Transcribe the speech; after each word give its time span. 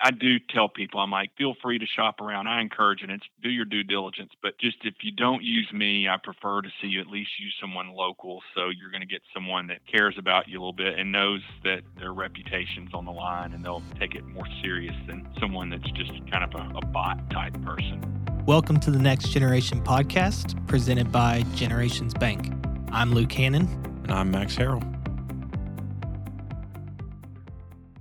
I 0.00 0.12
do 0.12 0.38
tell 0.38 0.68
people, 0.68 1.00
I'm 1.00 1.10
like, 1.10 1.36
feel 1.36 1.56
free 1.60 1.80
to 1.80 1.86
shop 1.86 2.20
around. 2.20 2.46
I 2.46 2.60
encourage 2.60 3.02
it. 3.02 3.10
It's 3.10 3.24
do 3.42 3.50
your 3.50 3.64
due 3.64 3.82
diligence. 3.82 4.30
But 4.40 4.56
just 4.58 4.76
if 4.84 4.94
you 5.02 5.10
don't 5.10 5.42
use 5.42 5.68
me, 5.72 6.08
I 6.08 6.16
prefer 6.22 6.62
to 6.62 6.68
see 6.80 6.86
you 6.86 7.00
at 7.00 7.08
least 7.08 7.30
use 7.40 7.52
someone 7.60 7.88
local. 7.88 8.40
So 8.54 8.68
you're 8.68 8.92
going 8.92 9.00
to 9.00 9.08
get 9.08 9.22
someone 9.34 9.66
that 9.68 9.78
cares 9.90 10.14
about 10.16 10.46
you 10.46 10.58
a 10.58 10.60
little 10.60 10.72
bit 10.72 11.00
and 11.00 11.10
knows 11.10 11.40
that 11.64 11.80
their 11.98 12.12
reputation's 12.12 12.94
on 12.94 13.06
the 13.06 13.10
line 13.10 13.52
and 13.52 13.64
they'll 13.64 13.82
take 13.98 14.14
it 14.14 14.24
more 14.24 14.46
serious 14.62 14.94
than 15.08 15.28
someone 15.40 15.68
that's 15.68 15.90
just 15.90 16.12
kind 16.30 16.44
of 16.44 16.54
a, 16.54 16.78
a 16.78 16.86
bot 16.86 17.28
type 17.30 17.60
person. 17.62 18.00
Welcome 18.46 18.78
to 18.80 18.92
the 18.92 19.00
Next 19.00 19.30
Generation 19.30 19.82
podcast 19.82 20.64
presented 20.68 21.10
by 21.10 21.44
Generations 21.56 22.14
Bank. 22.14 22.52
I'm 22.92 23.12
Luke 23.14 23.32
Hannon. 23.32 23.64
And 24.04 24.12
I'm 24.12 24.30
Max 24.30 24.54
Harrell. 24.54 24.97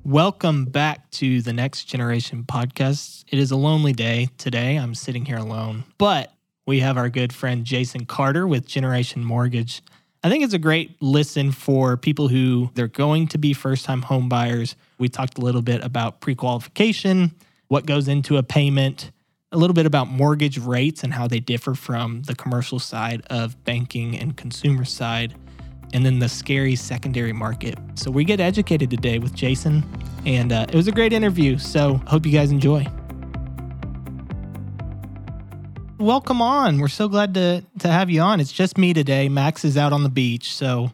Welcome 0.08 0.64
back 0.64 1.12
to 1.12 1.42
the 1.42 1.52
Next 1.52 1.84
Generation 1.84 2.46
podcast. 2.48 3.26
It 3.30 3.40
is 3.40 3.52
a 3.52 3.58
lonely 3.58 3.92
day 3.92 4.30
today. 4.38 4.78
I'm 4.78 4.96
sitting 4.96 5.26
here 5.26 5.36
alone, 5.36 5.84
but 5.98 6.32
we 6.66 6.80
have 6.80 6.96
our 6.96 7.10
good 7.10 7.34
friend 7.34 7.66
Jason 7.66 8.06
Carter 8.06 8.48
with 8.48 8.66
Generation 8.66 9.26
Mortgage. 9.26 9.82
I 10.24 10.30
think 10.30 10.46
it's 10.46 10.54
a 10.54 10.60
great 10.60 10.96
listen 11.02 11.52
for 11.52 11.98
people 11.98 12.30
who 12.30 12.72
they're 12.74 12.88
going 12.88 13.28
to 13.28 13.38
be 13.38 13.52
first 13.52 13.84
time 13.84 14.02
home 14.02 14.30
buyers. 14.30 14.78
We 14.98 15.10
talked 15.10 15.40
a 15.40 15.42
little 15.42 15.62
bit 15.62 15.84
about 15.84 16.22
pre 16.22 16.36
qualification, 16.36 17.36
what 17.68 17.86
goes 17.86 18.08
into 18.08 18.38
a 18.38 18.44
payment, 18.44 19.12
a 19.52 19.58
little 19.58 19.74
bit 19.74 19.86
about 19.86 20.08
mortgage 20.08 20.58
rates 20.58 21.04
and 21.04 21.16
how 21.16 21.28
they 21.28 21.42
differ 21.42 21.76
from 21.76 22.22
the 22.22 22.34
commercial 22.34 22.80
side 22.80 23.24
of 23.30 23.62
banking 23.66 24.18
and 24.18 24.38
consumer 24.38 24.86
side 24.86 25.36
and 25.94 26.06
then 26.06 26.20
the 26.20 26.30
scary 26.30 26.76
secondary 26.76 27.34
market. 27.34 27.78
So 27.96 28.12
we 28.12 28.24
get 28.24 28.40
educated 28.40 28.90
today 28.90 29.20
with 29.20 29.34
Jason, 29.34 29.84
and 30.26 30.52
uh, 30.52 30.66
it 30.70 30.76
was 30.76 30.88
a 30.88 30.92
great 30.92 31.14
interview. 31.14 31.58
So 31.58 32.02
hope 32.08 32.26
you 32.26 32.32
guys 32.32 32.52
enjoy. 32.52 32.86
Welcome 36.00 36.42
on. 36.42 36.80
We're 36.80 36.90
so 36.90 37.08
glad 37.08 37.34
to 37.34 37.64
to 37.80 37.88
have 37.88 38.10
you 38.10 38.22
on. 38.22 38.40
It's 38.40 38.52
just 38.52 38.78
me 38.78 38.94
today. 38.94 39.30
Max 39.30 39.66
is 39.66 39.78
out 39.78 39.94
on 39.94 40.04
the 40.04 40.10
beach, 40.10 40.54
so 40.54 40.92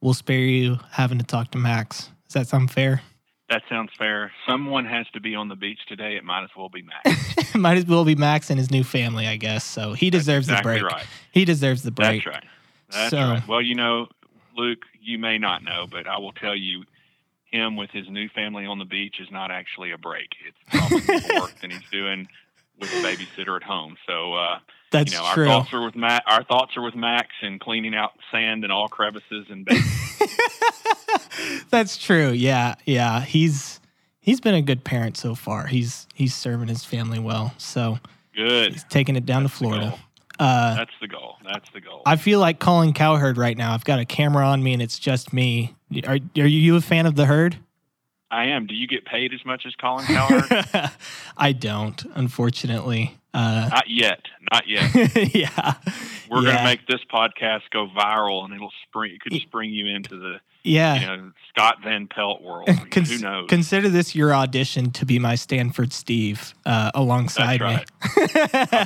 we'll 0.00 0.14
spare 0.14 0.38
you 0.38 0.78
having 0.90 1.18
to 1.18 1.24
talk 1.24 1.52
to 1.52 1.58
Max. 1.58 2.10
Does 2.26 2.34
that 2.34 2.48
sound 2.48 2.70
fair? 2.70 3.02
That 3.52 3.62
sounds 3.68 3.90
fair. 3.98 4.32
Someone 4.48 4.86
has 4.86 5.06
to 5.12 5.20
be 5.20 5.34
on 5.34 5.48
the 5.48 5.56
beach 5.56 5.80
today. 5.86 6.16
It 6.16 6.24
might 6.24 6.42
as 6.42 6.48
well 6.56 6.70
be 6.70 6.82
Max. 6.82 7.54
might 7.54 7.76
as 7.76 7.84
well 7.84 8.04
be 8.04 8.14
Max 8.14 8.48
and 8.48 8.58
his 8.58 8.70
new 8.70 8.82
family, 8.82 9.26
I 9.26 9.36
guess. 9.36 9.62
So 9.62 9.92
he 9.92 10.08
deserves 10.08 10.48
exactly 10.48 10.76
the 10.76 10.80
break. 10.80 10.92
Right. 10.92 11.06
He 11.32 11.44
deserves 11.44 11.82
the 11.82 11.90
break. 11.90 12.24
That's 12.24 12.34
right. 12.34 12.44
That's 12.90 13.10
so, 13.10 13.18
right. 13.18 13.46
Well, 13.46 13.60
you 13.60 13.74
know, 13.74 14.08
Luke, 14.56 14.84
you 15.00 15.18
may 15.18 15.38
not 15.38 15.62
know, 15.62 15.86
but 15.90 16.06
I 16.06 16.18
will 16.18 16.32
tell 16.32 16.56
you, 16.56 16.84
him 17.52 17.76
with 17.76 17.90
his 17.90 18.08
new 18.08 18.28
family 18.30 18.66
on 18.66 18.78
the 18.78 18.84
beach 18.84 19.20
is 19.20 19.30
not 19.30 19.50
actually 19.50 19.92
a 19.92 19.98
break. 19.98 20.30
It's 20.46 20.56
probably 20.70 21.30
more 21.30 21.40
work 21.42 21.60
than 21.60 21.70
he's 21.70 21.88
doing 21.90 22.28
with 22.80 22.90
a 22.90 22.96
babysitter 22.96 23.56
at 23.56 23.62
home. 23.62 23.96
So 24.06 24.34
uh, 24.34 24.58
that's 24.90 25.12
you 25.12 25.18
know, 25.18 25.30
true. 25.34 25.48
Our 25.48 25.60
thoughts 25.60 25.72
are 25.72 25.84
with 25.84 25.96
Matt. 25.96 26.24
Our 26.26 26.44
thoughts 26.44 26.76
are 26.76 26.82
with 26.82 26.94
Max 26.94 27.28
and 27.42 27.60
cleaning 27.60 27.94
out 27.94 28.12
sand 28.30 28.64
and 28.64 28.72
all 28.72 28.88
crevices 28.88 29.46
and. 29.50 29.68
that's 31.70 31.96
true. 31.96 32.30
Yeah, 32.30 32.74
yeah. 32.86 33.20
He's 33.20 33.80
he's 34.20 34.40
been 34.40 34.54
a 34.54 34.62
good 34.62 34.84
parent 34.84 35.16
so 35.16 35.34
far. 35.34 35.66
He's 35.66 36.06
he's 36.14 36.34
serving 36.34 36.68
his 36.68 36.84
family 36.84 37.18
well. 37.18 37.54
So 37.58 37.98
good. 38.34 38.72
He's 38.72 38.84
taking 38.84 39.16
it 39.16 39.26
down 39.26 39.42
that's 39.42 39.54
to 39.54 39.58
Florida. 39.58 39.98
Uh, 40.42 40.74
That's 40.74 40.90
the 41.00 41.06
goal. 41.06 41.36
That's 41.44 41.70
the 41.72 41.80
goal. 41.80 42.02
I 42.04 42.16
feel 42.16 42.40
like 42.40 42.58
Colin 42.58 42.92
Cowherd 42.94 43.38
right 43.38 43.56
now. 43.56 43.74
I've 43.74 43.84
got 43.84 44.00
a 44.00 44.04
camera 44.04 44.44
on 44.44 44.60
me 44.60 44.72
and 44.72 44.82
it's 44.82 44.98
just 44.98 45.32
me. 45.32 45.76
Are, 46.04 46.18
are 46.36 46.46
you 46.46 46.74
a 46.74 46.80
fan 46.80 47.06
of 47.06 47.14
the 47.14 47.26
herd? 47.26 47.58
I 48.28 48.46
am. 48.46 48.66
Do 48.66 48.74
you 48.74 48.88
get 48.88 49.04
paid 49.04 49.32
as 49.32 49.44
much 49.44 49.66
as 49.66 49.76
Colin 49.76 50.04
Cowherd? 50.04 50.90
I 51.36 51.52
don't, 51.52 52.04
unfortunately. 52.14 53.16
Uh, 53.32 53.68
not 53.70 53.88
yet. 53.88 54.18
Not 54.50 54.66
yet. 54.66 54.92
yeah. 55.32 55.74
We're 56.28 56.38
yeah. 56.38 56.44
going 56.44 56.56
to 56.56 56.64
make 56.64 56.86
this 56.88 57.02
podcast 57.12 57.70
go 57.70 57.86
viral 57.86 58.44
and 58.44 58.52
it'll 58.52 58.72
spring, 58.88 59.12
it 59.14 59.20
could 59.20 59.40
spring 59.42 59.70
you 59.70 59.86
into 59.86 60.16
the 60.16 60.40
yeah. 60.64 61.00
You 61.00 61.06
know, 61.06 61.32
Scott 61.48 61.78
Van 61.82 62.06
Pelt 62.06 62.42
world. 62.42 62.68
Cons- 62.90 63.10
Who 63.10 63.18
knows? 63.18 63.48
Consider 63.48 63.88
this 63.88 64.14
your 64.14 64.34
audition 64.34 64.90
to 64.92 65.04
be 65.04 65.18
my 65.18 65.34
Stanford 65.34 65.92
Steve 65.92 66.54
uh, 66.64 66.90
alongside 66.94 67.60
right. 67.60 67.90
me. 68.16 68.26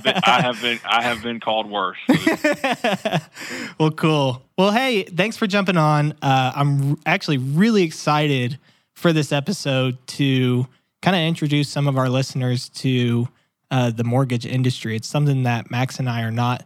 been, 0.03 0.21
I 0.25 0.41
have 0.43 0.61
been 0.61 0.81
I 0.85 1.03
have 1.03 1.23
been 1.23 1.39
called 1.41 1.71
worse. 1.71 1.99
well, 3.79 3.91
cool. 3.93 4.43
Well, 4.59 4.73
hey, 4.73 5.05
thanks 5.05 5.37
for 5.37 5.47
jumping 5.47 5.77
on. 5.77 6.13
Uh, 6.23 6.53
I'm 6.55 6.91
r- 6.91 6.97
actually 7.07 7.39
really 7.39 7.83
excited 7.83 8.59
for 8.95 9.13
this 9.13 9.31
episode 9.31 9.99
to 10.07 10.67
kind 11.03 11.15
of 11.15 11.21
introduce 11.21 11.69
some 11.69 11.87
of 11.87 11.97
our 11.97 12.09
listeners 12.09 12.69
to 12.71 13.29
uh, 13.71 13.91
the 13.91 14.05
mortgage 14.05 14.47
industry. 14.47 14.97
It's 14.97 15.09
something 15.09 15.45
that 15.45 15.71
Max 15.71 15.99
and 15.99 16.09
I 16.09 16.23
are 16.23 16.33
not, 16.33 16.65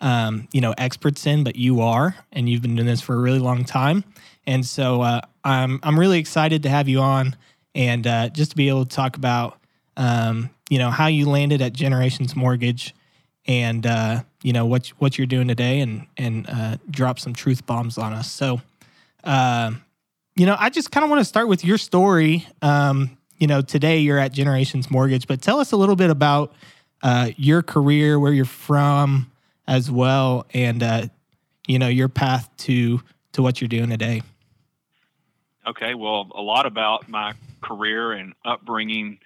um, 0.00 0.46
you 0.52 0.60
know, 0.60 0.74
experts 0.78 1.26
in, 1.26 1.42
but 1.42 1.56
you 1.56 1.80
are, 1.80 2.14
and 2.32 2.48
you've 2.48 2.62
been 2.62 2.76
doing 2.76 2.86
this 2.86 3.00
for 3.00 3.14
a 3.14 3.18
really 3.18 3.38
long 3.38 3.64
time. 3.64 4.04
And 4.46 4.64
so 4.64 5.02
uh, 5.02 5.20
I'm 5.44 5.80
I'm 5.82 5.98
really 5.98 6.18
excited 6.18 6.62
to 6.64 6.68
have 6.68 6.88
you 6.88 7.00
on 7.00 7.36
and 7.74 8.06
uh, 8.06 8.28
just 8.30 8.52
to 8.52 8.56
be 8.56 8.68
able 8.68 8.84
to 8.84 8.94
talk 8.94 9.16
about 9.16 9.58
um, 9.96 10.50
you 10.68 10.78
know 10.78 10.90
how 10.90 11.06
you 11.06 11.28
landed 11.28 11.62
at 11.62 11.72
Generations 11.72 12.34
Mortgage 12.34 12.94
and 13.46 13.86
uh, 13.86 14.22
you 14.42 14.52
know 14.52 14.66
what 14.66 14.88
what 14.98 15.18
you're 15.18 15.26
doing 15.26 15.48
today 15.48 15.80
and 15.80 16.06
and 16.16 16.48
uh, 16.48 16.76
drop 16.90 17.18
some 17.18 17.34
truth 17.34 17.66
bombs 17.66 17.98
on 17.98 18.12
us. 18.12 18.30
So 18.30 18.60
um, 19.24 19.82
you 20.36 20.46
know 20.46 20.56
I 20.58 20.70
just 20.70 20.90
kind 20.90 21.04
of 21.04 21.10
want 21.10 21.20
to 21.20 21.24
start 21.24 21.48
with 21.48 21.64
your 21.64 21.78
story. 21.78 22.46
Um, 22.62 23.16
you 23.38 23.46
know 23.46 23.60
today 23.60 23.98
you're 23.98 24.18
at 24.18 24.32
Generations 24.32 24.90
Mortgage, 24.90 25.26
but 25.26 25.42
tell 25.42 25.60
us 25.60 25.72
a 25.72 25.76
little 25.76 25.96
bit 25.96 26.10
about 26.10 26.52
uh, 27.02 27.30
your 27.36 27.62
career, 27.62 28.18
where 28.18 28.32
you're 28.32 28.44
from 28.44 29.30
as 29.66 29.90
well, 29.90 30.46
and 30.52 30.82
uh, 30.82 31.06
you 31.66 31.78
know 31.78 31.88
your 31.88 32.08
path 32.08 32.48
to 32.58 33.00
to 33.32 33.42
what 33.42 33.60
you're 33.60 33.68
doing 33.68 33.90
today. 33.90 34.22
Okay, 35.66 35.94
well, 35.94 36.28
a 36.34 36.40
lot 36.40 36.66
about 36.66 37.08
my 37.08 37.34
career 37.62 38.12
and 38.12 38.34
upbringing 38.44 39.18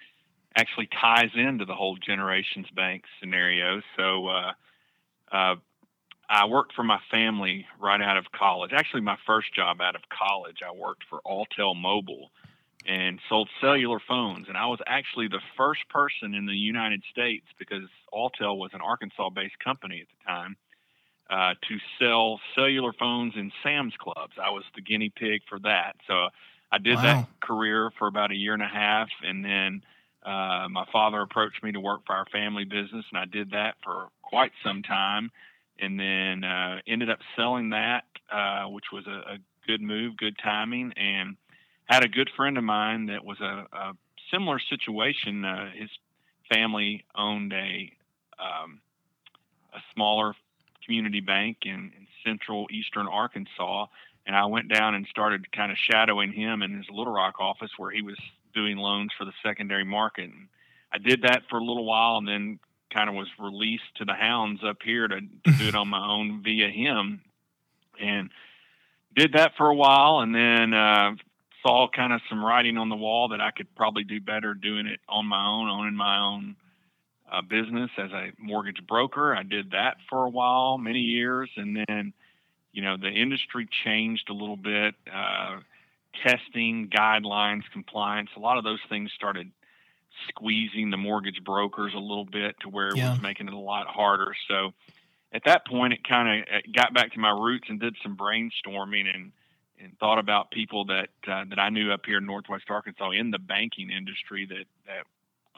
actually 0.56 0.88
ties 1.00 1.30
into 1.34 1.64
the 1.64 1.74
whole 1.74 1.96
Generations 1.96 2.66
Bank 2.74 3.04
scenario. 3.20 3.80
So, 3.96 4.26
uh, 4.28 4.52
uh, 5.30 5.56
I 6.28 6.46
worked 6.46 6.72
for 6.74 6.82
my 6.82 7.00
family 7.10 7.66
right 7.78 8.00
out 8.00 8.16
of 8.16 8.32
college. 8.32 8.72
Actually, 8.72 9.02
my 9.02 9.18
first 9.26 9.54
job 9.54 9.80
out 9.80 9.94
of 9.94 10.02
college, 10.08 10.58
I 10.66 10.72
worked 10.72 11.04
for 11.08 11.20
Alltel 11.26 11.76
Mobile 11.76 12.30
and 12.86 13.20
sold 13.28 13.48
cellular 13.60 14.00
phones. 14.06 14.48
And 14.48 14.56
I 14.56 14.66
was 14.66 14.80
actually 14.86 15.28
the 15.28 15.40
first 15.56 15.88
person 15.88 16.34
in 16.34 16.46
the 16.46 16.54
United 16.54 17.02
States 17.10 17.46
because 17.58 17.88
Alltel 18.12 18.56
was 18.56 18.70
an 18.74 18.80
Arkansas 18.80 19.30
based 19.30 19.58
company 19.62 20.00
at 20.00 20.06
the 20.08 20.30
time 20.30 20.56
uh, 21.30 21.54
to 21.68 21.78
sell 21.98 22.40
cellular 22.54 22.92
phones 22.92 23.34
in 23.36 23.50
Sam's 23.62 23.94
Clubs. 23.98 24.34
I 24.42 24.50
was 24.50 24.64
the 24.74 24.82
guinea 24.82 25.10
pig 25.10 25.42
for 25.48 25.58
that. 25.60 25.96
So 26.06 26.28
I 26.70 26.78
did 26.78 26.96
wow. 26.96 27.02
that 27.02 27.28
career 27.40 27.90
for 27.98 28.08
about 28.08 28.30
a 28.30 28.34
year 28.34 28.52
and 28.52 28.62
a 28.62 28.68
half, 28.68 29.08
and 29.22 29.44
then 29.44 29.82
uh, 30.24 30.68
my 30.70 30.86
father 30.92 31.20
approached 31.20 31.62
me 31.62 31.72
to 31.72 31.80
work 31.80 32.00
for 32.06 32.14
our 32.14 32.26
family 32.26 32.64
business, 32.64 33.04
and 33.10 33.18
I 33.18 33.26
did 33.26 33.50
that 33.50 33.76
for 33.84 34.08
quite 34.22 34.52
some 34.64 34.82
time, 34.82 35.30
and 35.78 35.98
then 35.98 36.44
uh, 36.44 36.78
ended 36.86 37.10
up 37.10 37.18
selling 37.36 37.70
that, 37.70 38.04
uh, 38.32 38.64
which 38.64 38.86
was 38.92 39.06
a, 39.06 39.34
a, 39.34 39.38
good 39.66 39.80
move, 39.80 40.14
good 40.18 40.36
timing, 40.42 40.92
and 40.92 41.38
had 41.86 42.04
a 42.04 42.08
good 42.08 42.28
friend 42.36 42.58
of 42.58 42.64
mine 42.64 43.06
that 43.06 43.24
was 43.24 43.40
a, 43.40 43.66
a 43.72 43.92
similar 44.30 44.58
situation. 44.58 45.42
Uh, 45.42 45.70
his 45.74 45.88
family 46.52 47.02
owned 47.14 47.54
a 47.54 47.90
um, 48.38 48.80
a 49.72 49.78
smaller 49.94 50.34
community 50.84 51.20
bank 51.20 51.58
in, 51.62 51.92
in 51.96 52.06
central 52.24 52.66
eastern 52.70 53.06
Arkansas. 53.06 53.86
And 54.26 54.34
I 54.34 54.46
went 54.46 54.72
down 54.72 54.94
and 54.94 55.06
started 55.06 55.52
kind 55.52 55.70
of 55.70 55.78
shadowing 55.78 56.32
him 56.32 56.62
in 56.62 56.76
his 56.76 56.86
Little 56.90 57.12
Rock 57.12 57.40
office 57.40 57.70
where 57.76 57.90
he 57.90 58.02
was 58.02 58.16
doing 58.54 58.76
loans 58.76 59.10
for 59.18 59.24
the 59.24 59.32
secondary 59.42 59.84
market. 59.84 60.24
And 60.24 60.48
I 60.92 60.98
did 60.98 61.22
that 61.22 61.42
for 61.50 61.58
a 61.58 61.64
little 61.64 61.84
while 61.84 62.16
and 62.16 62.26
then 62.26 62.58
kind 62.92 63.08
of 63.08 63.14
was 63.14 63.28
released 63.38 63.94
to 63.96 64.04
the 64.04 64.14
hounds 64.14 64.62
up 64.64 64.78
here 64.82 65.08
to, 65.08 65.20
to 65.20 65.52
do 65.58 65.68
it 65.68 65.74
on 65.74 65.88
my 65.88 66.06
own 66.06 66.42
via 66.42 66.68
him. 66.68 67.20
And 68.00 68.30
did 69.14 69.34
that 69.34 69.52
for 69.56 69.68
a 69.68 69.74
while 69.74 70.20
and 70.20 70.34
then 70.34 70.72
uh, 70.72 71.12
saw 71.62 71.88
kind 71.88 72.12
of 72.12 72.20
some 72.28 72.44
writing 72.44 72.78
on 72.78 72.88
the 72.88 72.96
wall 72.96 73.28
that 73.28 73.40
I 73.40 73.50
could 73.50 73.74
probably 73.74 74.04
do 74.04 74.20
better 74.20 74.54
doing 74.54 74.86
it 74.86 75.00
on 75.08 75.26
my 75.26 75.44
own, 75.44 75.68
owning 75.68 75.94
my 75.94 76.18
own 76.18 76.56
uh, 77.34 77.42
business 77.42 77.90
as 77.98 78.10
a 78.12 78.30
mortgage 78.38 78.86
broker. 78.86 79.34
I 79.34 79.42
did 79.42 79.72
that 79.72 79.96
for 80.08 80.24
a 80.24 80.28
while, 80.28 80.78
many 80.78 81.00
years, 81.00 81.50
and 81.56 81.84
then, 81.88 82.12
you 82.72 82.82
know, 82.82 82.96
the 82.96 83.08
industry 83.08 83.68
changed 83.84 84.28
a 84.30 84.34
little 84.34 84.56
bit. 84.56 84.94
Uh, 85.12 85.60
testing, 86.22 86.88
guidelines, 86.88 87.62
compliance, 87.72 88.30
a 88.36 88.40
lot 88.40 88.56
of 88.56 88.64
those 88.64 88.78
things 88.88 89.10
started 89.14 89.50
squeezing 90.28 90.90
the 90.90 90.96
mortgage 90.96 91.42
brokers 91.44 91.92
a 91.94 91.98
little 91.98 92.24
bit 92.24 92.54
to 92.60 92.68
where 92.68 92.88
it 92.88 92.96
yeah. 92.96 93.10
was 93.10 93.20
making 93.20 93.48
it 93.48 93.52
a 93.52 93.58
lot 93.58 93.86
harder. 93.88 94.32
So 94.48 94.72
at 95.32 95.42
that 95.46 95.66
point, 95.66 95.92
it 95.92 96.06
kind 96.06 96.44
of 96.46 96.72
got 96.72 96.94
back 96.94 97.12
to 97.14 97.18
my 97.18 97.30
roots 97.30 97.66
and 97.68 97.80
did 97.80 97.96
some 98.02 98.16
brainstorming 98.16 99.12
and 99.12 99.32
and 99.82 99.98
thought 99.98 100.20
about 100.20 100.52
people 100.52 100.84
that 100.84 101.08
uh, 101.26 101.44
that 101.50 101.58
I 101.58 101.68
knew 101.68 101.90
up 101.90 102.06
here 102.06 102.18
in 102.18 102.26
Northwest 102.26 102.64
Arkansas 102.70 103.10
in 103.10 103.32
the 103.32 103.40
banking 103.40 103.90
industry 103.90 104.46
that 104.46 104.66
that 104.86 105.04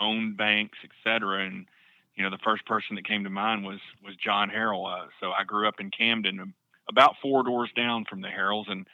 owned 0.01 0.37
banks, 0.37 0.79
et 0.85 0.91
cetera. 1.05 1.47
And 1.47 1.67
you 2.15 2.25
know, 2.25 2.31
the 2.31 2.39
first 2.39 2.65
person 2.67 2.97
that 2.97 3.07
came 3.07 3.25
to 3.25 3.31
mind 3.31 3.65
was 3.65 3.81
was 4.05 4.17
John 4.17 4.51
Harrell. 4.51 4.87
Uh, 4.87 5.07
so 5.21 5.33
I 5.33 5.45
grew 5.45 5.69
up 5.69 5.81
in 5.81 5.91
Camden, 5.91 6.55
about 6.89 7.17
four 7.21 7.43
doors 7.43 7.71
down 7.77 8.05
from 8.09 8.21
the 8.21 8.29
Harrells, 8.29 8.71
and 8.71 8.87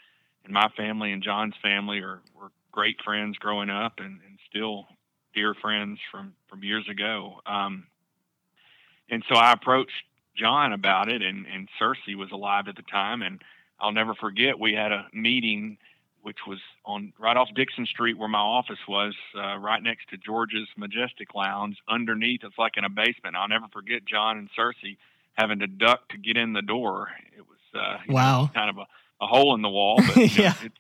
and 0.45 0.53
my 0.53 0.69
family 0.77 1.13
and 1.13 1.23
John's 1.23 1.55
family 1.63 1.99
are 2.01 2.21
were 2.35 2.51
great 2.73 2.97
friends 3.05 3.39
growing 3.39 3.71
up, 3.71 3.95
and, 3.99 4.19
and 4.27 4.39
still 4.49 4.87
dear 5.35 5.55
friends 5.55 5.99
from 6.11 6.35
from 6.49 6.65
years 6.65 6.89
ago. 6.89 7.41
Um, 7.47 7.87
and 9.11 9.23
so 9.29 9.37
I 9.37 9.53
approached 9.53 9.93
John 10.37 10.73
about 10.73 11.09
it, 11.09 11.23
and 11.23 11.47
and 11.47 11.69
Cersei 11.81 12.17
was 12.17 12.31
alive 12.33 12.67
at 12.69 12.77
the 12.77 12.83
time, 12.83 13.23
and 13.23 13.43
I'll 13.79 13.93
never 13.93 14.15
forget 14.15 14.59
we 14.59 14.75
had 14.75 14.93
a 14.93 15.07
meeting 15.13 15.79
which 16.23 16.39
was 16.47 16.59
on 16.85 17.13
right 17.19 17.37
off 17.37 17.49
Dickson 17.55 17.85
Street 17.85 18.17
where 18.17 18.29
my 18.29 18.39
office 18.39 18.79
was, 18.89 19.15
uh, 19.37 19.57
right 19.59 19.83
next 19.83 20.09
to 20.11 20.17
George's 20.17 20.69
Majestic 20.77 21.35
Lounge. 21.35 21.77
Underneath, 21.89 22.41
it's 22.45 22.59
like 22.59 22.77
in 22.77 22.85
a 22.85 22.91
basement. 22.91 23.37
I'll 23.37 23.49
never 23.49 23.67
forget 23.73 24.05
John 24.05 24.39
and 24.39 24.49
Cersei 24.57 24.97
having 25.35 25.59
to 25.61 25.67
duck 25.67 26.09
to 26.11 26.19
get 26.19 26.37
in 26.37 26.53
the 26.53 26.63
door. 26.63 27.09
It 27.37 27.43
was 27.47 27.59
uh, 27.75 27.99
wow, 28.09 28.43
know, 28.43 28.51
kind 28.55 28.71
of 28.71 28.79
a, 28.79 29.25
a, 29.25 29.27
hole 29.27 29.55
in 29.55 29.63
the 29.63 29.69
wall, 29.69 29.97
but 29.97 30.17
yeah. 30.39 30.51
Know, 30.51 30.67
it, 30.67 30.73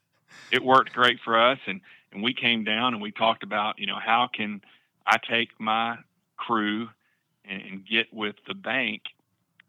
it 0.50 0.64
worked 0.64 0.92
great 0.92 1.18
for 1.24 1.38
us. 1.38 1.58
And 1.66 1.80
and 2.12 2.22
we 2.22 2.34
came 2.34 2.64
down 2.64 2.94
and 2.94 3.02
we 3.02 3.10
talked 3.10 3.42
about 3.42 3.78
you 3.78 3.86
know 3.86 3.98
how 3.98 4.28
can 4.32 4.60
I 5.06 5.18
take 5.18 5.48
my 5.58 5.98
crew 6.36 6.88
and, 7.44 7.62
and 7.62 7.86
get 7.86 8.12
with 8.12 8.36
the 8.46 8.54
bank 8.54 9.02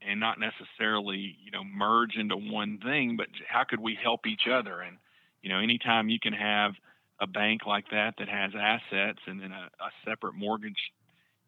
and 0.06 0.20
not 0.20 0.38
necessarily 0.40 1.36
you 1.44 1.52
know 1.52 1.64
merge 1.64 2.16
into 2.16 2.38
one 2.38 2.78
thing, 2.78 3.18
but 3.18 3.28
how 3.48 3.64
could 3.64 3.80
we 3.80 3.98
help 4.02 4.28
each 4.28 4.48
other 4.52 4.82
and 4.82 4.98
you 5.44 5.50
know, 5.50 5.60
anytime 5.60 6.10
you 6.10 6.20
can 6.20 6.34
have 6.34 6.72
a 7.20 7.28
bank 7.28 7.66
like 7.68 7.86
that 7.92 8.16
that 8.18 8.30
has 8.30 8.52
assets 8.60 9.20
and 9.28 9.40
then 9.40 9.52
a, 9.52 9.70
a 9.84 9.90
separate 10.10 10.34
mortgage 10.34 10.92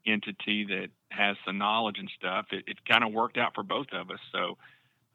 entity 0.06 0.65
that 0.65 0.89
has 1.09 1.36
the 1.47 1.53
knowledge 1.53 1.97
and 1.97 2.12
stuff, 2.15 2.45
it, 2.51 2.65
it 2.68 2.86
kind 2.86 3.03
of 3.03 3.12
worked 3.12 3.38
out 3.38 3.56
for 3.56 3.63
both 3.63 3.88
of 3.94 4.12
us. 4.12 4.19
So 4.31 4.57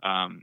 um, 0.02 0.42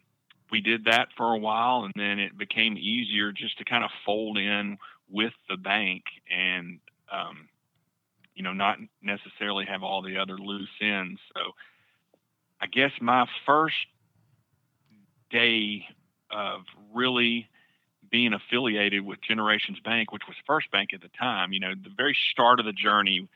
we 0.52 0.62
did 0.62 0.86
that 0.86 1.10
for 1.18 1.34
a 1.34 1.38
while, 1.38 1.84
and 1.84 1.94
then 1.96 2.20
it 2.20 2.38
became 2.38 2.78
easier 2.78 3.32
just 3.32 3.58
to 3.58 3.66
kind 3.66 3.84
of 3.84 3.90
fold 4.06 4.38
in 4.38 4.78
with 5.10 5.34
the 5.50 5.58
bank 5.58 6.04
and 6.32 6.80
um, 7.12 7.50
you 8.36 8.44
know 8.44 8.54
not 8.54 8.78
necessarily 9.02 9.66
have 9.66 9.84
all 9.84 10.02
the 10.02 10.18
other 10.18 10.38
loose 10.38 10.70
ends. 10.82 11.20
So 11.34 11.42
I 12.62 12.68
guess 12.68 12.92
my 13.02 13.26
first 13.46 13.76
day 15.32 15.86
of 16.32 16.62
really 16.94 17.48
being 18.10 18.34
affiliated 18.34 19.06
with 19.06 19.20
Generations 19.22 19.80
Bank, 19.84 20.12
which 20.12 20.24
was 20.28 20.36
First 20.46 20.72
Bank 20.72 20.94
at 20.94 21.02
the 21.02 21.10
time, 21.20 21.54
you 21.54 21.60
know, 21.60 21.74
the 21.74 21.92
very 21.96 22.16
start 22.32 22.60
of 22.60 22.66
the 22.66 22.74
journey 22.74 23.28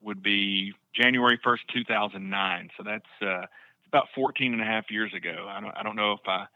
would 0.00 0.22
be 0.22 0.74
January 0.94 1.38
1st, 1.44 1.60
2009. 1.72 2.70
So 2.76 2.82
that's 2.82 3.04
uh, 3.22 3.46
about 3.88 4.08
14 4.14 4.52
and 4.52 4.62
a 4.62 4.64
half 4.64 4.90
years 4.90 5.12
ago. 5.14 5.46
I 5.48 5.60
don't, 5.60 5.76
I 5.76 5.82
don't 5.82 5.96
know 5.96 6.12
if 6.12 6.20
I 6.26 6.46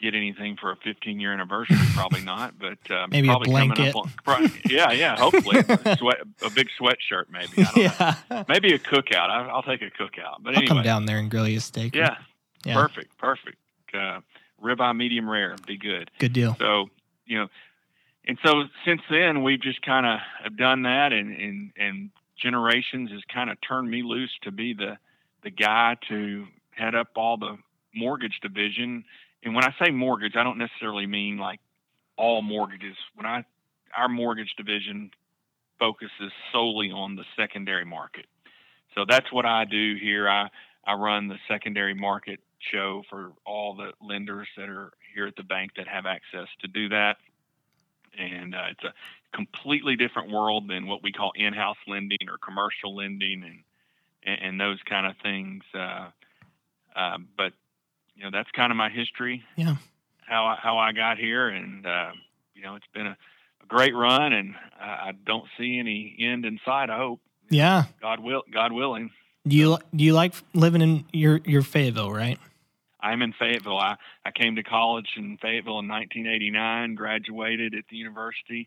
get 0.00 0.14
anything 0.14 0.56
for 0.60 0.72
a 0.72 0.76
15 0.76 1.20
year 1.20 1.32
anniversary. 1.32 1.76
Probably 1.94 2.20
not, 2.24 2.58
but 2.58 2.78
um, 2.90 3.10
maybe 3.10 3.28
probably 3.28 3.50
a 3.50 3.66
blanket. 3.66 3.94
On, 3.94 4.50
yeah, 4.68 4.92
yeah. 4.92 5.16
Hopefully, 5.16 5.60
a, 5.60 5.96
sweat, 5.98 6.20
a 6.42 6.50
big 6.50 6.68
sweatshirt, 6.80 7.24
maybe. 7.30 7.66
yeah. 7.76 8.16
Know. 8.30 8.44
Maybe 8.48 8.74
a 8.74 8.78
cookout. 8.78 9.30
I, 9.30 9.54
will 9.54 9.62
take 9.62 9.82
a 9.82 9.90
cookout. 9.90 10.42
But 10.42 10.54
I'll 10.54 10.62
anyway, 10.62 10.66
come 10.66 10.82
down 10.82 11.06
there 11.06 11.18
and 11.18 11.30
grill 11.30 11.48
you 11.48 11.58
a 11.58 11.60
steak. 11.60 11.94
Yeah. 11.94 12.16
yeah. 12.64 12.74
Perfect. 12.74 13.16
Perfect. 13.18 13.58
Uh, 13.94 14.20
ribeye 14.64 14.96
medium 14.96 15.28
rare. 15.28 15.56
Be 15.66 15.76
good. 15.76 16.10
Good 16.18 16.32
deal. 16.32 16.56
So 16.58 16.88
you 17.26 17.38
know, 17.38 17.48
and 18.26 18.38
so 18.44 18.64
since 18.84 19.02
then 19.10 19.42
we've 19.42 19.60
just 19.60 19.82
kind 19.82 20.06
of 20.06 20.18
have 20.42 20.56
done 20.56 20.82
that, 20.82 21.12
and 21.12 21.30
and 21.30 21.72
and 21.76 22.10
generations 22.40 23.10
has 23.10 23.20
kind 23.32 23.50
of 23.50 23.58
turned 23.60 23.90
me 23.90 24.02
loose 24.02 24.32
to 24.42 24.50
be 24.50 24.74
the 24.74 24.96
the 25.42 25.50
guy 25.50 25.96
to 26.08 26.46
head 26.70 26.94
up 26.94 27.08
all 27.16 27.36
the 27.36 27.56
mortgage 27.94 28.40
division. 28.42 29.04
And 29.42 29.54
when 29.54 29.64
I 29.64 29.74
say 29.82 29.90
mortgage, 29.90 30.36
I 30.36 30.42
don't 30.42 30.58
necessarily 30.58 31.06
mean 31.06 31.36
like 31.38 31.60
all 32.16 32.42
mortgages. 32.42 32.96
When 33.14 33.26
I 33.26 33.44
our 33.96 34.08
mortgage 34.08 34.54
division 34.56 35.10
focuses 35.78 36.32
solely 36.52 36.90
on 36.90 37.16
the 37.16 37.24
secondary 37.36 37.84
market. 37.84 38.26
So 38.94 39.04
that's 39.08 39.30
what 39.32 39.44
I 39.44 39.64
do 39.64 39.96
here. 40.00 40.28
I 40.28 40.48
I 40.86 40.94
run 40.94 41.28
the 41.28 41.38
secondary 41.48 41.94
market 41.94 42.40
show 42.72 43.02
for 43.08 43.32
all 43.44 43.74
the 43.74 43.92
lenders 44.00 44.48
that 44.56 44.68
are 44.68 44.92
here 45.14 45.26
at 45.26 45.36
the 45.36 45.42
bank 45.42 45.72
that 45.76 45.88
have 45.88 46.06
access 46.06 46.48
to 46.60 46.68
do 46.68 46.88
that. 46.90 47.16
And 48.18 48.54
uh, 48.54 48.66
it's 48.70 48.84
a 48.84 48.92
completely 49.34 49.96
different 49.96 50.30
world 50.30 50.68
than 50.68 50.86
what 50.86 51.02
we 51.02 51.12
call 51.12 51.32
in-house 51.34 51.76
lending 51.86 52.28
or 52.28 52.38
commercial 52.38 52.94
lending 52.94 53.42
and 53.42 53.58
and, 54.24 54.42
and 54.42 54.60
those 54.60 54.78
kind 54.88 55.06
of 55.06 55.14
things. 55.22 55.62
Uh, 55.74 56.08
uh, 56.96 57.18
but 57.36 57.52
you 58.16 58.24
know 58.24 58.30
that's 58.32 58.50
kind 58.52 58.70
of 58.70 58.76
my 58.76 58.88
history. 58.88 59.44
Yeah. 59.56 59.76
How 60.26 60.46
I, 60.46 60.56
how 60.56 60.78
I 60.78 60.92
got 60.92 61.18
here, 61.18 61.48
and 61.48 61.86
uh, 61.86 62.12
you 62.54 62.62
know 62.62 62.76
it's 62.76 62.86
been 62.94 63.06
a, 63.06 63.16
a 63.62 63.66
great 63.66 63.94
run, 63.94 64.32
and 64.32 64.54
I, 64.80 64.84
I 64.86 65.12
don't 65.26 65.46
see 65.58 65.78
any 65.78 66.16
end 66.18 66.44
in 66.44 66.58
sight. 66.64 66.90
I 66.90 66.96
hope. 66.96 67.20
Yeah. 67.50 67.84
God 68.00 68.20
will. 68.20 68.42
God 68.50 68.72
willing. 68.72 69.10
Do 69.46 69.56
you 69.56 69.78
do 69.94 70.04
you 70.04 70.14
like 70.14 70.34
living 70.54 70.80
in 70.80 71.04
your 71.12 71.40
your 71.44 71.62
Fayetteville, 71.62 72.10
right? 72.10 72.38
I'm 73.04 73.20
in 73.20 73.34
Fayetteville. 73.34 73.78
I, 73.78 73.96
I 74.24 74.30
came 74.30 74.56
to 74.56 74.62
college 74.62 75.08
in 75.16 75.36
Fayetteville 75.36 75.78
in 75.78 75.88
1989, 75.88 76.94
graduated 76.94 77.74
at 77.74 77.84
the 77.90 77.96
university 77.96 78.66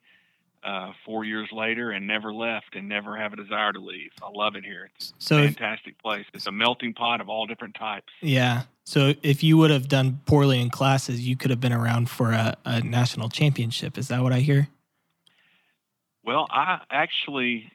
uh, 0.63 0.91
four 1.05 1.25
years 1.25 1.49
later, 1.51 1.91
and 1.91 2.05
never 2.05 2.31
left 2.31 2.75
and 2.75 2.87
never 2.87 3.17
have 3.17 3.33
a 3.33 3.35
desire 3.35 3.73
to 3.73 3.79
leave. 3.79 4.11
I 4.21 4.29
love 4.31 4.55
it 4.55 4.63
here. 4.63 4.89
It's 4.95 5.13
so 5.17 5.39
a 5.39 5.45
fantastic 5.45 5.93
if, 5.93 6.01
place. 6.03 6.25
It's 6.35 6.45
a 6.45 6.51
melting 6.51 6.93
pot 6.93 7.19
of 7.19 7.29
all 7.29 7.47
different 7.47 7.73
types. 7.73 8.13
Yeah. 8.21 8.63
So 8.85 9.15
if 9.23 9.43
you 9.43 9.57
would 9.57 9.71
have 9.71 9.87
done 9.87 10.21
poorly 10.25 10.61
in 10.61 10.69
classes, 10.69 11.27
you 11.27 11.35
could 11.35 11.49
have 11.49 11.59
been 11.59 11.73
around 11.73 12.09
for 12.09 12.31
a, 12.31 12.55
a 12.63 12.81
national 12.81 13.29
championship. 13.29 13.97
Is 13.97 14.07
that 14.09 14.21
what 14.21 14.33
I 14.33 14.39
hear? 14.39 14.67
Well, 16.23 16.45
I 16.51 16.81
actually 16.91 17.71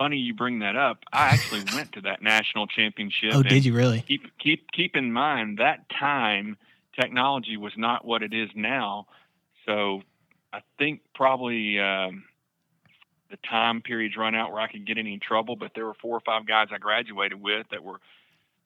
funny 0.00 0.16
you 0.16 0.32
bring 0.32 0.60
that 0.60 0.76
up. 0.76 1.04
I 1.12 1.26
actually 1.26 1.62
went 1.74 1.92
to 1.92 2.00
that 2.02 2.22
national 2.22 2.66
championship. 2.66 3.34
Oh, 3.34 3.42
did 3.42 3.64
you 3.66 3.74
really? 3.74 4.00
Keep 4.00 4.38
keep 4.38 4.72
keep 4.72 4.96
in 4.96 5.12
mind 5.12 5.58
that 5.58 5.88
time 5.90 6.56
technology 6.98 7.56
was 7.56 7.72
not 7.76 8.04
what 8.04 8.22
it 8.22 8.32
is 8.32 8.48
now. 8.54 9.06
So 9.66 10.02
I 10.52 10.62
think 10.78 11.02
probably 11.14 11.78
um, 11.78 12.24
the 13.30 13.36
time 13.48 13.82
periods 13.82 14.16
run 14.16 14.34
out 14.34 14.52
where 14.52 14.60
I 14.62 14.72
could 14.72 14.86
get 14.86 14.96
any 14.96 15.18
trouble. 15.18 15.54
But 15.54 15.72
there 15.74 15.84
were 15.84 15.94
four 16.00 16.16
or 16.16 16.20
five 16.20 16.46
guys 16.46 16.68
I 16.72 16.78
graduated 16.78 17.40
with 17.40 17.66
that 17.70 17.84
were 17.84 18.00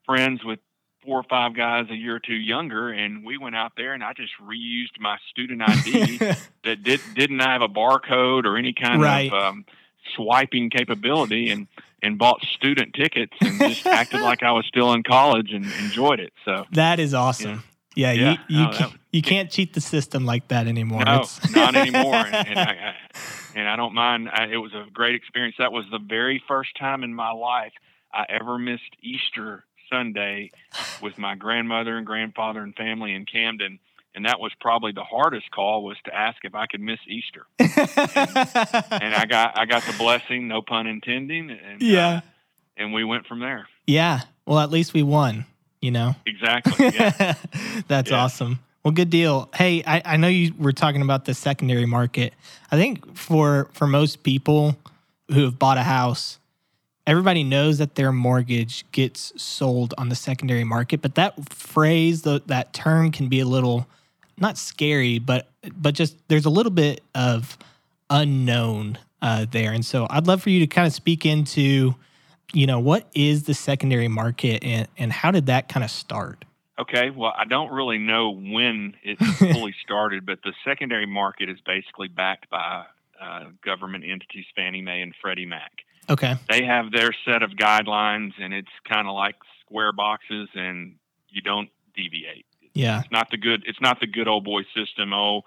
friends 0.06 0.44
with 0.44 0.60
four 1.04 1.18
or 1.18 1.24
five 1.24 1.56
guys 1.56 1.86
a 1.90 1.96
year 1.96 2.14
or 2.14 2.20
two 2.20 2.34
younger, 2.34 2.90
and 2.90 3.24
we 3.24 3.38
went 3.38 3.56
out 3.56 3.72
there 3.76 3.92
and 3.92 4.04
I 4.04 4.12
just 4.12 4.32
reused 4.40 5.00
my 5.00 5.18
student 5.30 5.62
ID 5.68 6.16
that 6.64 6.84
did 6.84 7.00
didn't 7.16 7.40
have 7.40 7.60
a 7.60 7.68
barcode 7.68 8.44
or 8.44 8.56
any 8.56 8.72
kind 8.72 9.02
right. 9.02 9.32
of 9.32 9.34
um, 9.34 9.64
swiping 10.14 10.70
capability 10.70 11.50
and 11.50 11.66
and 12.02 12.18
bought 12.18 12.42
student 12.42 12.94
tickets 12.94 13.32
and 13.40 13.58
just 13.58 13.86
acted 13.86 14.20
like 14.20 14.42
I 14.42 14.52
was 14.52 14.66
still 14.66 14.92
in 14.92 15.02
college 15.02 15.52
and 15.52 15.64
enjoyed 15.64 16.20
it. 16.20 16.32
So 16.44 16.64
that 16.72 17.00
is 17.00 17.14
awesome. 17.14 17.64
Yeah, 17.96 18.12
yeah, 18.12 18.22
yeah 18.22 18.30
you 18.48 18.58
you, 18.58 18.64
no, 18.64 18.72
can't, 18.72 18.92
you 19.12 19.22
can't 19.22 19.50
cheat 19.50 19.72
the 19.72 19.80
system 19.80 20.26
like 20.26 20.48
that 20.48 20.66
anymore. 20.66 21.04
No, 21.04 21.24
not 21.52 21.76
anymore. 21.76 22.14
and, 22.14 22.48
and, 22.48 22.58
I, 22.58 22.62
I, 22.72 22.94
and 23.54 23.68
I 23.68 23.76
don't 23.76 23.94
mind. 23.94 24.28
I, 24.32 24.46
it 24.46 24.56
was 24.56 24.74
a 24.74 24.84
great 24.92 25.14
experience. 25.14 25.56
That 25.58 25.72
was 25.72 25.84
the 25.90 25.98
very 25.98 26.42
first 26.46 26.76
time 26.78 27.04
in 27.04 27.14
my 27.14 27.30
life 27.30 27.72
I 28.12 28.26
ever 28.28 28.58
missed 28.58 28.82
Easter 29.00 29.64
Sunday 29.90 30.50
with 31.00 31.18
my 31.18 31.36
grandmother 31.36 31.96
and 31.96 32.06
grandfather 32.06 32.60
and 32.60 32.74
family 32.74 33.14
in 33.14 33.26
Camden 33.26 33.78
and 34.14 34.26
that 34.26 34.40
was 34.40 34.52
probably 34.60 34.92
the 34.92 35.04
hardest 35.04 35.50
call 35.50 35.82
was 35.82 35.96
to 36.04 36.14
ask 36.14 36.44
if 36.44 36.54
I 36.54 36.66
could 36.66 36.80
miss 36.80 36.98
Easter. 37.08 37.46
and, 37.58 37.70
and, 37.76 39.14
I 39.14 39.26
got 39.28 39.58
I 39.58 39.64
got 39.66 39.82
the 39.84 39.94
blessing, 39.98 40.48
no 40.48 40.62
pun 40.62 40.86
intending, 40.86 41.50
and 41.50 41.82
uh, 41.82 41.84
yeah, 41.84 42.08
uh, 42.08 42.20
and 42.76 42.92
we 42.92 43.04
went 43.04 43.26
from 43.26 43.40
there. 43.40 43.68
Yeah, 43.86 44.20
well, 44.46 44.60
at 44.60 44.70
least 44.70 44.94
we 44.94 45.02
won. 45.02 45.46
You 45.80 45.90
know, 45.90 46.16
exactly. 46.24 46.86
Yeah. 46.94 47.34
That's 47.88 48.10
yeah. 48.10 48.16
awesome. 48.16 48.60
Well, 48.82 48.92
good 48.92 49.10
deal. 49.10 49.50
Hey, 49.54 49.82
I, 49.86 50.02
I 50.04 50.16
know 50.16 50.28
you 50.28 50.54
were 50.58 50.72
talking 50.72 51.02
about 51.02 51.26
the 51.26 51.34
secondary 51.34 51.84
market. 51.84 52.32
I 52.70 52.76
think 52.76 53.16
for 53.16 53.68
for 53.72 53.86
most 53.86 54.22
people 54.22 54.76
who 55.30 55.44
have 55.44 55.58
bought 55.58 55.76
a 55.76 55.82
house, 55.82 56.38
everybody 57.06 57.44
knows 57.44 57.78
that 57.78 57.96
their 57.96 58.12
mortgage 58.12 58.90
gets 58.92 59.32
sold 59.40 59.94
on 59.98 60.08
the 60.08 60.14
secondary 60.14 60.64
market, 60.64 61.02
but 61.02 61.14
that 61.16 61.52
phrase, 61.52 62.22
the, 62.22 62.42
that 62.46 62.72
term 62.72 63.10
can 63.10 63.28
be 63.28 63.40
a 63.40 63.46
little 63.46 63.86
not 64.38 64.58
scary, 64.58 65.18
but 65.18 65.48
but 65.76 65.94
just 65.94 66.16
there's 66.28 66.44
a 66.44 66.50
little 66.50 66.72
bit 66.72 67.02
of 67.14 67.56
unknown 68.10 68.98
uh, 69.22 69.46
there, 69.50 69.72
and 69.72 69.84
so 69.84 70.06
I'd 70.10 70.26
love 70.26 70.42
for 70.42 70.50
you 70.50 70.60
to 70.60 70.66
kind 70.66 70.86
of 70.86 70.92
speak 70.92 71.24
into, 71.24 71.94
you 72.52 72.66
know, 72.66 72.78
what 72.78 73.08
is 73.14 73.44
the 73.44 73.54
secondary 73.54 74.08
market 74.08 74.64
and 74.64 74.88
and 74.96 75.12
how 75.12 75.30
did 75.30 75.46
that 75.46 75.68
kind 75.68 75.84
of 75.84 75.90
start? 75.90 76.44
Okay, 76.78 77.10
well, 77.10 77.32
I 77.36 77.44
don't 77.44 77.70
really 77.70 77.98
know 77.98 78.30
when 78.30 78.94
it 79.02 79.18
fully 79.38 79.74
started, 79.82 80.26
but 80.26 80.40
the 80.42 80.52
secondary 80.64 81.06
market 81.06 81.48
is 81.48 81.58
basically 81.64 82.08
backed 82.08 82.50
by 82.50 82.84
uh, 83.20 83.44
government 83.64 84.04
entities, 84.04 84.44
Fannie 84.56 84.82
Mae 84.82 85.00
and 85.00 85.14
Freddie 85.20 85.46
Mac. 85.46 85.70
Okay. 86.10 86.34
They 86.50 86.64
have 86.64 86.90
their 86.90 87.14
set 87.24 87.42
of 87.42 87.50
guidelines, 87.52 88.32
and 88.40 88.52
it's 88.52 88.68
kind 88.88 89.08
of 89.08 89.14
like 89.14 89.36
square 89.60 89.92
boxes, 89.92 90.48
and 90.54 90.96
you 91.30 91.40
don't 91.40 91.70
deviate. 91.94 92.46
Yeah. 92.74 93.00
It's 93.00 93.10
not 93.10 93.30
the 93.30 93.36
good. 93.36 93.62
It's 93.66 93.80
not 93.80 94.00
the 94.00 94.06
good 94.06 94.28
old 94.28 94.44
boy 94.44 94.62
system. 94.76 95.12
Oh, 95.12 95.42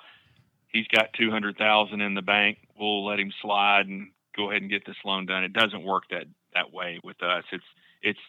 he's 0.69 0.87
got 0.87 1.13
two 1.13 1.29
hundred 1.29 1.57
thousand 1.57 2.01
in 2.01 2.13
the 2.15 2.21
bank. 2.21 2.59
We'll 2.79 3.05
let 3.05 3.19
him 3.19 3.31
slide 3.41 3.87
and 3.87 4.11
go 4.35 4.49
ahead 4.49 4.61
and 4.61 4.71
get 4.71 4.85
this 4.85 4.95
loan 5.03 5.25
done. 5.25 5.43
It 5.43 5.53
doesn't 5.53 5.83
work 5.83 6.03
that 6.11 6.25
that 6.53 6.71
way 6.71 6.99
with 7.03 7.21
us. 7.21 7.43
It's 7.51 7.65
it's 8.01 8.19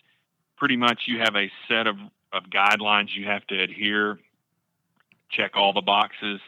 pretty 0.56 0.76
much 0.76 1.02
you 1.06 1.20
have 1.20 1.36
a 1.36 1.50
set 1.68 1.86
of 1.86 1.96
of 2.32 2.44
guidelines 2.44 3.14
you 3.14 3.24
have 3.26 3.46
to 3.46 3.62
adhere, 3.62 4.18
check 5.30 5.52
all 5.54 5.72
the 5.72 5.80
boxes, 5.80 6.40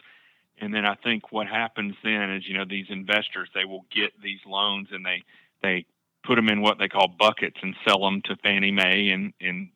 and 0.59 0.73
then 0.73 0.85
I 0.85 0.95
think 0.95 1.31
what 1.31 1.47
happens 1.47 1.95
then 2.03 2.31
is 2.31 2.47
you 2.47 2.57
know 2.57 2.65
these 2.65 2.87
investors 2.89 3.49
they 3.53 3.65
will 3.65 3.85
get 3.93 4.11
these 4.21 4.39
loans 4.45 4.89
and 4.91 5.05
they 5.05 5.23
they 5.61 5.85
put 6.23 6.35
them 6.35 6.49
in 6.49 6.61
what 6.61 6.77
they 6.77 6.87
call 6.87 7.07
buckets 7.07 7.57
and 7.63 7.75
sell 7.87 7.99
them 8.03 8.21
to 8.25 8.35
Fannie 8.37 8.71
Mae 8.71 9.09
in 9.09 9.33
in 9.39 9.69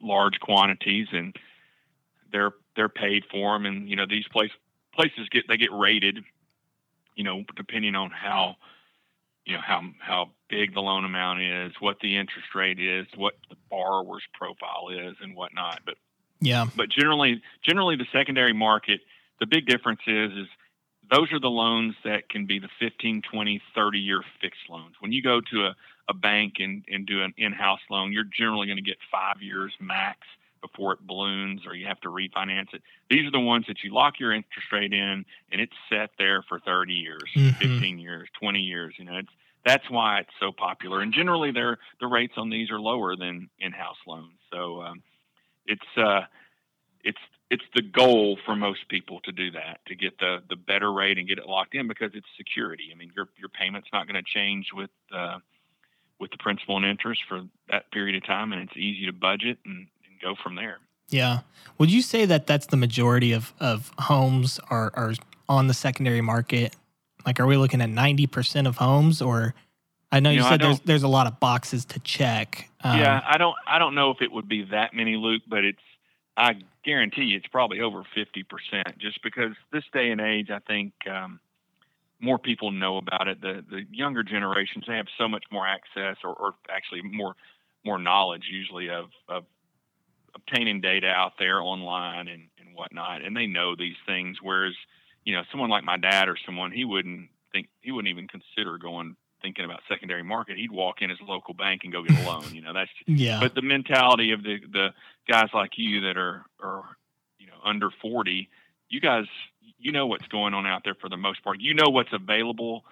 large 0.00 0.38
quantities 0.40 1.08
and 1.12 1.36
they're 2.32 2.52
they're 2.76 2.88
paid 2.88 3.24
for 3.30 3.54
them 3.54 3.66
and 3.66 3.88
you 3.88 3.96
know 3.96 4.06
these 4.08 4.26
place, 4.28 4.50
places 4.94 5.28
get 5.30 5.44
they 5.48 5.56
get 5.56 5.72
rated 5.72 6.18
you 7.14 7.24
know 7.24 7.44
depending 7.56 7.94
on 7.94 8.10
how 8.10 8.56
you 9.44 9.54
know 9.54 9.60
how 9.60 9.82
how 9.98 10.30
big 10.48 10.74
the 10.74 10.80
loan 10.80 11.04
amount 11.04 11.40
is, 11.40 11.72
what 11.80 11.98
the 12.00 12.16
interest 12.16 12.54
rate 12.54 12.78
is, 12.78 13.06
what 13.16 13.34
the 13.48 13.56
borrower's 13.70 14.22
profile 14.34 14.88
is, 14.90 15.16
and 15.20 15.34
whatnot. 15.34 15.80
But 15.84 15.96
yeah, 16.40 16.66
but 16.76 16.88
generally, 16.90 17.42
generally 17.62 17.96
the 17.96 18.06
secondary 18.12 18.52
market, 18.52 19.00
the 19.40 19.46
big 19.46 19.66
difference 19.66 20.00
is 20.06 20.32
is 20.32 20.46
those 21.10 21.32
are 21.32 21.40
the 21.40 21.50
loans 21.50 21.94
that 22.04 22.28
can 22.28 22.46
be 22.46 22.58
the 22.58 22.68
15, 22.78 23.22
20, 23.30 23.62
30 23.74 23.98
year 23.98 24.22
fixed 24.40 24.70
loans. 24.70 24.94
When 25.00 25.12
you 25.12 25.22
go 25.22 25.40
to 25.40 25.66
a, 25.66 25.76
a 26.08 26.14
bank 26.14 26.54
and, 26.58 26.84
and 26.88 27.04
do 27.06 27.22
an 27.22 27.34
in-house 27.36 27.80
loan, 27.90 28.12
you're 28.12 28.24
generally 28.24 28.66
going 28.66 28.78
to 28.78 28.82
get 28.82 28.96
five 29.10 29.42
years 29.42 29.72
max 29.80 30.20
before 30.62 30.92
it 30.94 31.06
balloons 31.06 31.66
or 31.66 31.74
you 31.74 31.86
have 31.86 32.00
to 32.00 32.08
refinance 32.08 32.72
it. 32.72 32.82
These 33.10 33.26
are 33.26 33.30
the 33.30 33.40
ones 33.40 33.66
that 33.68 33.82
you 33.82 33.92
lock 33.92 34.18
your 34.18 34.32
interest 34.32 34.72
rate 34.72 34.92
in 34.92 35.24
and 35.50 35.60
it's 35.60 35.74
set 35.90 36.10
there 36.18 36.42
for 36.48 36.60
30 36.60 36.94
years, 36.94 37.22
mm-hmm. 37.36 37.58
15 37.58 37.98
years, 37.98 38.28
20 38.40 38.60
years. 38.60 38.94
You 38.98 39.04
know, 39.04 39.18
it's 39.18 39.32
that's 39.64 39.88
why 39.90 40.20
it's 40.20 40.30
so 40.40 40.50
popular. 40.52 41.00
And 41.00 41.12
generally, 41.12 41.52
their 41.52 41.78
the 42.00 42.06
rates 42.06 42.34
on 42.36 42.50
these 42.50 42.70
are 42.70 42.80
lower 42.80 43.16
than 43.16 43.48
in-house 43.60 43.98
loans. 44.06 44.38
So 44.52 44.82
um, 44.82 45.02
it's 45.66 45.86
uh, 45.96 46.22
it's 47.04 47.18
it's 47.50 47.64
the 47.74 47.82
goal 47.82 48.38
for 48.44 48.56
most 48.56 48.88
people 48.88 49.20
to 49.20 49.32
do 49.32 49.50
that 49.52 49.80
to 49.86 49.94
get 49.94 50.18
the 50.18 50.38
the 50.48 50.56
better 50.56 50.92
rate 50.92 51.18
and 51.18 51.28
get 51.28 51.38
it 51.38 51.46
locked 51.46 51.74
in 51.74 51.86
because 51.86 52.10
it's 52.14 52.26
security. 52.36 52.90
I 52.92 52.96
mean, 52.96 53.12
your 53.14 53.28
your 53.38 53.48
payment's 53.50 53.88
not 53.92 54.06
going 54.08 54.22
to 54.22 54.28
change 54.28 54.68
with 54.72 54.90
uh, 55.14 55.38
with 56.18 56.30
the 56.30 56.38
principal 56.38 56.76
and 56.76 56.86
interest 56.86 57.22
for 57.28 57.42
that 57.70 57.90
period 57.92 58.16
of 58.16 58.26
time, 58.26 58.52
and 58.52 58.62
it's 58.62 58.76
easy 58.76 59.06
to 59.06 59.12
budget 59.12 59.58
and 59.64 59.86
go 60.22 60.34
from 60.42 60.54
there. 60.56 60.78
Yeah. 61.08 61.40
Would 61.78 61.90
you 61.90 62.02
say 62.02 62.24
that 62.26 62.46
that's 62.46 62.66
the 62.66 62.76
majority 62.76 63.32
of, 63.32 63.52
of 63.60 63.92
homes 63.98 64.60
are, 64.70 64.90
are 64.94 65.14
on 65.48 65.66
the 65.66 65.74
secondary 65.74 66.20
market? 66.20 66.74
Like, 67.26 67.40
are 67.40 67.46
we 67.46 67.56
looking 67.56 67.80
at 67.80 67.90
90% 67.90 68.66
of 68.66 68.76
homes 68.76 69.20
or 69.20 69.54
I 70.10 70.20
know 70.20 70.30
you, 70.30 70.36
you 70.36 70.42
know, 70.42 70.48
said 70.48 70.60
there's, 70.60 70.80
there's 70.80 71.02
a 71.02 71.08
lot 71.08 71.26
of 71.26 71.40
boxes 71.40 71.84
to 71.86 72.00
check. 72.00 72.68
Um, 72.84 72.98
yeah. 72.98 73.22
I 73.26 73.38
don't, 73.38 73.56
I 73.66 73.78
don't 73.78 73.94
know 73.94 74.10
if 74.10 74.20
it 74.20 74.30
would 74.30 74.48
be 74.48 74.64
that 74.64 74.94
many, 74.94 75.16
Luke, 75.16 75.42
but 75.46 75.64
it's, 75.64 75.78
I 76.36 76.54
guarantee 76.84 77.24
you 77.24 77.36
it's 77.36 77.46
probably 77.46 77.80
over 77.80 78.02
50% 78.16 78.98
just 78.98 79.22
because 79.22 79.52
this 79.72 79.84
day 79.92 80.10
and 80.10 80.20
age, 80.20 80.50
I 80.50 80.60
think, 80.60 80.92
um, 81.10 81.40
more 82.22 82.38
people 82.38 82.70
know 82.70 82.96
about 82.98 83.26
it. 83.26 83.40
The 83.40 83.64
the 83.68 83.82
younger 83.90 84.22
generations 84.22 84.84
they 84.86 84.96
have 84.96 85.08
so 85.18 85.28
much 85.28 85.42
more 85.50 85.66
access, 85.66 86.16
or, 86.24 86.32
or 86.32 86.54
actually 86.70 87.02
more 87.02 87.34
more 87.84 87.98
knowledge 87.98 88.44
usually 88.50 88.88
of, 88.88 89.06
of 89.28 89.44
obtaining 90.34 90.80
data 90.80 91.08
out 91.08 91.32
there 91.38 91.60
online 91.60 92.28
and, 92.28 92.48
and 92.58 92.74
whatnot, 92.74 93.22
and 93.22 93.36
they 93.36 93.46
know 93.46 93.74
these 93.76 93.96
things. 94.06 94.38
Whereas, 94.42 94.74
you 95.24 95.34
know, 95.34 95.42
someone 95.50 95.70
like 95.70 95.84
my 95.84 95.96
dad 95.96 96.28
or 96.28 96.36
someone, 96.44 96.72
he 96.72 96.84
wouldn't 96.84 97.28
think 97.52 97.68
he 97.80 97.92
wouldn't 97.92 98.10
even 98.10 98.28
consider 98.28 98.78
going 98.78 99.16
thinking 99.42 99.64
about 99.64 99.80
secondary 99.88 100.22
market. 100.22 100.56
He'd 100.56 100.70
walk 100.70 101.02
in 101.02 101.10
his 101.10 101.18
local 101.26 101.54
bank 101.54 101.82
and 101.84 101.92
go 101.92 102.02
get 102.02 102.18
a 102.18 102.26
loan. 102.26 102.44
You 102.52 102.62
know, 102.62 102.72
that's 102.72 102.90
yeah. 103.06 103.40
But 103.40 103.54
the 103.54 103.62
mentality 103.62 104.32
of 104.32 104.42
the 104.42 104.58
the 104.70 104.88
guys 105.28 105.48
like 105.52 105.72
you 105.76 106.02
that 106.02 106.16
are 106.16 106.44
are 106.62 106.84
you 107.38 107.46
know 107.46 107.58
under 107.64 107.90
forty, 108.00 108.48
you 108.88 109.00
guys, 109.00 109.26
you 109.78 109.92
know 109.92 110.06
what's 110.06 110.26
going 110.28 110.54
on 110.54 110.66
out 110.66 110.82
there 110.84 110.96
for 111.00 111.08
the 111.08 111.16
most 111.16 111.42
part. 111.44 111.60
You 111.60 111.74
know 111.74 111.88
what's 111.88 112.12
available, 112.12 112.84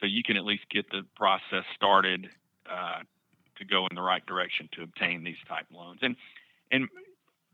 so 0.00 0.06
you 0.06 0.22
can 0.22 0.36
at 0.36 0.44
least 0.44 0.64
get 0.70 0.90
the 0.90 1.02
process 1.16 1.64
started. 1.74 2.28
Uh, 2.68 3.02
to 3.58 3.64
go 3.64 3.86
in 3.86 3.94
the 3.94 4.02
right 4.02 4.24
direction 4.26 4.68
to 4.72 4.82
obtain 4.82 5.24
these 5.24 5.36
type 5.48 5.66
loans. 5.72 6.00
And 6.02 6.16
and 6.70 6.88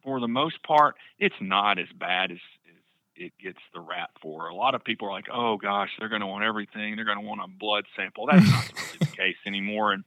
for 0.02 0.21
the 0.21 0.28
most 0.28 0.62
part, 0.62 0.97
it's 1.19 1.35
not 1.40 1.78
as 1.78 1.88
bad 1.99 2.33
as, 2.33 2.38
as 2.69 2.76
it 3.16 3.33
gets 3.40 3.59
the 3.73 3.81
rap 3.81 4.11
for. 4.21 4.49
A 4.49 4.54
lot 4.54 4.75
of 4.75 4.85
people 4.85 5.09
are 5.09 5.12
like, 5.12 5.28
"Oh 5.33 5.57
gosh, 5.57 5.90
they're 5.99 6.09
going 6.09 6.21
to 6.21 6.26
want 6.26 6.45
everything. 6.45 6.97
They're 6.97 7.04
going 7.04 7.21
to 7.21 7.26
want 7.26 7.40
a 7.42 7.49
blood 7.49 7.85
sample." 7.97 8.26
That's 8.31 8.49
not 8.50 8.73
really 8.76 8.99
the 8.99 9.07
case 9.07 9.37
anymore. 9.47 9.92
And 9.92 10.04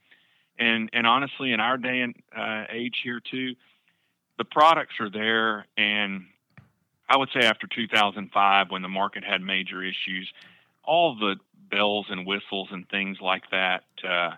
and 0.58 0.90
and 0.94 1.08
honestly, 1.08 1.52
in 1.52 1.60
our 1.60 1.78
day 1.78 2.02
and 2.02 2.16
uh, 2.36 2.66
age 2.70 2.98
here 3.04 3.20
too, 3.20 3.56
the 4.38 4.46
products 4.46 4.96
are 5.00 5.10
there. 5.10 5.66
And 5.78 6.26
I 7.10 7.18
would 7.18 7.30
say 7.34 7.46
after 7.46 7.68
2005, 7.68 8.72
when 8.72 8.82
the 8.82 8.88
market 8.88 9.24
had 9.24 9.42
major 9.42 9.84
issues, 9.84 10.32
all 10.84 11.16
the 11.16 11.36
bells 11.70 12.08
and 12.10 12.26
whistles 12.26 12.70
and 12.72 12.88
things 12.90 13.18
like 13.22 13.44
that, 13.52 13.84
uh, 14.08 14.32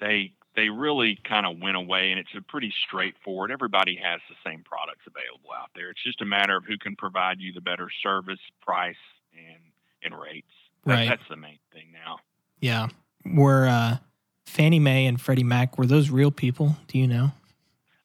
they 0.00 0.32
they 0.60 0.68
really 0.68 1.18
kind 1.24 1.46
of 1.46 1.58
went 1.58 1.76
away 1.76 2.10
and 2.10 2.20
it's 2.20 2.34
a 2.36 2.42
pretty 2.42 2.70
straightforward 2.86 3.50
everybody 3.50 3.96
has 3.96 4.20
the 4.28 4.34
same 4.44 4.62
products 4.62 5.06
available 5.06 5.48
out 5.58 5.70
there 5.74 5.88
it's 5.88 6.02
just 6.04 6.20
a 6.20 6.26
matter 6.26 6.54
of 6.54 6.64
who 6.66 6.76
can 6.76 6.94
provide 6.94 7.40
you 7.40 7.50
the 7.52 7.62
better 7.62 7.88
service 8.02 8.38
price 8.60 8.94
and 9.32 9.62
and 10.02 10.20
rates 10.20 10.52
that, 10.84 10.94
right. 10.94 11.08
that's 11.08 11.26
the 11.30 11.36
main 11.36 11.58
thing 11.72 11.86
now 11.92 12.18
yeah 12.60 12.88
were 13.24 13.66
uh, 13.66 13.96
fannie 14.44 14.78
mae 14.78 15.06
and 15.06 15.18
freddie 15.18 15.44
mac 15.44 15.78
were 15.78 15.86
those 15.86 16.10
real 16.10 16.30
people 16.30 16.76
do 16.88 16.98
you 16.98 17.06
know 17.06 17.30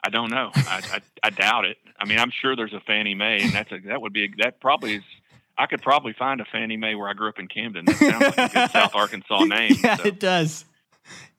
i 0.02 0.10
don't 0.10 0.32
know 0.32 0.50
I, 0.56 0.82
I, 0.94 1.02
I 1.24 1.30
doubt 1.32 1.66
it 1.66 1.78
i 2.00 2.06
mean 2.06 2.20
i'm 2.20 2.32
sure 2.32 2.56
there's 2.56 2.74
a 2.74 2.82
fannie 2.82 3.16
mae 3.16 3.42
and 3.42 3.52
that's 3.52 3.72
a, 3.74 3.80
that 3.88 4.02
would 4.02 4.14
be 4.14 4.34
that 4.38 4.62
probably 4.62 4.96
is 4.96 5.04
I 5.58 5.68
could 5.68 5.82
probably 5.82 6.12
find 6.12 6.42
a 6.42 6.46
Fannie 6.52 6.76
Mae 6.76 6.96
where 6.96 7.08
I 7.08 7.14
grew 7.14 7.30
up 7.30 7.40
in 7.40 7.48
Camden. 7.48 7.86
That 7.86 7.96
sounds 7.96 8.38
like 8.38 8.38
a 8.38 8.54
good 8.54 8.72
South 8.72 8.94
Arkansas 8.94 9.40
name. 9.46 9.78
Yeah, 9.82 9.96
so. 9.96 10.04
it 10.04 10.20
does. 10.20 10.66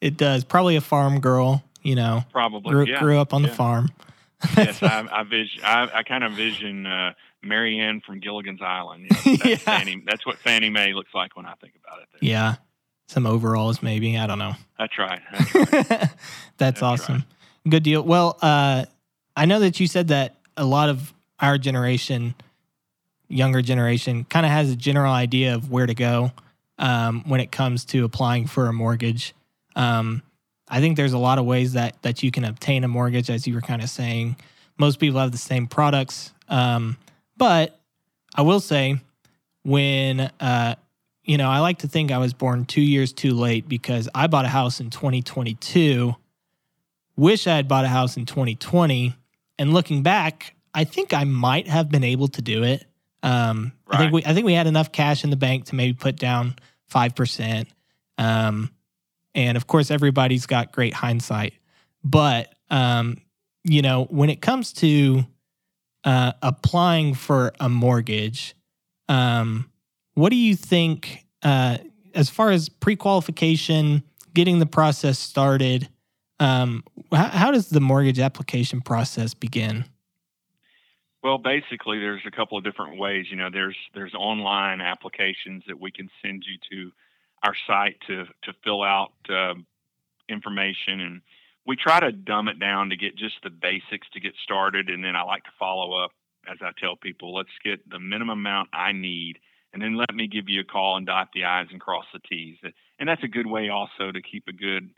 It 0.01 0.17
does. 0.17 0.45
Probably 0.45 0.77
a 0.77 0.81
farm 0.81 1.21
girl, 1.21 1.65
you 1.83 1.95
know. 1.95 2.25
Probably. 2.33 2.71
Grew, 2.71 2.87
yeah. 2.87 3.01
grew 3.01 3.19
up 3.19 3.33
on 3.33 3.43
yeah. 3.43 3.49
the 3.49 3.55
farm. 3.55 3.89
yes, 4.57 4.83
I, 4.83 5.07
I 5.13 5.23
vision. 5.25 5.63
I, 5.65 5.91
I 5.95 6.03
kind 6.03 6.25
of 6.25 6.33
vision 6.33 6.87
uh, 6.87 7.13
Mary 7.43 7.79
Ann 7.79 8.03
from 8.05 8.21
Gilligan's 8.21 8.61
Island. 8.63 9.07
You 9.25 9.33
know, 9.33 9.37
that's, 9.37 9.45
yeah. 9.45 9.57
Fannie, 9.57 10.03
that's 10.07 10.27
what 10.27 10.39
Fannie 10.39 10.71
Mae 10.71 10.93
looks 10.93 11.15
like 11.15 11.37
when 11.37 11.47
I 11.47 11.55
think 11.55 11.75
about 11.83 12.03
it. 12.03 12.09
There. 12.13 12.29
Yeah, 12.29 12.57
some 13.09 13.27
overalls, 13.27 13.83
maybe. 13.83 14.19
I 14.19 14.27
don't 14.27 14.39
know. 14.39 14.55
That's 14.79 14.99
right. 14.99 15.21
That's, 15.33 15.55
right. 15.55 15.89
that's, 15.89 16.15
that's 16.59 16.83
awesome. 16.83 17.15
Right. 17.15 17.71
Good 17.71 17.83
deal. 17.83 18.03
Well, 18.03 18.37
uh, 18.43 18.85
I 19.35 19.47
know 19.47 19.61
that 19.61 19.81
you 19.81 19.87
said 19.87 20.09
that 20.09 20.37
a 20.59 20.67
lot 20.67 20.91
of 20.91 21.15
our 21.41 21.57
generation, 21.57 22.35
younger 23.29 23.63
generation, 23.63 24.25
kind 24.25 24.45
of 24.45 24.53
has 24.53 24.71
a 24.71 24.77
general 24.77 25.13
idea 25.13 25.55
of 25.55 25.71
where 25.71 25.87
to 25.87 25.95
go 25.95 26.31
um, 26.79 27.25
when 27.27 27.41
it 27.41 27.51
comes 27.51 27.87
to 27.87 28.05
applying 28.05 28.47
for 28.47 28.67
a 28.67 28.73
mortgage. 28.73 29.35
Um, 29.77 30.23
I 30.69 30.81
think 30.81 30.97
there's 30.97 31.13
a 31.13 31.19
lot 31.19 31.39
of 31.39 31.45
ways 31.45 31.75
that 31.75 32.03
that 32.03 32.23
you 32.23 32.31
can 32.33 32.45
obtain 32.45 32.83
a 32.83 32.89
mortgage, 32.89 33.31
as 33.31 33.47
you 33.47 33.55
were 33.55 33.61
kind 33.61 33.83
of 33.83 33.89
saying. 33.89 34.37
Most 34.79 34.99
people 34.99 35.21
have 35.21 35.33
the 35.33 35.39
same 35.39 35.69
products, 35.69 36.33
um, 36.49 36.99
but 37.37 37.81
I 38.35 38.43
will 38.43 38.61
say, 38.61 39.01
when 39.63 40.21
uh, 40.21 40.75
you 41.27 41.39
know, 41.39 41.51
I 41.51 41.59
like 41.59 41.79
to 41.79 41.89
think 41.89 42.13
I 42.13 42.19
was 42.19 42.33
born 42.33 42.65
two 42.65 42.81
years 42.81 43.13
too 43.13 43.33
late 43.33 43.69
because 43.69 44.09
I 44.15 44.29
bought 44.29 44.45
a 44.45 44.49
house 44.49 44.81
in 44.81 44.91
2022. 44.91 46.15
Wish 47.17 47.47
I 47.47 47.57
had 47.57 47.69
bought 47.69 47.85
a 47.85 47.89
house 47.89 48.17
in 48.17 48.27
2020. 48.27 49.15
And 49.59 49.73
looking 49.73 50.03
back, 50.03 50.55
I 50.73 50.85
think 50.85 51.13
I 51.13 51.25
might 51.25 51.67
have 51.67 51.91
been 51.91 52.05
able 52.05 52.29
to 52.29 52.43
do 52.43 52.63
it. 52.63 52.85
Um, 53.23 53.73
right. 53.87 53.97
I 53.97 53.99
think 53.99 54.13
we 54.13 54.25
I 54.25 54.35
think 54.35 54.47
we 54.47 54.53
had 54.53 54.67
enough 54.67 54.93
cash 54.93 55.25
in 55.25 55.31
the 55.31 55.37
bank 55.37 55.67
to 55.67 55.75
maybe 55.75 55.95
put 55.95 56.17
down 56.17 56.55
five 56.87 57.15
percent. 57.15 57.69
Um, 58.19 58.71
and 59.37 59.57
of 59.57 59.67
course, 59.67 59.91
everybody's 59.91 60.47
got 60.47 60.73
great 60.73 60.95
hindsight. 60.95 61.53
But, 62.03 62.55
um, 62.71 63.19
you 63.63 63.83
know, 63.83 64.07
when 64.07 64.31
it 64.31 64.41
comes 64.41 64.73
to 64.75 65.25
uh, 66.05 66.33
applying 66.43 67.15
for 67.15 67.53
a 67.61 67.69
mortgage, 67.69 68.57
um, 69.09 69.71
what 70.15 70.31
do 70.31 70.37
you 70.37 70.57
think, 70.57 71.27
uh, 71.43 71.77
as 72.15 72.31
far 72.31 72.51
as 72.51 72.71
pre 72.71 72.97
qualification, 72.97 74.03
getting 74.33 74.59
the 74.59 74.67
process 74.67 75.19
started? 75.19 75.89
Um, 76.41 76.83
how, 77.13 77.29
how, 77.29 77.51
does 77.51 77.69
the 77.69 77.81
mortgage 77.81 78.19
application 78.19 78.81
process 78.81 79.35
begin? 79.35 79.85
Well, 81.23 81.39
basically, 81.39 81.99
there's 81.99 82.23
a 82.27 82.31
couple 82.31 82.57
of 82.57 82.65
different 82.65 82.99
ways. 82.99 83.27
You 83.31 83.37
know, 83.37 83.51
there's 83.53 83.77
there's 83.95 84.15
online 84.15 84.81
applications 84.81 85.65
that 85.67 85.79
we 85.79 85.91
can 85.91 86.09
send 86.23 86.45
you 86.47 86.59
to 86.71 86.93
our 87.45 87.55
site 87.67 87.97
to 88.07 88.25
to 88.43 88.53
fill 88.65 88.83
out 88.83 89.13
uh, 89.29 89.55
information, 90.29 91.01
and 91.01 91.21
we 91.67 91.77
try 91.77 92.01
to 92.01 92.13
dumb 92.13 92.49
it 92.49 92.59
down 92.59 92.91
to 92.91 92.97
get 92.97 93.17
just 93.17 93.37
the 93.43 93.51
basics 93.51 94.09
to 94.13 94.21
get 94.21 94.35
started, 94.43 94.89
and 94.89 95.05
then 95.05 95.17
I 95.17 95.23
like 95.23 95.45
to 95.45 95.51
follow 95.59 96.03
up 96.03 96.13
as 96.49 96.59
I 96.61 96.71
tell 96.79 96.97
people, 96.97 97.35
let's 97.35 97.49
get 97.65 97.89
the 97.91 97.99
minimum 97.99 98.39
amount 98.39 98.69
I 98.73 98.93
need, 98.93 99.39
and 99.73 99.83
then 99.83 99.97
let 99.97 100.15
me 100.15 100.29
give 100.29 100.49
you 100.49 100.61
a 100.61 100.65
call 100.65 100.97
and 100.97 101.07
dot 101.07 101.29
the 101.35 101.45
i's 101.45 101.67
and 101.71 101.81
cross 101.81 102.05
the 102.13 102.21
t's, 102.21 102.59
and 102.99 103.09
that's 103.09 103.25
a 103.25 103.29
good 103.29 103.47
way 103.47 103.69
also 103.69 104.13
to 104.13 104.23
keep 104.23 104.45
a 104.49 104.53
good 104.53 104.91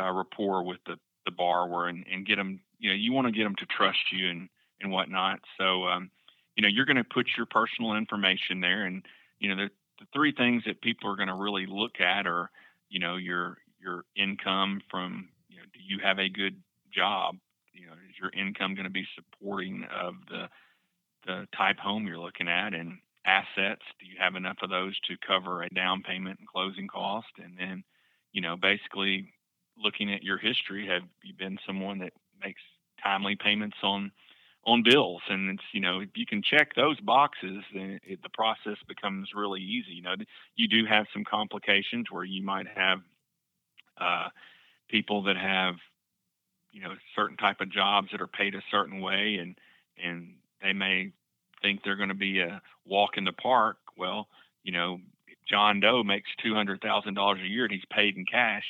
uh, 0.00 0.10
rapport 0.10 0.64
with 0.64 0.78
the 0.86 0.96
the 1.24 1.30
borrower 1.30 1.88
and, 1.88 2.04
and 2.12 2.26
get 2.26 2.36
them. 2.36 2.60
You 2.78 2.90
know, 2.90 2.96
you 2.96 3.12
want 3.12 3.26
to 3.26 3.32
get 3.32 3.44
them 3.44 3.56
to 3.56 3.66
trust 3.66 4.12
you 4.12 4.28
and 4.28 4.48
and 4.80 4.90
whatnot. 4.90 5.40
So, 5.58 5.84
um, 5.84 6.10
you 6.56 6.62
know, 6.62 6.68
you're 6.68 6.84
going 6.84 6.96
to 6.96 7.04
put 7.04 7.26
your 7.36 7.46
personal 7.46 7.94
information 7.94 8.60
there, 8.60 8.84
and 8.84 9.02
you 9.38 9.48
know, 9.48 9.64
the, 9.64 9.70
the 9.98 10.06
three 10.12 10.32
things 10.32 10.62
that 10.66 10.80
people 10.80 11.10
are 11.10 11.16
going 11.16 11.28
to 11.28 11.34
really 11.34 11.66
look 11.66 12.00
at 12.00 12.26
are, 12.26 12.50
you 12.88 12.98
know, 12.98 13.16
your 13.16 13.58
your 13.80 14.04
income 14.16 14.80
from, 14.90 15.28
you 15.48 15.58
know, 15.58 15.64
do 15.72 15.80
you 15.82 15.98
have 16.02 16.18
a 16.18 16.28
good 16.28 16.56
job? 16.92 17.36
You 17.72 17.86
know, 17.86 17.92
is 17.92 18.18
your 18.20 18.30
income 18.30 18.74
going 18.74 18.84
to 18.84 18.90
be 18.90 19.06
supporting 19.14 19.84
of 19.94 20.14
the 20.28 20.48
the 21.26 21.46
type 21.56 21.78
home 21.78 22.06
you're 22.06 22.18
looking 22.18 22.48
at, 22.48 22.74
and 22.74 22.98
assets? 23.24 23.82
Do 24.00 24.06
you 24.06 24.16
have 24.18 24.34
enough 24.36 24.58
of 24.62 24.70
those 24.70 24.98
to 25.08 25.16
cover 25.26 25.62
a 25.62 25.70
down 25.70 26.02
payment 26.02 26.38
and 26.38 26.48
closing 26.48 26.88
cost? 26.88 27.28
And 27.42 27.56
then, 27.58 27.84
you 28.32 28.40
know, 28.40 28.56
basically 28.56 29.32
looking 29.76 30.12
at 30.12 30.22
your 30.22 30.38
history, 30.38 30.86
have 30.86 31.02
you 31.22 31.34
been 31.34 31.58
someone 31.66 31.98
that 31.98 32.12
makes 32.42 32.62
timely 33.02 33.36
payments 33.36 33.76
on 33.82 34.12
on 34.66 34.82
bills 34.82 35.22
and 35.28 35.50
it's 35.50 35.62
you 35.72 35.80
know 35.80 36.00
if 36.00 36.10
you 36.14 36.24
can 36.26 36.42
check 36.42 36.74
those 36.74 36.98
boxes 37.00 37.62
then 37.74 38.00
it, 38.04 38.22
the 38.22 38.28
process 38.30 38.78
becomes 38.88 39.30
really 39.34 39.60
easy. 39.60 39.92
You 39.92 40.02
know 40.02 40.14
you 40.56 40.68
do 40.68 40.86
have 40.86 41.06
some 41.12 41.24
complications 41.24 42.10
where 42.10 42.24
you 42.24 42.42
might 42.42 42.66
have 42.68 43.00
uh, 43.98 44.28
people 44.88 45.22
that 45.24 45.36
have 45.36 45.74
you 46.72 46.82
know 46.82 46.94
certain 47.14 47.36
type 47.36 47.60
of 47.60 47.70
jobs 47.70 48.08
that 48.12 48.20
are 48.20 48.26
paid 48.26 48.54
a 48.54 48.62
certain 48.70 49.00
way 49.00 49.38
and 49.40 49.56
and 50.02 50.34
they 50.62 50.72
may 50.72 51.12
think 51.62 51.80
they're 51.82 51.96
going 51.96 52.08
to 52.08 52.14
be 52.14 52.40
a 52.40 52.60
walk 52.86 53.16
in 53.16 53.24
the 53.24 53.32
park. 53.32 53.76
Well 53.96 54.28
you 54.62 54.72
know 54.72 54.98
John 55.48 55.80
Doe 55.80 56.02
makes 56.02 56.30
two 56.42 56.54
hundred 56.54 56.80
thousand 56.80 57.14
dollars 57.14 57.40
a 57.42 57.48
year 57.48 57.64
and 57.64 57.72
he's 57.72 57.84
paid 57.90 58.16
in 58.16 58.24
cash. 58.24 58.64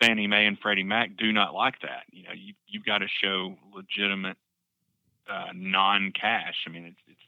Fannie 0.00 0.26
Mae 0.26 0.44
and 0.44 0.58
Freddie 0.58 0.82
Mac 0.82 1.16
do 1.16 1.32
not 1.32 1.54
like 1.54 1.80
that. 1.80 2.02
You 2.10 2.24
know, 2.24 2.32
you, 2.34 2.52
you've 2.66 2.84
got 2.84 2.98
to 2.98 3.06
show 3.08 3.56
legitimate 3.74 4.36
uh, 5.30 5.52
non-cash. 5.54 6.64
I 6.66 6.70
mean, 6.70 6.84
it's 6.86 7.00
it's 7.06 7.20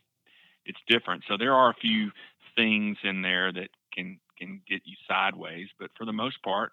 it's 0.65 0.79
different. 0.87 1.25
So 1.29 1.37
there 1.37 1.55
are 1.55 1.71
a 1.71 1.75
few 1.75 2.11
things 2.57 2.99
in 3.03 3.23
there 3.23 3.53
that 3.53 3.69
can 3.93 4.19
can 4.39 4.61
get 4.69 4.83
you 4.85 4.97
sideways, 5.09 5.69
but 5.79 5.91
for 5.97 6.05
the 6.05 6.13
most 6.13 6.43
part, 6.43 6.73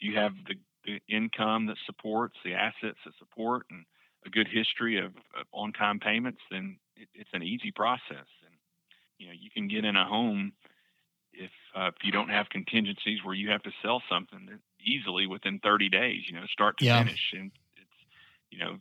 you 0.00 0.16
have 0.16 0.32
the, 0.48 0.54
the 0.84 1.00
income 1.08 1.66
that 1.66 1.76
supports 1.86 2.36
the 2.44 2.54
assets 2.54 2.98
that 3.04 3.14
support 3.18 3.66
and 3.70 3.84
a 4.26 4.30
good 4.30 4.48
history 4.48 4.98
of, 4.98 5.12
of 5.38 5.46
on-time 5.52 6.00
payments, 6.00 6.40
then 6.50 6.78
it, 6.96 7.08
it's 7.14 7.30
an 7.32 7.42
easy 7.42 7.70
process. 7.70 8.26
And 8.44 8.54
you 9.18 9.26
know, 9.26 9.32
you 9.38 9.50
can 9.50 9.68
get 9.68 9.84
in 9.84 9.96
a 9.96 10.04
home 10.04 10.52
if 11.32 11.50
uh, 11.74 11.88
if 11.88 12.04
you 12.04 12.12
don't 12.12 12.30
have 12.30 12.48
contingencies 12.48 13.20
where 13.24 13.34
you 13.34 13.50
have 13.50 13.62
to 13.62 13.70
sell 13.82 14.02
something 14.08 14.48
easily 14.84 15.26
within 15.26 15.58
30 15.60 15.88
days. 15.88 16.22
You 16.26 16.34
know, 16.34 16.46
start 16.46 16.78
to 16.78 16.84
yeah. 16.84 17.02
finish, 17.02 17.32
and 17.32 17.50
it's 17.76 17.98
you 18.50 18.58
know 18.58 18.78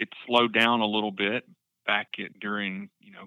it 0.00 0.08
slowed 0.26 0.52
down 0.52 0.80
a 0.80 0.86
little 0.86 1.12
bit 1.12 1.44
back 1.86 2.08
at, 2.18 2.40
during 2.40 2.88
you 3.00 3.12
know 3.12 3.26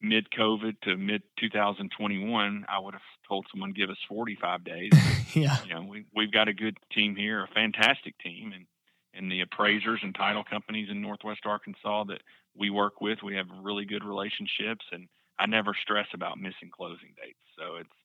mid 0.00 0.26
COVID 0.36 0.80
to 0.82 0.96
mid 0.96 1.22
2021. 1.38 2.64
I 2.68 2.78
would 2.80 2.94
have 2.94 3.02
told 3.28 3.46
someone 3.52 3.72
give 3.72 3.90
us 3.90 3.98
45 4.08 4.64
days. 4.64 4.92
yeah, 5.34 5.58
you 5.62 5.74
know 5.74 5.82
we 5.82 6.06
we've 6.16 6.32
got 6.32 6.48
a 6.48 6.54
good 6.54 6.78
team 6.92 7.14
here, 7.14 7.44
a 7.44 7.48
fantastic 7.48 8.18
team, 8.18 8.52
and 8.52 8.66
and 9.12 9.30
the 9.30 9.42
appraisers 9.42 10.00
and 10.02 10.14
title 10.14 10.42
companies 10.42 10.88
in 10.90 11.00
Northwest 11.00 11.42
Arkansas 11.44 12.04
that 12.04 12.22
we 12.56 12.70
work 12.70 13.00
with, 13.00 13.18
we 13.22 13.36
have 13.36 13.46
really 13.62 13.84
good 13.84 14.02
relationships, 14.02 14.84
and 14.90 15.06
I 15.38 15.46
never 15.46 15.72
stress 15.80 16.08
about 16.14 16.38
missing 16.38 16.70
closing 16.72 17.14
dates. 17.22 17.38
So 17.58 17.76
it's 17.76 17.96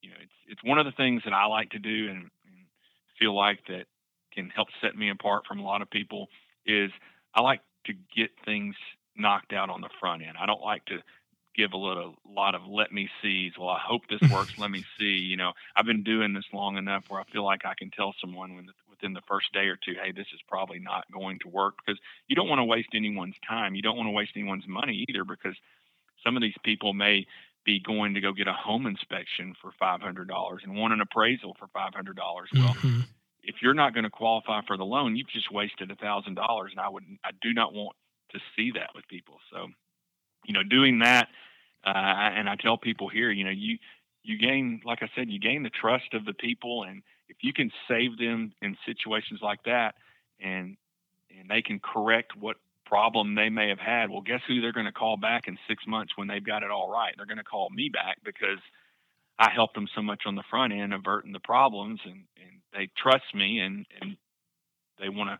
you 0.00 0.10
know 0.10 0.16
it's 0.22 0.38
it's 0.46 0.64
one 0.64 0.78
of 0.78 0.86
the 0.86 0.92
things 0.92 1.22
that 1.24 1.34
I 1.34 1.46
like 1.46 1.70
to 1.70 1.80
do 1.80 2.08
and, 2.08 2.30
and 2.46 2.66
feel 3.18 3.34
like 3.34 3.60
that 3.66 3.86
can 4.32 4.48
help 4.50 4.68
set 4.80 4.96
me 4.96 5.10
apart 5.10 5.42
from 5.48 5.58
a 5.58 5.64
lot 5.64 5.82
of 5.82 5.90
people 5.90 6.28
is 6.66 6.90
I 7.36 7.42
like 7.42 7.60
to 7.84 7.92
get 8.14 8.30
things 8.44 8.74
knocked 9.16 9.52
out 9.52 9.70
on 9.70 9.82
the 9.82 9.90
front 10.00 10.22
end. 10.22 10.36
I 10.40 10.46
don't 10.46 10.62
like 10.62 10.84
to 10.86 10.98
give 11.54 11.72
a 11.72 11.76
little 11.76 12.14
lot 12.28 12.54
of 12.54 12.62
let 12.66 12.92
me 12.92 13.08
see. 13.22 13.52
Well, 13.58 13.68
I 13.68 13.78
hope 13.78 14.02
this 14.08 14.30
works. 14.30 14.58
let 14.58 14.70
me 14.70 14.84
see. 14.98 15.18
You 15.18 15.36
know, 15.36 15.52
I've 15.76 15.86
been 15.86 16.02
doing 16.02 16.32
this 16.32 16.44
long 16.52 16.76
enough 16.76 17.04
where 17.08 17.20
I 17.20 17.24
feel 17.24 17.44
like 17.44 17.64
I 17.64 17.74
can 17.74 17.90
tell 17.90 18.14
someone 18.20 18.56
when 18.56 18.68
within 18.90 19.12
the 19.12 19.22
first 19.28 19.52
day 19.52 19.66
or 19.66 19.76
two, 19.76 19.94
hey, 20.02 20.12
this 20.12 20.26
is 20.34 20.40
probably 20.48 20.78
not 20.78 21.04
going 21.12 21.38
to 21.40 21.48
work 21.48 21.74
because 21.84 22.00
you 22.28 22.36
don't 22.36 22.48
want 22.48 22.60
to 22.60 22.64
waste 22.64 22.88
anyone's 22.94 23.36
time. 23.46 23.74
You 23.74 23.82
don't 23.82 23.96
want 23.96 24.06
to 24.06 24.12
waste 24.12 24.32
anyone's 24.34 24.66
money 24.66 25.04
either 25.08 25.24
because 25.24 25.54
some 26.24 26.36
of 26.36 26.42
these 26.42 26.56
people 26.64 26.94
may 26.94 27.26
be 27.64 27.80
going 27.80 28.14
to 28.14 28.20
go 28.20 28.32
get 28.32 28.48
a 28.48 28.52
home 28.52 28.86
inspection 28.86 29.54
for 29.60 29.72
$500 29.82 30.64
and 30.64 30.76
want 30.76 30.94
an 30.94 31.00
appraisal 31.00 31.54
for 31.58 31.66
$500. 31.66 32.16
Well, 32.16 32.44
mm-hmm 32.52 33.00
if 33.46 33.56
you're 33.62 33.74
not 33.74 33.94
going 33.94 34.04
to 34.04 34.10
qualify 34.10 34.60
for 34.66 34.76
the 34.76 34.84
loan, 34.84 35.16
you've 35.16 35.28
just 35.28 35.52
wasted 35.52 35.90
a 35.90 35.96
thousand 35.96 36.34
dollars, 36.34 36.72
and 36.72 36.80
I 36.80 36.88
would 36.88 37.04
I 37.24 37.30
do 37.40 37.54
not 37.54 37.72
want 37.72 37.96
to 38.32 38.40
see 38.56 38.72
that 38.72 38.90
with 38.94 39.06
people. 39.08 39.38
So, 39.52 39.68
you 40.44 40.52
know, 40.52 40.62
doing 40.62 40.98
that, 40.98 41.28
uh, 41.84 41.90
and 41.90 42.48
I 42.48 42.56
tell 42.56 42.76
people 42.76 43.08
here, 43.08 43.30
you 43.30 43.44
know, 43.44 43.50
you 43.50 43.78
you 44.22 44.36
gain, 44.36 44.80
like 44.84 45.02
I 45.02 45.08
said, 45.14 45.30
you 45.30 45.38
gain 45.38 45.62
the 45.62 45.70
trust 45.70 46.12
of 46.12 46.24
the 46.24 46.34
people, 46.34 46.82
and 46.82 47.02
if 47.28 47.36
you 47.42 47.52
can 47.52 47.70
save 47.88 48.18
them 48.18 48.52
in 48.60 48.76
situations 48.84 49.40
like 49.42 49.62
that, 49.64 49.94
and 50.40 50.76
and 51.30 51.48
they 51.48 51.62
can 51.62 51.78
correct 51.78 52.36
what 52.36 52.56
problem 52.84 53.34
they 53.34 53.48
may 53.48 53.68
have 53.68 53.78
had, 53.78 54.10
well, 54.10 54.20
guess 54.20 54.40
who 54.46 54.60
they're 54.60 54.72
going 54.72 54.86
to 54.86 54.92
call 54.92 55.16
back 55.16 55.48
in 55.48 55.58
six 55.68 55.84
months 55.86 56.12
when 56.16 56.28
they've 56.28 56.44
got 56.44 56.62
it 56.62 56.70
all 56.70 56.90
right? 56.90 57.14
They're 57.16 57.26
going 57.26 57.38
to 57.38 57.44
call 57.44 57.68
me 57.70 57.88
back 57.88 58.18
because 58.24 58.60
I 59.38 59.50
helped 59.50 59.74
them 59.74 59.88
so 59.94 60.02
much 60.02 60.22
on 60.26 60.34
the 60.34 60.42
front 60.48 60.72
end, 60.72 60.94
averting 60.94 61.32
the 61.32 61.40
problems, 61.40 62.00
and, 62.04 62.24
and 62.36 62.60
they 62.72 62.88
trust 62.96 63.34
me 63.34 63.58
and 63.58 63.86
and 64.00 64.16
they 64.98 65.08
want 65.08 65.30
to 65.30 65.38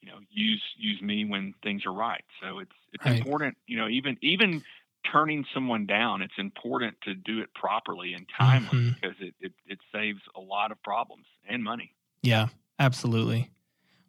you 0.00 0.08
know 0.08 0.18
use 0.30 0.62
use 0.76 1.00
me 1.00 1.24
when 1.24 1.54
things 1.62 1.84
are 1.86 1.92
right 1.92 2.24
so 2.42 2.58
it's 2.58 2.72
it's 2.92 3.04
right. 3.04 3.18
important 3.18 3.56
you 3.66 3.76
know 3.76 3.88
even 3.88 4.16
even 4.22 4.62
turning 5.10 5.44
someone 5.54 5.86
down 5.86 6.22
it's 6.22 6.38
important 6.38 6.96
to 7.02 7.14
do 7.14 7.40
it 7.40 7.52
properly 7.54 8.14
and 8.14 8.26
timely 8.36 8.68
mm-hmm. 8.68 8.90
because 8.94 9.16
it, 9.20 9.34
it 9.40 9.52
it 9.66 9.78
saves 9.92 10.20
a 10.36 10.40
lot 10.40 10.72
of 10.72 10.82
problems 10.82 11.26
and 11.48 11.62
money 11.62 11.92
yeah 12.22 12.48
absolutely 12.78 13.50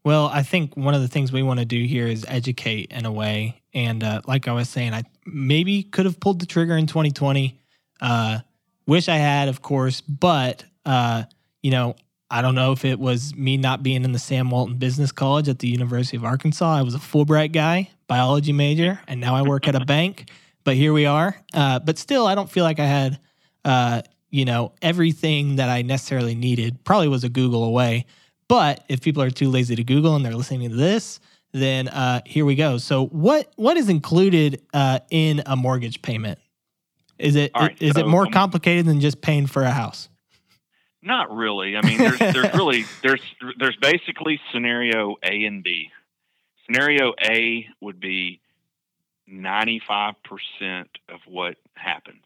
well 0.03 0.27
i 0.27 0.43
think 0.43 0.75
one 0.75 0.93
of 0.93 1.01
the 1.01 1.07
things 1.07 1.31
we 1.31 1.43
want 1.43 1.59
to 1.59 1.65
do 1.65 1.83
here 1.83 2.07
is 2.07 2.25
educate 2.27 2.91
in 2.91 3.05
a 3.05 3.11
way 3.11 3.61
and 3.73 4.03
uh, 4.03 4.21
like 4.27 4.47
i 4.47 4.51
was 4.51 4.69
saying 4.69 4.93
i 4.93 5.03
maybe 5.25 5.83
could 5.83 6.05
have 6.05 6.19
pulled 6.19 6.39
the 6.39 6.45
trigger 6.45 6.75
in 6.75 6.87
2020 6.87 7.57
uh, 8.01 8.39
wish 8.85 9.09
i 9.09 9.15
had 9.17 9.47
of 9.47 9.61
course 9.61 10.01
but 10.01 10.63
uh, 10.85 11.23
you 11.61 11.71
know 11.71 11.95
I 12.31 12.41
don't 12.41 12.55
know 12.55 12.71
if 12.71 12.85
it 12.85 12.97
was 12.97 13.35
me 13.35 13.57
not 13.57 13.83
being 13.83 14.05
in 14.05 14.13
the 14.13 14.19
Sam 14.19 14.49
Walton 14.49 14.77
Business 14.77 15.11
College 15.11 15.49
at 15.49 15.59
the 15.59 15.67
University 15.67 16.15
of 16.15 16.23
Arkansas. 16.23 16.77
I 16.77 16.81
was 16.81 16.95
a 16.95 16.97
Fulbright 16.97 17.51
guy, 17.51 17.89
biology 18.07 18.53
major, 18.53 19.01
and 19.05 19.19
now 19.19 19.35
I 19.35 19.41
work 19.41 19.67
at 19.67 19.75
a 19.75 19.83
bank. 19.85 20.29
But 20.63 20.75
here 20.75 20.93
we 20.93 21.05
are. 21.05 21.35
Uh, 21.53 21.79
but 21.79 21.97
still, 21.97 22.25
I 22.25 22.35
don't 22.35 22.49
feel 22.49 22.63
like 22.63 22.79
I 22.79 22.85
had, 22.85 23.19
uh, 23.65 24.01
you 24.29 24.45
know, 24.45 24.71
everything 24.81 25.57
that 25.57 25.67
I 25.67 25.81
necessarily 25.81 26.33
needed. 26.33 26.81
Probably 26.85 27.09
was 27.09 27.25
a 27.25 27.29
Google 27.29 27.65
away. 27.65 28.05
But 28.47 28.85
if 28.87 29.01
people 29.01 29.23
are 29.23 29.29
too 29.29 29.49
lazy 29.49 29.75
to 29.75 29.83
Google 29.83 30.15
and 30.15 30.23
they're 30.23 30.35
listening 30.35 30.69
to 30.69 30.75
this, 30.75 31.19
then 31.51 31.89
uh, 31.89 32.21
here 32.25 32.45
we 32.45 32.55
go. 32.55 32.77
So, 32.77 33.07
what 33.07 33.51
what 33.57 33.75
is 33.75 33.89
included 33.89 34.61
uh, 34.73 34.99
in 35.09 35.43
a 35.45 35.57
mortgage 35.57 36.01
payment? 36.01 36.39
Is 37.21 37.35
it 37.35 37.51
right, 37.55 37.79
is 37.81 37.93
so, 37.93 38.01
it 38.01 38.07
more 38.07 38.27
complicated 38.27 38.85
than 38.85 38.99
just 38.99 39.21
paying 39.21 39.47
for 39.47 39.63
a 39.63 39.71
house? 39.71 40.09
Not 41.01 41.35
really. 41.35 41.77
I 41.77 41.81
mean, 41.81 41.97
there's, 41.97 42.19
there's 42.19 42.53
really 42.53 42.85
there's 43.01 43.21
there's 43.57 43.77
basically 43.77 44.39
scenario 44.51 45.15
A 45.23 45.45
and 45.45 45.63
B. 45.63 45.89
Scenario 46.65 47.13
A 47.21 47.67
would 47.81 47.99
be 47.99 48.39
95% 49.29 50.15
of 51.09 51.19
what 51.27 51.57
happens. 51.75 52.23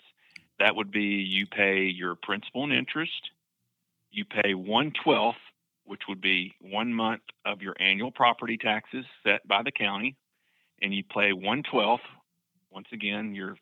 That 0.59 0.75
would 0.75 0.91
be 0.91 1.03
you 1.03 1.45
pay 1.45 1.83
your 1.83 2.15
principal 2.15 2.63
and 2.63 2.73
interest. 2.73 3.31
You 4.11 4.25
pay 4.25 4.53
one 4.53 4.93
twelfth, 5.03 5.39
which 5.85 6.03
would 6.07 6.21
be 6.21 6.53
one 6.61 6.93
month 6.93 7.21
of 7.45 7.61
your 7.61 7.75
annual 7.79 8.11
property 8.11 8.57
taxes 8.57 9.05
set 9.23 9.45
by 9.47 9.63
the 9.63 9.71
county, 9.71 10.15
and 10.81 10.93
you 10.93 11.03
pay 11.03 11.33
one 11.33 11.63
twelfth. 11.63 12.03
Once 12.71 12.87
again, 12.91 13.35
your 13.35 13.57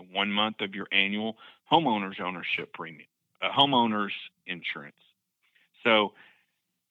one 0.00 0.30
month 0.30 0.60
of 0.60 0.74
your 0.74 0.86
annual 0.92 1.36
homeowners 1.70 2.20
ownership 2.20 2.72
premium 2.72 3.06
homeowners 3.42 4.10
insurance. 4.46 4.96
So 5.84 6.12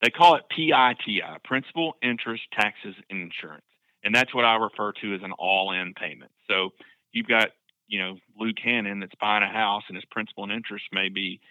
they 0.02 0.10
call 0.10 0.36
it 0.36 0.44
PITI, 0.50 1.22
principal, 1.44 1.96
interest, 2.02 2.44
taxes, 2.52 2.96
and 3.10 3.22
insurance. 3.22 3.66
and 4.04 4.14
that's 4.14 4.34
what 4.34 4.46
I 4.46 4.56
refer 4.56 4.92
to 5.02 5.16
as 5.16 5.22
an 5.24 5.32
all-in 5.32 5.94
payment. 5.96 6.32
So 6.48 6.72
you've 7.12 7.28
got 7.28 7.50
you 7.88 8.00
know 8.00 8.18
Luke 8.40 8.58
Hannon 8.64 9.00
that's 9.00 9.16
buying 9.20 9.44
a 9.44 9.52
house, 9.52 9.84
and 9.88 9.96
his 9.96 10.06
principal 10.06 10.44
and 10.44 10.52
interest 10.52 10.86
may 10.92 11.10
be 11.10 11.42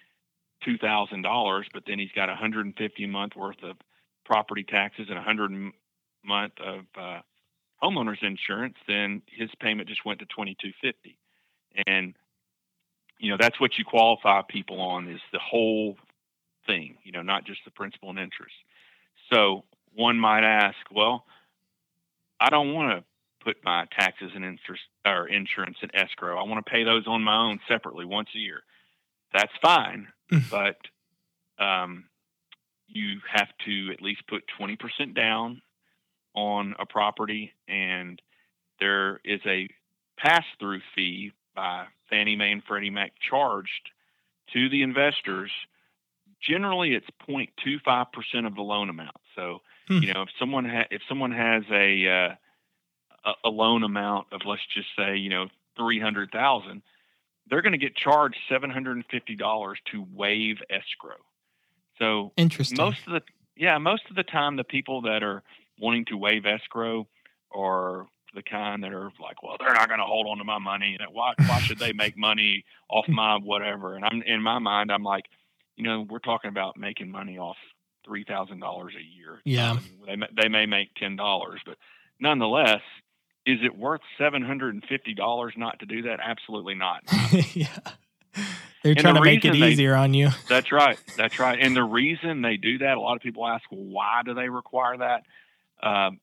two 0.64 0.78
thousand 0.78 1.22
dollars, 1.22 1.66
but 1.72 1.84
then 1.86 1.98
he's 1.98 2.12
got 2.14 2.28
150 2.28 3.04
a 3.04 3.08
month 3.08 3.34
worth 3.36 3.62
of 3.62 3.76
property 4.24 4.64
taxes 4.64 5.06
and 5.08 5.16
100 5.16 5.72
month 6.24 6.52
of 6.64 6.84
uh, 6.98 7.20
homeowners 7.82 8.22
insurance. 8.22 8.76
Then 8.88 9.22
his 9.26 9.50
payment 9.60 9.88
just 9.88 10.04
went 10.04 10.20
to 10.20 10.26
2250, 10.26 11.18
and 11.86 12.14
you 13.18 13.30
know 13.30 13.36
that's 13.40 13.60
what 13.60 13.78
you 13.78 13.84
qualify 13.84 14.42
people 14.48 14.80
on 14.80 15.08
is 15.08 15.20
the 15.32 15.38
whole 15.38 15.96
thing. 16.66 16.96
You 17.04 17.12
know, 17.12 17.22
not 17.22 17.44
just 17.44 17.60
the 17.64 17.70
principal 17.70 18.10
and 18.10 18.18
interest. 18.18 18.54
So 19.32 19.64
one 19.94 20.18
might 20.18 20.44
ask, 20.44 20.76
well, 20.92 21.24
I 22.40 22.50
don't 22.50 22.72
want 22.72 22.98
to 22.98 23.04
put 23.44 23.56
my 23.64 23.86
taxes 23.96 24.32
and 24.34 24.44
interest 24.44 24.82
or 25.06 25.28
insurance 25.28 25.76
in 25.82 25.94
escrow. 25.94 26.38
I 26.38 26.48
want 26.48 26.64
to 26.64 26.70
pay 26.70 26.84
those 26.84 27.06
on 27.06 27.22
my 27.22 27.36
own 27.36 27.60
separately 27.68 28.04
once 28.04 28.28
a 28.34 28.38
year. 28.38 28.62
That's 29.32 29.52
fine, 29.60 30.08
but 30.50 30.76
um, 31.58 32.04
you 32.86 33.20
have 33.32 33.48
to 33.66 33.90
at 33.92 34.00
least 34.02 34.26
put 34.28 34.44
20% 34.60 35.14
down 35.14 35.60
on 36.34 36.74
a 36.78 36.86
property, 36.86 37.52
and 37.68 38.20
there 38.80 39.20
is 39.24 39.40
a 39.46 39.68
pass 40.16 40.44
through 40.58 40.80
fee 40.94 41.32
by 41.54 41.86
Fannie 42.10 42.36
Mae 42.36 42.52
and 42.52 42.62
Freddie 42.64 42.90
Mac 42.90 43.12
charged 43.20 43.90
to 44.52 44.68
the 44.68 44.82
investors. 44.82 45.50
Generally, 46.40 46.94
it's 46.94 47.06
0.25% 47.28 48.46
of 48.46 48.54
the 48.54 48.62
loan 48.62 48.90
amount. 48.90 49.16
So, 49.34 49.60
Hmm. 49.88 49.98
you 49.98 50.12
know, 50.14 50.22
if 50.22 50.28
someone 50.38 50.64
ha- 50.64 50.86
if 50.90 51.02
someone 51.08 51.32
has 51.32 51.62
a, 51.70 52.08
uh, 52.08 52.34
a 53.44 53.48
loan 53.48 53.82
amount 53.82 54.26
of 54.32 54.42
let's 54.46 54.64
just 54.74 54.88
say 54.96 55.16
you 55.16 55.28
know 55.30 55.48
three 55.76 55.98
hundred 56.00 56.30
thousand, 56.30 56.82
they're 57.46 57.62
going 57.62 57.72
to 57.72 57.78
get 57.78 57.94
charged 57.96 58.36
seven 58.48 58.70
hundred 58.70 58.96
and 58.96 59.04
fifty 59.10 59.34
dollars 59.36 59.78
to 59.92 60.06
waive 60.12 60.58
escrow. 60.70 61.16
So 61.98 62.32
Interesting. 62.36 62.76
most 62.78 62.98
of 63.06 63.12
the 63.14 63.22
yeah 63.56 63.78
most 63.78 64.02
of 64.10 64.16
the 64.16 64.22
time 64.22 64.56
the 64.56 64.64
people 64.64 65.02
that 65.02 65.22
are 65.22 65.42
wanting 65.78 66.04
to 66.06 66.16
waive 66.16 66.46
escrow 66.46 67.06
are 67.54 68.06
the 68.34 68.42
kind 68.42 68.82
that 68.84 68.92
are 68.92 69.10
like 69.20 69.42
well 69.42 69.56
they're 69.58 69.74
not 69.74 69.88
going 69.88 70.00
to 70.00 70.06
hold 70.06 70.26
on 70.26 70.38
to 70.38 70.44
my 70.44 70.58
money 70.58 70.96
and 70.98 71.08
why 71.14 71.32
why 71.46 71.58
should 71.60 71.78
they 71.78 71.92
make 71.92 72.16
money 72.16 72.64
off 72.88 73.06
my 73.08 73.36
whatever 73.42 73.94
and 73.96 74.04
i'm 74.04 74.22
in 74.22 74.40
my 74.42 74.58
mind 74.58 74.90
i'm 74.92 75.02
like 75.04 75.24
you 75.76 75.84
know 75.84 76.06
we're 76.08 76.18
talking 76.18 76.48
about 76.48 76.76
making 76.76 77.10
money 77.10 77.38
off 77.38 77.56
three 78.04 78.24
thousand 78.24 78.60
dollars 78.60 78.92
a 78.98 79.02
year 79.02 79.40
Yeah. 79.44 79.72
I 79.72 79.74
mean, 79.74 79.82
they 80.06 80.16
may, 80.16 80.26
they 80.42 80.48
may 80.48 80.66
make 80.66 80.94
ten 80.94 81.16
dollars 81.16 81.60
but 81.64 81.76
nonetheless 82.20 82.80
is 83.46 83.58
it 83.62 83.76
worth 83.76 84.00
seven 84.18 84.42
hundred 84.42 84.74
and 84.74 84.84
fifty 84.88 85.14
dollars 85.14 85.54
not 85.56 85.78
to 85.80 85.86
do 85.86 86.02
that 86.02 86.20
absolutely 86.22 86.74
not 86.74 87.02
yeah. 87.54 87.66
They're 88.82 88.90
And 88.92 88.98
trying 89.00 89.14
the 89.14 89.20
to 89.20 89.24
make 89.24 89.44
it 89.46 89.52
they- 89.52 89.68
easier 89.70 89.94
on 89.94 90.12
you. 90.12 90.28
That's 90.48 90.70
right. 90.70 90.98
That's 91.16 91.38
right. 91.38 91.58
And 91.58 91.74
the 91.74 91.82
reason 91.84 92.42
they 92.42 92.58
do 92.58 92.76
that, 92.78 92.98
a 92.98 93.00
lot 93.00 93.16
of 93.16 93.22
people 93.22 93.46
ask, 93.46 93.62
well, 93.70 93.80
why 93.82 94.20
do 94.26 94.34
they 94.34 94.50
require 94.50 94.98
that? 94.98 95.22
Um, 95.82 96.20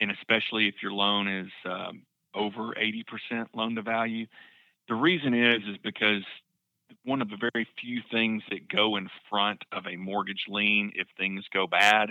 and 0.00 0.10
especially 0.10 0.68
if 0.68 0.76
your 0.82 0.92
loan 0.92 1.28
is 1.28 1.50
um, 1.64 2.02
over 2.34 2.74
80% 2.74 3.46
loan 3.54 3.74
to 3.74 3.82
value. 3.82 4.26
The 4.88 4.94
reason 4.94 5.34
is, 5.34 5.62
is 5.68 5.76
because 5.82 6.22
one 7.04 7.22
of 7.22 7.30
the 7.30 7.36
very 7.36 7.68
few 7.80 8.00
things 8.10 8.42
that 8.50 8.68
go 8.68 8.96
in 8.96 9.08
front 9.28 9.62
of 9.72 9.86
a 9.86 9.96
mortgage 9.96 10.44
lien 10.48 10.92
if 10.94 11.06
things 11.16 11.44
go 11.52 11.66
bad 11.66 12.10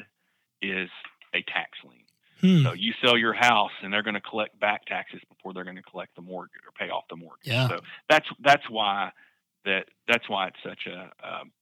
is 0.62 0.90
a 1.34 1.42
tax 1.44 1.72
lien. 1.84 2.04
Hmm. 2.42 2.64
So 2.64 2.74
you 2.74 2.94
sell 3.04 3.18
your 3.18 3.34
house 3.34 3.72
and 3.84 3.92
they're 3.92 4.04
going 4.04 4.14
to 4.14 4.22
collect 4.22 4.60
back 4.60 4.86
taxes 4.86 5.20
before 5.28 5.54
they're 5.54 5.66
going 5.66 5.76
to 5.76 5.84
collect 5.84 6.16
the 6.16 6.22
mortgage 6.22 6.62
or 6.66 6.72
pay 6.72 6.90
off 6.90 7.04
the 7.10 7.18
mortgage. 7.18 7.48
Yeah. 7.48 7.68
So 7.68 7.80
that's 8.10 8.28
that's 8.40 8.70
why 8.70 9.12
that 9.66 9.86
that's 10.08 10.30
why 10.30 10.48
it's 10.48 10.64
such 10.64 10.88
a, 10.88 11.02
um, 11.22 11.52
a 11.52 11.59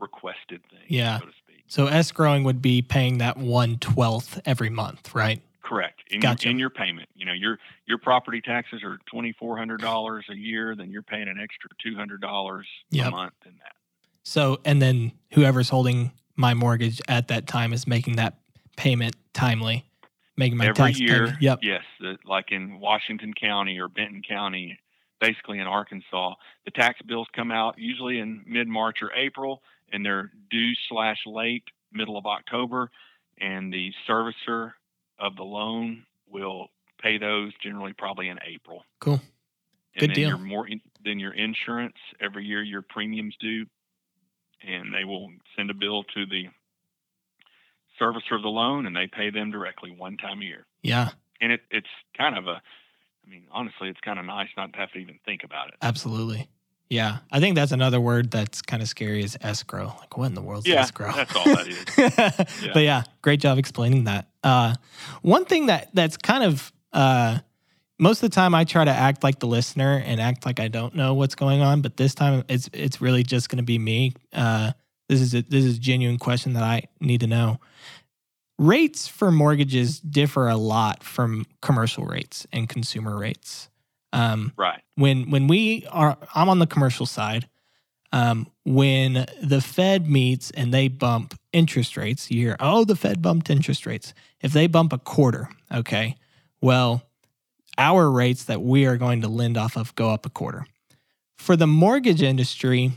requested 0.00 0.62
thing, 0.70 0.80
Yeah. 0.88 1.18
so 1.18 1.26
to 1.26 1.32
speak. 1.32 1.64
So 1.66 1.86
escrowing 1.86 2.44
would 2.44 2.62
be 2.62 2.82
paying 2.82 3.18
that 3.18 3.36
one 3.36 3.76
twelfth 3.78 4.40
every 4.46 4.70
month, 4.70 5.14
right? 5.14 5.42
Correct. 5.62 6.00
In, 6.10 6.20
Gotcha. 6.20 6.44
your, 6.46 6.50
in 6.52 6.58
your 6.58 6.70
payment, 6.70 7.08
you 7.14 7.26
know, 7.26 7.34
your 7.34 7.58
your 7.86 7.98
property 7.98 8.40
taxes 8.40 8.82
are 8.82 8.98
twenty 9.06 9.32
four 9.32 9.58
hundred 9.58 9.80
dollars 9.82 10.24
a 10.30 10.34
year, 10.34 10.74
then 10.74 10.90
you're 10.90 11.02
paying 11.02 11.28
an 11.28 11.38
extra 11.38 11.68
two 11.82 11.94
hundred 11.94 12.20
dollars 12.22 12.66
Yep. 12.90 13.08
a 13.08 13.10
month 13.10 13.34
in 13.44 13.52
that. 13.62 13.72
So 14.22 14.60
and 14.64 14.80
then 14.80 15.12
whoever's 15.32 15.68
holding 15.68 16.12
my 16.36 16.54
mortgage 16.54 17.02
at 17.08 17.28
that 17.28 17.46
time 17.46 17.72
is 17.74 17.86
making 17.86 18.16
that 18.16 18.38
payment 18.76 19.16
timely, 19.34 19.84
making 20.36 20.56
my 20.56 20.66
Every 20.68 20.74
tax 20.74 20.98
year, 21.00 21.24
payment. 21.26 21.42
Yep. 21.42 21.58
yes, 21.62 21.82
the, 22.00 22.16
like 22.24 22.50
in 22.52 22.78
Washington 22.80 23.34
County 23.34 23.78
or 23.78 23.88
Benton 23.88 24.22
County, 24.26 24.78
basically 25.20 25.58
in 25.58 25.66
Arkansas, 25.66 26.34
the 26.64 26.70
tax 26.70 27.02
bills 27.02 27.26
come 27.34 27.50
out 27.50 27.78
usually 27.78 28.20
in 28.20 28.42
mid 28.46 28.68
March 28.68 29.02
or 29.02 29.10
April, 29.14 29.62
and 29.92 30.04
they're 30.04 30.30
due 30.50 30.72
slash 30.88 31.18
late 31.26 31.64
middle 31.92 32.16
of 32.16 32.26
October, 32.26 32.90
and 33.40 33.72
the 33.72 33.92
servicer 34.08 34.72
of 35.18 35.36
the 35.36 35.42
loan 35.42 36.04
will 36.30 36.68
pay 37.00 37.18
those 37.18 37.52
generally 37.62 37.92
probably 37.92 38.28
in 38.28 38.38
April. 38.46 38.84
Cool. 39.00 39.20
And 39.94 40.00
Good 40.00 40.10
then 40.10 40.14
deal. 40.14 40.28
Your 40.30 40.38
more 40.38 40.68
then 41.04 41.18
your 41.18 41.32
insurance 41.32 41.96
every 42.20 42.44
year 42.44 42.62
your 42.62 42.82
premiums 42.82 43.36
due, 43.40 43.66
and 44.66 44.92
they 44.92 45.04
will 45.04 45.30
send 45.56 45.70
a 45.70 45.74
bill 45.74 46.04
to 46.14 46.26
the 46.26 46.48
servicer 48.00 48.36
of 48.36 48.42
the 48.42 48.48
loan, 48.48 48.86
and 48.86 48.94
they 48.94 49.06
pay 49.06 49.30
them 49.30 49.50
directly 49.50 49.90
one 49.90 50.16
time 50.16 50.40
a 50.40 50.44
year 50.44 50.66
Yeah, 50.82 51.10
and 51.40 51.52
it, 51.52 51.60
it's 51.70 51.88
kind 52.16 52.36
of 52.36 52.46
a 52.46 52.60
i 53.26 53.30
mean 53.30 53.44
honestly 53.50 53.88
it's 53.88 54.00
kind 54.00 54.18
of 54.18 54.24
nice 54.24 54.48
not 54.56 54.72
to 54.72 54.78
have 54.78 54.92
to 54.92 54.98
even 54.98 55.18
think 55.24 55.42
about 55.44 55.68
it 55.68 55.74
absolutely. 55.82 56.48
Yeah. 56.90 57.18
I 57.30 57.40
think 57.40 57.54
that's 57.54 57.72
another 57.72 58.00
word 58.00 58.30
that's 58.30 58.62
kind 58.62 58.82
of 58.82 58.88
scary 58.88 59.22
is 59.22 59.36
escrow. 59.40 59.94
Like 59.98 60.16
what 60.16 60.26
in 60.26 60.34
the 60.34 60.42
world's 60.42 60.66
yeah 60.66 60.80
escrow? 60.80 61.12
that's 61.12 61.34
all 61.36 61.44
that 61.44 61.68
is 61.68 61.84
Yeah. 62.62 62.70
But 62.72 62.82
yeah, 62.82 63.02
great 63.22 63.40
job 63.40 63.58
explaining 63.58 64.04
that. 64.04 64.28
Uh, 64.42 64.74
one 65.22 65.44
thing 65.44 65.66
that 65.66 65.90
that's 65.94 66.16
kind 66.16 66.44
of 66.44 66.72
uh, 66.92 67.38
most 67.98 68.22
of 68.22 68.30
the 68.30 68.34
time 68.34 68.54
I 68.54 68.64
try 68.64 68.84
to 68.84 68.90
act 68.90 69.22
like 69.22 69.40
the 69.40 69.46
listener 69.46 70.02
and 70.04 70.20
act 70.20 70.46
like 70.46 70.60
I 70.60 70.68
don't 70.68 70.94
know 70.94 71.14
what's 71.14 71.34
going 71.34 71.60
on, 71.60 71.82
but 71.82 71.96
this 71.96 72.14
time 72.14 72.44
it's 72.48 72.70
it's 72.72 73.00
really 73.00 73.22
just 73.22 73.48
going 73.48 73.58
to 73.58 73.64
be 73.64 73.78
me. 73.78 74.14
Uh, 74.32 74.72
this 75.08 75.20
is 75.20 75.34
a, 75.34 75.42
this 75.42 75.64
is 75.64 75.76
a 75.76 75.80
genuine 75.80 76.18
question 76.18 76.52
that 76.54 76.62
I 76.62 76.84
need 77.00 77.20
to 77.20 77.26
know. 77.26 77.60
Rates 78.58 79.06
for 79.06 79.30
mortgages 79.30 80.00
differ 80.00 80.48
a 80.48 80.56
lot 80.56 81.02
from 81.02 81.46
commercial 81.62 82.04
rates 82.04 82.46
and 82.52 82.68
consumer 82.68 83.16
rates. 83.16 83.68
Um, 84.12 84.52
right 84.56 84.82
when 84.94 85.30
when 85.30 85.48
we 85.48 85.86
are 85.90 86.16
I'm 86.34 86.48
on 86.48 86.58
the 86.58 86.66
commercial 86.66 87.06
side. 87.06 87.48
Um, 88.10 88.46
when 88.64 89.26
the 89.42 89.60
Fed 89.60 90.08
meets 90.08 90.50
and 90.52 90.72
they 90.72 90.88
bump 90.88 91.38
interest 91.52 91.94
rates, 91.94 92.30
you 92.30 92.40
hear, 92.40 92.56
oh, 92.58 92.84
the 92.84 92.96
Fed 92.96 93.20
bumped 93.20 93.50
interest 93.50 93.84
rates. 93.84 94.14
If 94.40 94.54
they 94.54 94.66
bump 94.66 94.94
a 94.94 94.98
quarter, 94.98 95.50
okay, 95.70 96.16
well, 96.62 97.02
our 97.76 98.10
rates 98.10 98.44
that 98.44 98.62
we 98.62 98.86
are 98.86 98.96
going 98.96 99.22
to 99.22 99.28
lend 99.28 99.56
off 99.56 99.76
of 99.76 99.94
go 99.94 100.10
up 100.10 100.26
a 100.26 100.30
quarter. 100.30 100.66
For 101.36 101.54
the 101.54 101.66
mortgage 101.66 102.22
industry, 102.22 102.92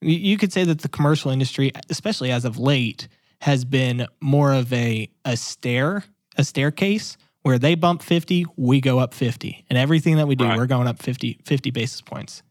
you 0.00 0.38
could 0.38 0.52
say 0.52 0.64
that 0.64 0.80
the 0.80 0.88
commercial 0.88 1.30
industry, 1.30 1.72
especially 1.90 2.30
as 2.30 2.44
of 2.44 2.58
late, 2.58 3.08
has 3.40 3.64
been 3.64 4.06
more 4.20 4.52
of 4.52 4.72
a 4.72 5.10
a 5.24 5.36
stair, 5.36 6.04
a 6.36 6.44
staircase 6.44 7.16
where 7.44 7.58
they 7.58 7.74
bump 7.74 8.02
50, 8.02 8.46
we 8.56 8.80
go 8.80 8.98
up 8.98 9.12
50. 9.12 9.66
And 9.68 9.78
everything 9.78 10.16
that 10.16 10.26
we 10.26 10.34
do, 10.34 10.44
Right. 10.44 10.56
we're 10.56 10.66
going 10.66 10.88
up 10.88 11.00
50, 11.00 11.40
50 11.44 11.70
basis 11.70 12.00
points. 12.00 12.42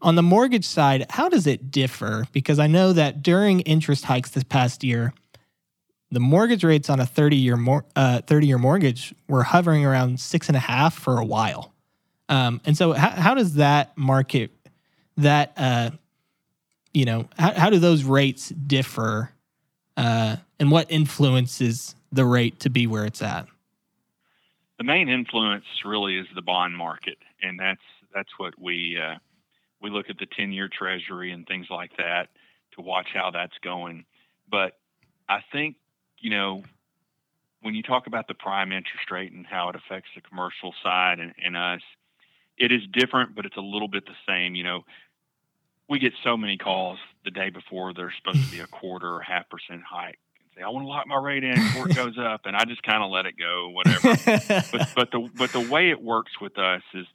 On 0.00 0.14
the 0.14 0.22
mortgage 0.22 0.64
side, 0.64 1.04
how 1.10 1.28
does 1.28 1.46
it 1.46 1.70
differ? 1.70 2.26
Because 2.32 2.58
I 2.58 2.66
know 2.66 2.94
that 2.94 3.22
during 3.22 3.60
interest 3.60 4.06
hikes 4.06 4.30
this 4.30 4.42
past 4.42 4.82
year, 4.82 5.12
the 6.10 6.20
mortgage 6.20 6.64
rates 6.64 6.88
on 6.88 7.00
a 7.00 7.06
30 7.06 7.36
year 7.36 7.58
mor- 7.58 7.84
uh, 7.94 8.22
30 8.22 8.46
year 8.46 8.56
mortgage 8.56 9.14
were 9.28 9.42
hovering 9.42 9.84
around 9.84 10.18
six 10.18 10.48
and 10.48 10.56
a 10.56 10.60
half 10.60 10.94
for 10.94 11.18
a 11.18 11.24
while. 11.24 11.74
Um, 12.30 12.62
and 12.64 12.74
so, 12.78 12.92
how, 12.94 13.10
how 13.10 13.34
does 13.34 13.54
that 13.56 13.96
market, 13.98 14.52
that, 15.18 15.52
uh, 15.58 15.90
you 16.94 17.04
know, 17.04 17.28
how, 17.38 17.52
how 17.52 17.70
do 17.70 17.78
those 17.78 18.04
rates 18.04 18.48
differ? 18.48 19.30
Uh, 19.98 20.36
and 20.58 20.70
what 20.70 20.90
influences 20.90 21.94
the 22.10 22.24
rate 22.24 22.58
to 22.60 22.70
be 22.70 22.86
where 22.86 23.04
it's 23.04 23.20
at? 23.20 23.46
The 24.80 24.84
main 24.84 25.10
influence 25.10 25.66
really 25.84 26.16
is 26.16 26.26
the 26.34 26.40
bond 26.40 26.74
market 26.74 27.18
and 27.42 27.60
that's 27.60 27.82
that's 28.14 28.30
what 28.38 28.58
we 28.58 28.98
uh, 28.98 29.16
we 29.82 29.90
look 29.90 30.08
at 30.08 30.18
the 30.18 30.26
10 30.26 30.52
year 30.52 30.70
treasury 30.72 31.32
and 31.32 31.46
things 31.46 31.66
like 31.70 31.94
that 31.98 32.28
to 32.72 32.80
watch 32.80 33.08
how 33.12 33.30
that's 33.30 33.56
going. 33.62 34.06
But 34.50 34.78
i 35.28 35.40
think 35.52 35.76
you 36.18 36.30
know 36.30 36.64
when 37.60 37.74
you 37.74 37.82
talk 37.82 38.06
about 38.06 38.26
the 38.26 38.34
prime 38.34 38.72
interest 38.72 39.10
rate 39.10 39.32
and 39.32 39.46
how 39.46 39.68
it 39.68 39.76
affects 39.76 40.08
the 40.14 40.22
commercial 40.22 40.74
side 40.82 41.20
and, 41.20 41.34
and 41.44 41.58
us 41.58 41.82
it 42.56 42.72
is 42.72 42.80
different 42.90 43.34
but 43.34 43.44
it's 43.44 43.58
a 43.58 43.60
little 43.60 43.88
bit 43.88 44.06
the 44.06 44.16
same. 44.26 44.54
You 44.54 44.64
know 44.64 44.84
we 45.90 45.98
get 45.98 46.14
so 46.24 46.38
many 46.38 46.56
calls 46.56 46.98
the 47.26 47.30
day 47.30 47.50
before 47.50 47.92
there's 47.92 48.14
supposed 48.16 48.46
to 48.46 48.50
be 48.50 48.60
a 48.60 48.66
quarter 48.66 49.12
or 49.12 49.20
half 49.20 49.44
percent 49.50 49.82
hike 49.82 50.18
say, 50.56 50.62
I 50.62 50.68
want 50.68 50.84
to 50.84 50.88
lock 50.88 51.06
my 51.06 51.16
rate 51.16 51.44
in 51.44 51.54
before 51.54 51.88
it 51.88 51.94
goes 51.94 52.16
up, 52.18 52.42
and 52.44 52.56
I 52.56 52.64
just 52.64 52.82
kind 52.82 53.02
of 53.02 53.10
let 53.10 53.26
it 53.26 53.34
go, 53.38 53.70
whatever. 53.70 54.16
but 54.72 54.88
but 54.94 55.10
the 55.12 55.28
but 55.36 55.52
the 55.52 55.60
way 55.60 55.90
it 55.90 56.02
works 56.02 56.32
with 56.40 56.58
us 56.58 56.82
is 56.94 57.06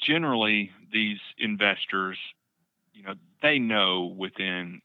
generally 0.00 0.70
these 0.92 1.18
investors, 1.38 2.18
you 2.92 3.02
know, 3.02 3.14
they 3.42 3.58
know 3.58 4.04
within 4.16 4.80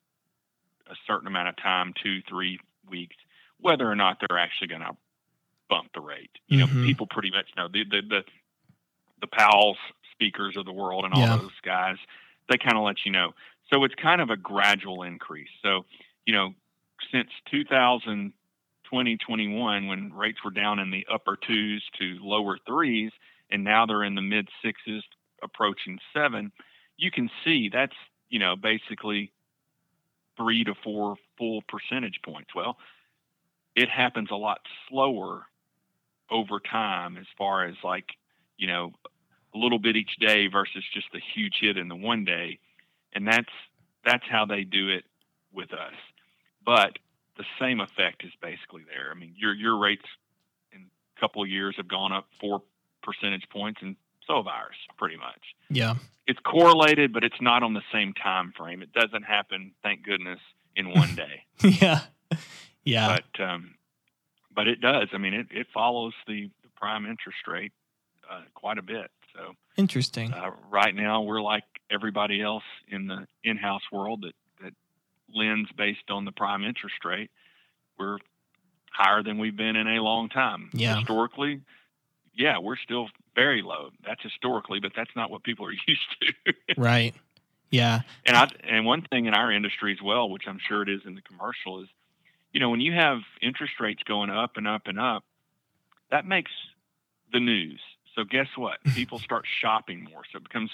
a 0.90 0.96
certain 1.06 1.28
amount 1.28 1.50
of 1.50 1.58
time, 1.58 1.94
two, 2.02 2.22
three 2.28 2.60
weeks, 2.90 3.16
whether 3.60 3.90
or 3.90 3.96
not 3.96 4.18
they're 4.20 4.40
actually 4.40 4.68
going 4.68 4.82
to 4.82 4.96
bump 5.70 5.90
the 5.94 6.02
rate. 6.02 6.32
You 6.48 6.58
Mhm. 6.66 6.82
know, 6.82 6.86
people 6.86 7.08
pretty 7.08 7.32
much 7.32 7.50
know 7.56 7.68
the 7.68 7.84
the 7.84 8.02
the, 8.02 8.24
the 9.22 9.28
Powell's 9.28 9.78
speakers 10.12 10.58
of 10.58 10.66
the 10.66 10.74
world 10.74 11.06
and 11.06 11.14
all 11.14 11.22
Yeah. 11.22 11.38
those 11.38 11.60
guys. 11.64 11.98
They 12.50 12.58
kind 12.58 12.78
of 12.78 12.84
let 12.84 13.06
you 13.06 13.12
know. 13.12 13.34
So 13.72 13.84
it's 13.84 13.94
kind 13.96 14.22
of 14.22 14.32
a 14.32 14.38
gradual 14.38 15.04
increase. 15.04 15.50
So 15.62 15.86
you 16.26 16.34
know, 16.34 16.54
since 17.12 17.30
2000, 17.52 18.34
2021, 18.86 19.88
when 19.88 20.14
rates 20.14 20.40
were 20.44 20.52
down 20.52 20.80
in 20.80 20.92
the 20.92 21.06
upper 21.12 21.38
twos 21.38 21.84
to 22.00 22.18
lower 22.22 22.58
threes, 22.68 23.12
and 23.52 23.64
now 23.64 23.86
they're 23.86 24.04
in 24.04 24.16
the 24.16 24.22
mid 24.22 24.48
sixes, 24.64 25.04
approaching 25.44 26.00
seven, 26.14 26.52
you 26.98 27.12
can 27.12 27.30
see 27.44 27.70
that's 27.72 27.96
you 28.30 28.40
know 28.40 28.56
basically 28.56 29.32
three 30.38 30.64
to 30.64 30.74
four 30.84 31.16
full 31.38 31.62
percentage 31.68 32.20
points. 32.24 32.54
Well, 32.56 32.78
it 33.76 33.90
happens 33.90 34.30
a 34.32 34.36
lot 34.36 34.60
slower 34.90 35.44
over 36.32 36.60
time 36.60 37.18
as 37.18 37.26
far 37.38 37.66
as 37.66 37.76
like 37.84 38.06
you 38.58 38.68
know 38.68 38.92
a 39.56 39.58
little 39.58 39.80
bit 39.80 39.96
each 39.96 40.18
day 40.20 40.48
versus 40.48 40.84
just 40.94 41.08
a 41.16 41.20
huge 41.34 41.56
hit 41.60 41.78
in 41.78 41.88
the 41.88 41.96
one 41.96 42.26
day, 42.26 42.60
and 43.14 43.28
that's 43.28 43.50
that's 44.06 44.26
how 44.30 44.46
they 44.46 44.64
do 44.64 44.90
it 44.90 45.04
with 45.54 45.74
us. 45.74 45.94
But 46.70 47.00
the 47.36 47.46
same 47.60 47.80
effect 47.80 48.24
is 48.24 48.32
basically 48.44 48.84
there. 48.88 49.10
I 49.12 49.16
mean, 49.20 49.34
your 49.36 49.56
your 49.56 49.76
rates 49.76 50.06
in 50.72 50.86
a 51.18 51.20
couple 51.20 51.42
of 51.42 51.50
years 51.50 51.74
have 51.78 51.88
gone 51.88 52.12
up 52.14 52.28
four 52.40 52.62
percentage 53.02 53.50
points, 53.50 53.80
and 53.82 53.96
so 54.28 54.36
have 54.36 54.46
ours, 54.46 54.76
pretty 54.96 55.18
much. 55.18 55.42
yeah. 55.70 55.96
It's 56.28 56.40
correlated, 56.46 57.12
but 57.12 57.24
it's 57.24 57.42
not 57.42 57.64
on 57.64 57.74
the 57.74 57.82
same 57.92 58.14
time 58.14 58.54
frame. 58.56 58.84
It 58.84 58.94
doesn't 58.94 59.24
happen, 59.24 59.72
thank 59.82 60.04
goodness, 60.04 60.40
in 60.76 60.92
one 60.94 61.16
day. 61.16 61.44
Yeah. 61.82 62.02
Yeah. 62.84 63.18
but 63.18 63.44
um, 63.44 63.74
but 64.54 64.68
it 64.68 64.80
does. 64.80 65.08
I 65.12 65.18
mean, 65.18 65.34
it, 65.34 65.48
it 65.50 65.66
follows 65.74 66.14
the, 66.28 66.52
the 66.62 66.70
prime 66.76 67.08
interest 67.08 67.40
rate 67.48 67.74
uh, 68.32 68.42
quite 68.54 68.78
a 68.78 68.84
bit. 68.84 69.10
So 69.36 69.54
Interesting. 69.76 70.32
uh, 70.34 70.52
right 70.70 70.94
now, 70.94 71.22
we're 71.24 71.42
like 71.42 71.64
everybody 71.90 72.44
else 72.44 72.64
in 72.88 73.08
the 73.08 73.26
in-house 73.44 73.82
world 73.92 74.22
that 74.22 74.34
lends 75.34 75.70
based 75.78 76.10
on 76.10 76.26
the 76.26 76.32
prime 76.32 76.64
interest 76.64 77.04
rate. 77.06 77.32
We're 77.98 78.18
higher 78.92 79.24
than 79.24 79.38
we've 79.38 79.56
been 79.56 79.76
in 79.76 79.88
a 79.88 80.02
long 80.02 80.30
time. 80.30 80.70
Yeah. 80.74 80.98
Historically, 80.98 81.62
yeah, 82.34 82.58
we're 82.60 82.78
still 82.78 83.08
very 83.36 83.62
low. 83.62 83.90
That's 84.06 84.22
historically, 84.22 84.80
but 84.80 84.92
that's 84.96 85.12
not 85.16 85.30
what 85.32 85.44
people 85.44 85.66
are 85.66 85.72
used 85.88 86.16
to. 86.22 86.54
right. 86.78 87.14
Yeah. 87.72 88.02
And 88.26 88.36
I 88.36 88.48
and 88.68 88.86
one 88.86 89.04
thing 89.04 89.26
in 89.28 89.34
our 89.34 89.52
industry 89.52 89.92
as 89.92 90.02
well, 90.04 90.30
which 90.30 90.44
I'm 90.48 90.60
sure 90.68 90.82
it 90.82 90.90
is 90.90 91.02
in 91.06 91.16
the 91.16 91.22
commercial, 91.22 91.82
is 91.84 91.88
you 92.52 92.60
know 92.60 92.70
when 92.70 92.82
you 92.82 92.94
have 92.94 93.20
interest 93.42 93.74
rates 93.80 94.02
going 94.04 94.30
up 94.32 94.58
and 94.58 94.68
up 94.68 94.84
and 94.88 95.00
up, 95.00 95.24
that 96.10 96.26
makes 96.26 96.52
the 97.32 97.40
news. 97.40 97.80
So 98.16 98.24
guess 98.24 98.48
what? 98.56 98.80
People 98.96 99.20
start 99.20 99.46
shopping 99.62 100.08
more, 100.12 100.24
so 100.32 100.38
it 100.38 100.44
becomes 100.44 100.72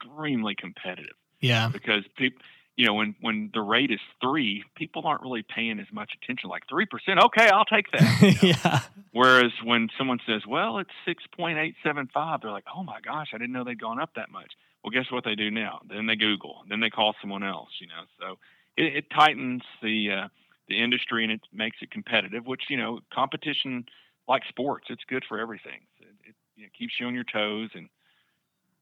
extremely 0.00 0.54
competitive 0.56 1.14
Yeah. 1.40 1.68
because 1.72 2.04
people. 2.16 2.42
You 2.76 2.86
know, 2.86 2.94
when, 2.94 3.14
when 3.20 3.50
the 3.52 3.60
rate 3.60 3.90
is 3.90 4.00
three, 4.20 4.64
people 4.76 5.02
aren't 5.06 5.22
really 5.22 5.42
paying 5.42 5.78
as 5.78 5.86
much 5.92 6.12
attention. 6.22 6.48
Like 6.48 6.62
three 6.68 6.86
percent, 6.86 7.20
okay, 7.20 7.48
I'll 7.48 7.66
take 7.66 7.90
that. 7.92 8.38
yeah. 8.42 8.80
Whereas 9.12 9.52
when 9.62 9.88
someone 9.98 10.20
says, 10.26 10.42
"Well, 10.48 10.78
it's 10.78 10.90
six 11.04 11.22
point 11.36 11.58
eight 11.58 11.74
seven 11.84 12.08
five, 12.12 12.40
they're 12.40 12.50
like, 12.50 12.64
"Oh 12.74 12.82
my 12.82 13.00
gosh, 13.00 13.28
I 13.34 13.38
didn't 13.38 13.52
know 13.52 13.64
they'd 13.64 13.80
gone 13.80 14.00
up 14.00 14.14
that 14.16 14.30
much." 14.30 14.52
Well, 14.82 14.90
guess 14.90 15.10
what 15.12 15.24
they 15.24 15.34
do 15.34 15.50
now? 15.50 15.80
Then 15.88 16.06
they 16.06 16.16
Google, 16.16 16.62
then 16.68 16.80
they 16.80 16.90
call 16.90 17.14
someone 17.20 17.44
else. 17.44 17.70
You 17.80 17.88
know, 17.88 18.04
so 18.18 18.38
it, 18.76 18.96
it 18.96 19.10
tightens 19.10 19.62
the 19.82 20.10
uh, 20.10 20.28
the 20.68 20.82
industry 20.82 21.24
and 21.24 21.32
it 21.32 21.40
makes 21.52 21.76
it 21.82 21.90
competitive. 21.90 22.46
Which 22.46 22.62
you 22.68 22.76
know, 22.76 23.00
competition 23.12 23.84
like 24.28 24.42
sports, 24.48 24.86
it's 24.88 25.04
good 25.08 25.24
for 25.28 25.38
everything. 25.38 25.80
It, 26.00 26.30
it 26.30 26.34
you 26.56 26.64
know, 26.64 26.70
keeps 26.76 26.94
you 26.98 27.06
on 27.06 27.14
your 27.14 27.24
toes 27.24 27.70
and 27.74 27.88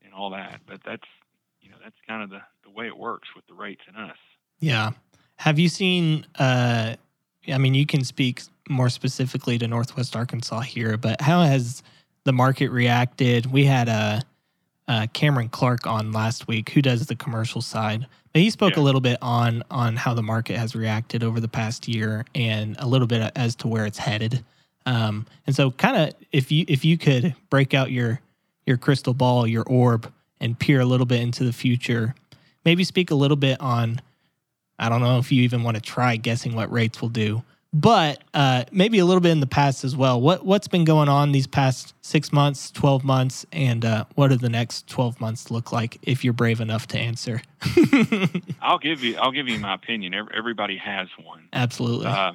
and 0.04 0.14
all 0.14 0.30
that. 0.30 0.60
But 0.66 0.80
that's 0.84 1.08
you 1.60 1.70
know 1.70 1.76
that's 1.82 1.96
kind 2.08 2.22
of 2.22 2.30
the 2.30 2.40
the 2.64 2.70
way 2.70 2.86
it 2.86 2.96
works 2.96 3.28
with 3.34 3.46
the 3.46 3.54
rates 3.54 3.82
and 3.86 3.96
us. 4.10 4.16
Yeah. 4.60 4.90
Have 5.36 5.58
you 5.58 5.68
seen 5.68 6.26
uh 6.38 6.96
I 7.48 7.58
mean 7.58 7.74
you 7.74 7.86
can 7.86 8.04
speak 8.04 8.42
more 8.68 8.88
specifically 8.88 9.58
to 9.58 9.66
Northwest 9.66 10.14
Arkansas 10.14 10.60
here, 10.60 10.96
but 10.96 11.20
how 11.20 11.42
has 11.42 11.82
the 12.24 12.32
market 12.32 12.70
reacted? 12.70 13.46
We 13.46 13.64
had 13.64 13.88
uh, 13.88 14.20
uh 14.88 15.06
Cameron 15.12 15.48
Clark 15.48 15.86
on 15.86 16.12
last 16.12 16.46
week 16.48 16.70
who 16.70 16.82
does 16.82 17.06
the 17.06 17.16
commercial 17.16 17.62
side. 17.62 18.06
But 18.32 18.42
he 18.42 18.50
spoke 18.50 18.76
Yeah. 18.76 18.82
a 18.82 18.84
little 18.84 19.00
bit 19.00 19.18
on 19.22 19.62
on 19.70 19.96
how 19.96 20.14
the 20.14 20.22
market 20.22 20.56
has 20.56 20.76
reacted 20.76 21.24
over 21.24 21.40
the 21.40 21.48
past 21.48 21.88
year 21.88 22.24
and 22.34 22.76
a 22.78 22.86
little 22.86 23.08
bit 23.08 23.32
as 23.34 23.56
to 23.56 23.68
where 23.68 23.86
it's 23.86 23.98
headed. 23.98 24.44
Um 24.86 25.26
and 25.46 25.56
so 25.56 25.70
kind 25.72 25.96
of 25.96 26.14
if 26.32 26.52
you 26.52 26.64
if 26.68 26.84
you 26.84 26.96
could 26.98 27.34
break 27.48 27.74
out 27.74 27.90
your 27.90 28.20
your 28.66 28.76
crystal 28.76 29.14
ball, 29.14 29.46
your 29.46 29.64
orb 29.64 30.12
and 30.40 30.58
peer 30.58 30.80
a 30.80 30.84
little 30.84 31.06
bit 31.06 31.20
into 31.20 31.44
the 31.44 31.52
future, 31.52 32.14
maybe 32.64 32.84
speak 32.84 33.10
a 33.10 33.14
little 33.14 33.36
bit 33.36 33.60
on 33.60 34.00
I 34.80 34.88
don't 34.88 35.02
know 35.02 35.18
if 35.18 35.30
you 35.30 35.42
even 35.42 35.62
want 35.62 35.76
to 35.76 35.82
try 35.82 36.16
guessing 36.16 36.54
what 36.54 36.72
rates 36.72 37.02
will 37.02 37.10
do, 37.10 37.42
but 37.72 38.24
uh, 38.32 38.64
maybe 38.72 38.98
a 38.98 39.04
little 39.04 39.20
bit 39.20 39.30
in 39.30 39.40
the 39.40 39.46
past 39.46 39.84
as 39.84 39.94
well. 39.94 40.18
What 40.18 40.44
what's 40.44 40.68
been 40.68 40.86
going 40.86 41.08
on 41.10 41.32
these 41.32 41.46
past 41.46 41.94
six 42.00 42.32
months, 42.32 42.70
twelve 42.70 43.04
months, 43.04 43.44
and 43.52 43.84
uh, 43.84 44.06
what 44.14 44.28
do 44.28 44.36
the 44.36 44.48
next 44.48 44.88
twelve 44.88 45.20
months 45.20 45.50
look 45.50 45.70
like 45.70 45.98
if 46.02 46.24
you're 46.24 46.32
brave 46.32 46.60
enough 46.60 46.86
to 46.88 46.98
answer? 46.98 47.42
I'll 48.62 48.78
give 48.78 49.04
you 49.04 49.18
I'll 49.18 49.32
give 49.32 49.48
you 49.48 49.58
my 49.58 49.74
opinion. 49.74 50.14
Everybody 50.14 50.78
has 50.78 51.08
one. 51.22 51.48
Absolutely. 51.52 52.06
Uh, 52.06 52.32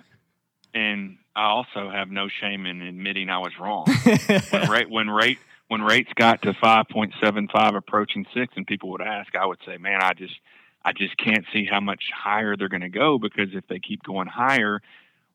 and 0.76 1.18
I 1.36 1.46
also 1.46 1.90
have 1.90 2.12
no 2.12 2.28
shame 2.30 2.68
in 2.68 2.84
admitting 2.84 3.30
I 3.30 3.40
was 3.40 3.54
wrong. 3.60 3.88
when 4.52 4.70
rate 4.70 4.90
when 4.90 5.10
rate 5.10 5.40
when 5.68 5.82
rates 5.82 6.12
got 6.16 6.42
to 6.44 6.54
five 6.54 6.88
point 6.90 7.14
seven 7.22 7.48
five, 7.48 7.76
approaching 7.76 8.26
six, 8.34 8.54
and 8.56 8.68
people 8.68 8.90
would 8.92 9.02
ask, 9.02 9.36
I 9.36 9.46
would 9.46 9.60
say, 9.66 9.78
"Man, 9.78 10.02
I 10.02 10.14
just 10.14 10.36
I 10.86 10.94
just 10.94 11.18
can't 11.18 11.46
see 11.52 11.66
how 11.66 11.80
much 11.80 12.04
higher 12.16 12.56
they're 12.56 12.70
going 12.70 12.82
to 12.82 12.90
go 12.90 13.18
because 13.18 13.50
if 13.54 13.68
they 13.68 13.80
keep 13.80 14.04
going 14.04 14.28
higher, 14.28 14.82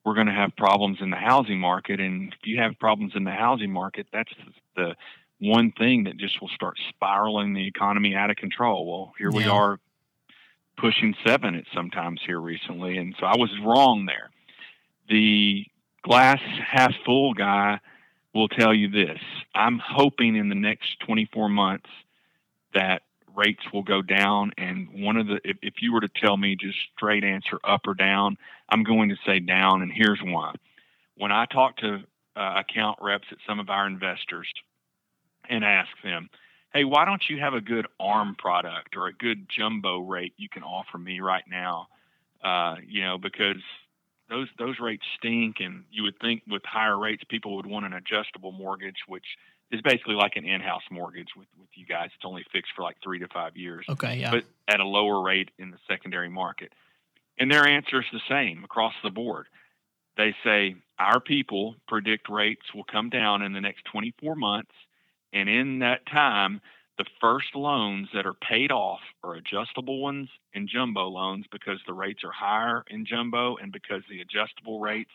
we're 0.04 0.14
going 0.14 0.28
to 0.28 0.32
have 0.32 0.56
problems 0.56 0.98
in 1.00 1.10
the 1.10 1.16
housing 1.16 1.58
market. 1.58 2.00
And 2.00 2.32
if 2.32 2.46
you 2.46 2.60
have 2.60 2.78
problems 2.78 3.12
in 3.16 3.24
the 3.24 3.32
housing 3.32 3.72
market, 3.72 4.06
that's 4.12 4.32
the 4.76 4.94
one 5.40 5.72
thing 5.72 6.04
that 6.04 6.16
just 6.18 6.40
will 6.40 6.50
start 6.54 6.78
spiraling 6.88 7.52
the 7.54 7.66
economy 7.66 8.14
out 8.14 8.30
of 8.30 8.36
control. 8.36 8.88
Well, 8.88 9.12
here 9.18 9.32
we 9.32 9.46
are 9.46 9.80
pushing 10.76 11.14
seven 11.26 11.56
at 11.56 11.64
sometimes 11.74 12.20
here 12.24 12.40
recently, 12.40 12.96
and 12.96 13.14
so 13.18 13.26
I 13.26 13.36
was 13.36 13.50
wrong 13.64 14.06
there. 14.06 14.30
The 15.08 15.66
glass 16.02 16.40
half 16.64 16.92
full 17.04 17.34
guy 17.34 17.80
will 18.34 18.48
tell 18.48 18.74
you 18.74 18.88
this. 18.88 19.18
I'm 19.54 19.80
hoping 19.84 20.36
in 20.36 20.48
the 20.48 20.54
next 20.54 21.00
24 21.00 21.48
months 21.48 21.88
that 22.74 23.02
rates 23.34 23.62
will 23.72 23.82
go 23.82 24.02
down. 24.02 24.52
And 24.58 24.88
one 24.92 25.16
of 25.16 25.26
the, 25.26 25.40
if, 25.44 25.56
if 25.62 25.74
you 25.80 25.92
were 25.92 26.00
to 26.00 26.08
tell 26.08 26.36
me 26.36 26.56
just 26.56 26.78
straight 26.96 27.24
answer 27.24 27.58
up 27.64 27.82
or 27.86 27.94
down, 27.94 28.36
I'm 28.68 28.84
going 28.84 29.08
to 29.10 29.16
say 29.26 29.40
down. 29.40 29.82
And 29.82 29.92
here's 29.92 30.20
why. 30.22 30.54
When 31.16 31.32
I 31.32 31.46
talk 31.46 31.76
to 31.78 32.00
uh, 32.36 32.62
account 32.62 32.98
reps 33.00 33.26
at 33.30 33.38
some 33.46 33.60
of 33.60 33.68
our 33.68 33.86
investors 33.86 34.48
and 35.48 35.64
ask 35.64 35.90
them, 36.02 36.30
hey, 36.72 36.84
why 36.84 37.04
don't 37.04 37.22
you 37.28 37.40
have 37.40 37.54
a 37.54 37.60
good 37.60 37.86
ARM 37.98 38.36
product 38.36 38.96
or 38.96 39.08
a 39.08 39.12
good 39.12 39.46
jumbo 39.48 39.98
rate 39.98 40.34
you 40.36 40.48
can 40.48 40.62
offer 40.62 40.98
me 40.98 41.20
right 41.20 41.44
now? 41.50 41.88
Uh, 42.42 42.76
you 42.86 43.02
know, 43.02 43.18
because 43.18 43.62
those 44.30 44.48
those 44.58 44.78
rates 44.80 45.04
stink, 45.18 45.56
and 45.60 45.84
you 45.90 46.04
would 46.04 46.18
think 46.20 46.42
with 46.48 46.62
higher 46.64 46.98
rates, 46.98 47.22
people 47.28 47.56
would 47.56 47.66
want 47.66 47.84
an 47.84 47.92
adjustable 47.92 48.52
mortgage, 48.52 48.98
which 49.06 49.24
is 49.70 49.80
basically 49.82 50.14
like 50.14 50.36
an 50.36 50.44
in-house 50.44 50.82
mortgage 50.90 51.28
with 51.36 51.48
with 51.58 51.68
you 51.74 51.84
guys. 51.84 52.10
It's 52.14 52.24
only 52.24 52.44
fixed 52.52 52.72
for 52.74 52.82
like 52.82 52.96
three 53.02 53.18
to 53.18 53.28
five 53.28 53.56
years, 53.56 53.84
okay, 53.88 54.16
yeah. 54.16 54.30
but 54.30 54.44
at 54.68 54.80
a 54.80 54.86
lower 54.86 55.20
rate 55.22 55.50
in 55.58 55.70
the 55.70 55.78
secondary 55.88 56.30
market. 56.30 56.72
And 57.38 57.50
their 57.50 57.66
answer 57.66 58.00
is 58.00 58.06
the 58.12 58.20
same 58.28 58.64
across 58.64 58.94
the 59.02 59.10
board. 59.10 59.46
They 60.16 60.34
say 60.44 60.76
our 60.98 61.20
people 61.20 61.76
predict 61.88 62.28
rates 62.28 62.74
will 62.74 62.84
come 62.84 63.10
down 63.10 63.42
in 63.42 63.52
the 63.52 63.60
next 63.60 63.84
24 63.86 64.36
months, 64.36 64.72
and 65.32 65.48
in 65.48 65.80
that 65.80 66.06
time, 66.06 66.60
the 67.00 67.06
first 67.18 67.54
loans 67.54 68.08
that 68.12 68.26
are 68.26 68.34
paid 68.34 68.70
off 68.70 69.00
are 69.24 69.34
adjustable 69.34 70.02
ones 70.02 70.28
and 70.52 70.68
jumbo 70.68 71.08
loans 71.08 71.46
because 71.50 71.78
the 71.86 71.94
rates 71.94 72.22
are 72.24 72.30
higher 72.30 72.84
in 72.90 73.06
jumbo 73.06 73.56
and 73.56 73.72
because 73.72 74.02
the 74.10 74.20
adjustable 74.20 74.80
rates, 74.80 75.10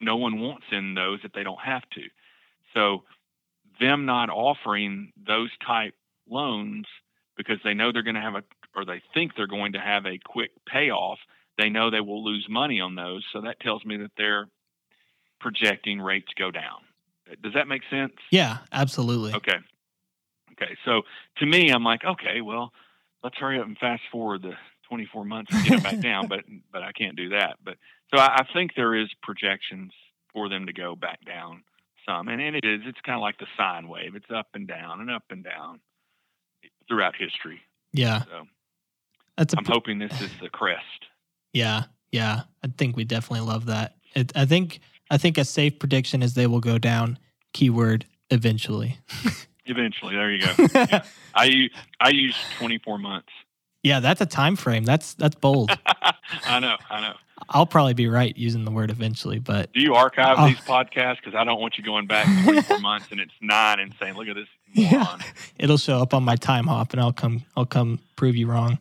no 0.00 0.16
one 0.16 0.40
wants 0.40 0.64
in 0.72 0.94
those 0.94 1.20
if 1.22 1.32
they 1.32 1.44
don't 1.44 1.60
have 1.60 1.88
to. 1.90 2.02
So, 2.74 3.04
them 3.78 4.04
not 4.04 4.30
offering 4.30 5.12
those 5.24 5.50
type 5.64 5.94
loans 6.28 6.86
because 7.36 7.58
they 7.62 7.72
know 7.72 7.92
they're 7.92 8.02
going 8.02 8.16
to 8.16 8.20
have 8.20 8.34
a, 8.34 8.42
or 8.74 8.84
they 8.84 9.00
think 9.14 9.36
they're 9.36 9.46
going 9.46 9.74
to 9.74 9.80
have 9.80 10.06
a 10.06 10.18
quick 10.18 10.50
payoff, 10.66 11.20
they 11.56 11.70
know 11.70 11.90
they 11.90 12.00
will 12.00 12.24
lose 12.24 12.46
money 12.50 12.80
on 12.80 12.96
those. 12.96 13.24
So 13.32 13.42
that 13.42 13.60
tells 13.60 13.84
me 13.84 13.96
that 13.98 14.10
they're 14.18 14.48
projecting 15.38 16.00
rates 16.00 16.32
go 16.36 16.50
down. 16.50 16.80
Does 17.40 17.54
that 17.54 17.68
make 17.68 17.82
sense? 17.88 18.14
Yeah, 18.32 18.58
absolutely. 18.72 19.34
Okay. 19.34 19.58
Okay. 20.60 20.76
So 20.84 21.02
to 21.38 21.46
me, 21.46 21.70
I'm 21.70 21.84
like, 21.84 22.04
okay, 22.04 22.40
well, 22.40 22.72
let's 23.22 23.36
hurry 23.36 23.58
up 23.58 23.66
and 23.66 23.78
fast 23.78 24.02
forward 24.10 24.42
the 24.42 24.54
24 24.88 25.24
months 25.24 25.52
and 25.54 25.64
get 25.64 25.78
it 25.78 25.82
back 25.82 26.00
down, 26.00 26.28
but 26.28 26.40
but 26.72 26.82
I 26.82 26.92
can't 26.92 27.16
do 27.16 27.30
that. 27.30 27.56
But 27.64 27.76
so 28.12 28.20
I, 28.20 28.40
I 28.40 28.46
think 28.52 28.72
there 28.76 28.94
is 28.94 29.08
projections 29.22 29.92
for 30.32 30.48
them 30.48 30.66
to 30.66 30.72
go 30.72 30.94
back 30.96 31.24
down 31.24 31.62
some, 32.06 32.28
and, 32.28 32.40
and 32.40 32.56
it 32.56 32.64
is. 32.64 32.80
It's 32.84 33.00
kind 33.02 33.16
of 33.16 33.22
like 33.22 33.38
the 33.38 33.46
sine 33.56 33.88
wave. 33.88 34.14
It's 34.14 34.30
up 34.34 34.48
and 34.54 34.66
down 34.66 35.00
and 35.00 35.10
up 35.10 35.24
and 35.30 35.44
down 35.44 35.80
throughout 36.88 37.14
history. 37.16 37.60
Yeah. 37.92 38.22
So 38.24 38.46
That's 39.36 39.54
a 39.54 39.58
I'm 39.58 39.64
hoping 39.64 39.98
this 39.98 40.20
is 40.20 40.30
the 40.40 40.48
crest. 40.48 41.06
Yeah, 41.52 41.84
yeah. 42.12 42.42
I 42.64 42.68
think 42.78 42.96
we 42.96 43.04
definitely 43.04 43.46
love 43.46 43.66
that. 43.66 43.96
It, 44.14 44.32
I 44.36 44.44
think 44.44 44.80
I 45.10 45.18
think 45.18 45.38
a 45.38 45.44
safe 45.44 45.78
prediction 45.78 46.22
is 46.22 46.34
they 46.34 46.46
will 46.46 46.60
go 46.60 46.78
down. 46.78 47.18
Keyword 47.52 48.06
eventually. 48.30 48.98
Eventually, 49.66 50.16
there 50.16 50.30
you 50.32 50.42
go. 50.42 50.52
Yeah. 50.74 51.02
I 51.34 51.68
I 52.00 52.10
use 52.10 52.36
24 52.58 52.98
months. 52.98 53.28
yeah, 53.82 54.00
that's 54.00 54.20
a 54.20 54.26
time 54.26 54.56
frame. 54.56 54.84
That's 54.84 55.14
that's 55.14 55.34
bold. 55.36 55.70
I 56.46 56.60
know, 56.60 56.76
I 56.90 57.00
know. 57.00 57.14
I'll 57.48 57.66
probably 57.66 57.94
be 57.94 58.06
right 58.06 58.36
using 58.36 58.64
the 58.64 58.70
word 58.70 58.90
eventually, 58.90 59.38
but 59.38 59.72
Do 59.72 59.80
you 59.80 59.94
archive 59.94 60.36
Oh. 60.38 60.46
these 60.46 60.58
podcasts? 60.58 61.16
Because 61.16 61.34
I 61.34 61.44
don't 61.44 61.60
want 61.60 61.78
you 61.78 61.84
going 61.84 62.06
back 62.06 62.26
24 62.44 62.78
months 62.80 63.06
and 63.10 63.18
it's 63.20 63.32
nine 63.40 63.80
and 63.80 63.94
saying, 64.00 64.14
"Look 64.14 64.28
at 64.28 64.36
this 64.36 64.48
Yeah. 64.72 65.16
it'll 65.58 65.78
show 65.78 66.00
up 66.00 66.12
on 66.14 66.22
my 66.24 66.36
Timehop, 66.36 66.92
and 66.92 67.00
I'll 67.00 67.12
come 67.12 67.44
I'll 67.56 67.66
come 67.66 67.98
prove 68.16 68.36
you 68.36 68.46
wrong. 68.46 68.78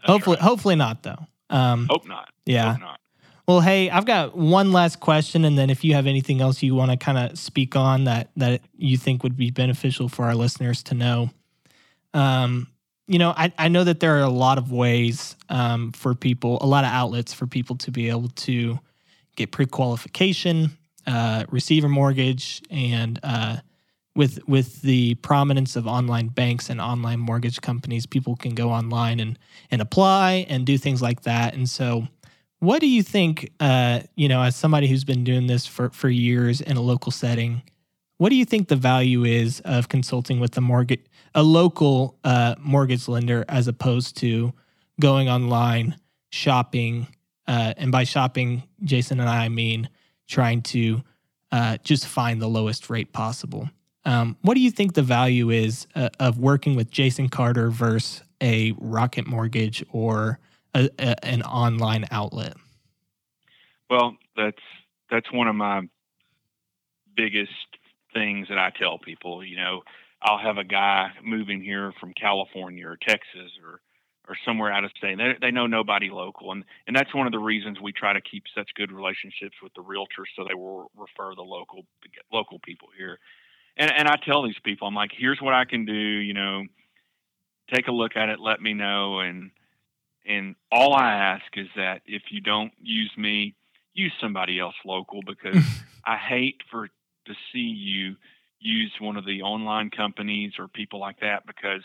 That's 0.00 0.10
hopefully, 0.10 0.36
right. 0.36 0.42
hopefully 0.44 0.76
not 0.76 1.02
though. 1.02 1.18
Um, 1.50 1.86
Hope 1.90 2.06
not. 2.08 2.28
yeah. 2.46 2.72
Hope 2.72 2.80
not. 2.80 3.00
Well, 3.48 3.60
hey, 3.60 3.90
I've 3.90 4.06
got 4.06 4.36
one 4.36 4.72
last 4.72 5.00
question, 5.00 5.44
and 5.44 5.58
then 5.58 5.68
if 5.68 5.82
you 5.82 5.94
have 5.94 6.06
anything 6.06 6.40
else 6.40 6.62
you 6.62 6.74
want 6.76 6.92
to 6.92 6.96
kind 6.96 7.18
of 7.18 7.36
speak 7.38 7.74
on 7.74 8.04
that 8.04 8.30
that 8.36 8.60
you 8.76 8.96
think 8.96 9.24
would 9.24 9.36
be 9.36 9.50
beneficial 9.50 10.08
for 10.08 10.24
our 10.26 10.34
listeners 10.34 10.82
to 10.84 10.94
know, 10.94 11.30
um, 12.14 12.68
you 13.08 13.18
know, 13.18 13.34
I, 13.36 13.52
I 13.58 13.68
know 13.68 13.82
that 13.82 13.98
there 13.98 14.16
are 14.16 14.22
a 14.22 14.30
lot 14.30 14.58
of 14.58 14.70
ways 14.70 15.36
um, 15.48 15.90
for 15.92 16.14
people, 16.14 16.58
a 16.60 16.66
lot 16.66 16.84
of 16.84 16.90
outlets 16.90 17.34
for 17.34 17.46
people 17.48 17.76
to 17.78 17.90
be 17.90 18.08
able 18.08 18.28
to 18.28 18.78
get 19.34 19.50
pre-qualification, 19.50 20.78
uh, 21.06 21.44
receive 21.50 21.82
a 21.84 21.88
mortgage, 21.88 22.62
and 22.70 23.18
uh, 23.24 23.56
with 24.14 24.38
with 24.46 24.82
the 24.82 25.16
prominence 25.16 25.74
of 25.74 25.88
online 25.88 26.28
banks 26.28 26.70
and 26.70 26.80
online 26.80 27.18
mortgage 27.18 27.60
companies, 27.60 28.06
people 28.06 28.36
can 28.36 28.54
go 28.54 28.70
online 28.70 29.18
and 29.18 29.36
and 29.70 29.82
apply 29.82 30.46
and 30.48 30.64
do 30.64 30.78
things 30.78 31.02
like 31.02 31.22
that. 31.22 31.54
And 31.54 31.68
so, 31.68 32.06
what 32.62 32.78
do 32.78 32.86
you 32.86 33.02
think? 33.02 33.50
Uh, 33.58 34.02
you 34.14 34.28
know, 34.28 34.40
as 34.40 34.54
somebody 34.54 34.86
who's 34.86 35.02
been 35.02 35.24
doing 35.24 35.48
this 35.48 35.66
for 35.66 35.90
for 35.90 36.08
years 36.08 36.60
in 36.60 36.76
a 36.76 36.80
local 36.80 37.10
setting, 37.10 37.60
what 38.18 38.28
do 38.28 38.36
you 38.36 38.44
think 38.44 38.68
the 38.68 38.76
value 38.76 39.24
is 39.24 39.58
of 39.64 39.88
consulting 39.88 40.38
with 40.38 40.56
a 40.56 40.60
mortgage, 40.60 41.04
a 41.34 41.42
local 41.42 42.16
uh, 42.22 42.54
mortgage 42.60 43.08
lender, 43.08 43.44
as 43.48 43.66
opposed 43.66 44.16
to 44.18 44.52
going 45.00 45.28
online 45.28 45.96
shopping? 46.30 47.08
Uh, 47.48 47.74
and 47.76 47.90
by 47.90 48.04
shopping, 48.04 48.62
Jason 48.84 49.18
and 49.18 49.28
I 49.28 49.48
mean 49.48 49.88
trying 50.28 50.62
to 50.62 51.02
uh, 51.50 51.78
just 51.82 52.06
find 52.06 52.40
the 52.40 52.48
lowest 52.48 52.88
rate 52.88 53.12
possible. 53.12 53.68
Um, 54.04 54.36
what 54.42 54.54
do 54.54 54.60
you 54.60 54.70
think 54.70 54.94
the 54.94 55.02
value 55.02 55.50
is 55.50 55.88
uh, 55.96 56.10
of 56.20 56.38
working 56.38 56.76
with 56.76 56.92
Jason 56.92 57.28
Carter 57.28 57.70
versus 57.70 58.22
a 58.40 58.72
Rocket 58.78 59.26
Mortgage 59.26 59.84
or 59.90 60.38
a, 60.74 60.88
a, 60.98 61.24
an 61.24 61.42
online 61.42 62.06
outlet? 62.10 62.54
Well, 63.90 64.16
that's 64.36 64.62
that's 65.10 65.30
one 65.32 65.48
of 65.48 65.54
my 65.54 65.82
biggest 67.14 67.50
things 68.14 68.48
that 68.48 68.58
I 68.58 68.70
tell 68.78 68.98
people. 68.98 69.44
You 69.44 69.56
know, 69.56 69.82
I'll 70.22 70.38
have 70.38 70.58
a 70.58 70.64
guy 70.64 71.10
moving 71.22 71.62
here 71.62 71.92
from 72.00 72.12
California 72.14 72.86
or 72.86 72.96
Texas 72.96 73.52
or 73.62 73.80
or 74.28 74.36
somewhere 74.46 74.72
out 74.72 74.84
of 74.84 74.92
state. 74.96 75.18
They, 75.18 75.34
they 75.40 75.50
know 75.50 75.66
nobody 75.66 76.08
local, 76.10 76.52
and 76.52 76.64
and 76.86 76.94
that's 76.94 77.14
one 77.14 77.26
of 77.26 77.32
the 77.32 77.38
reasons 77.38 77.80
we 77.80 77.92
try 77.92 78.12
to 78.12 78.20
keep 78.20 78.44
such 78.54 78.70
good 78.74 78.92
relationships 78.92 79.56
with 79.62 79.74
the 79.74 79.82
realtors, 79.82 80.30
so 80.36 80.44
they 80.48 80.54
will 80.54 80.90
refer 80.96 81.34
the 81.34 81.42
local 81.42 81.84
local 82.32 82.58
people 82.60 82.88
here. 82.96 83.18
And 83.76 83.92
and 83.92 84.08
I 84.08 84.16
tell 84.24 84.42
these 84.42 84.58
people, 84.64 84.86
I'm 84.88 84.94
like, 84.94 85.10
here's 85.16 85.40
what 85.40 85.54
I 85.54 85.64
can 85.64 85.84
do. 85.84 85.92
You 85.92 86.34
know, 86.34 86.64
take 87.74 87.88
a 87.88 87.92
look 87.92 88.16
at 88.16 88.28
it, 88.28 88.40
let 88.40 88.60
me 88.60 88.74
know, 88.74 89.20
and 89.20 89.50
and 90.26 90.54
all 90.70 90.94
I 90.94 91.12
ask 91.12 91.44
is 91.56 91.68
that 91.76 92.02
if 92.06 92.22
you 92.30 92.40
don't 92.40 92.72
use 92.80 93.12
me, 93.16 93.54
use 93.94 94.12
somebody 94.20 94.58
else 94.58 94.74
local 94.84 95.20
because 95.26 95.62
I 96.06 96.16
hate 96.16 96.62
for 96.70 96.88
to 96.88 97.34
see 97.52 97.58
you 97.58 98.16
use 98.58 98.92
one 99.00 99.16
of 99.16 99.26
the 99.26 99.42
online 99.42 99.90
companies 99.90 100.52
or 100.58 100.68
people 100.68 101.00
like 101.00 101.20
that 101.20 101.46
because 101.46 101.82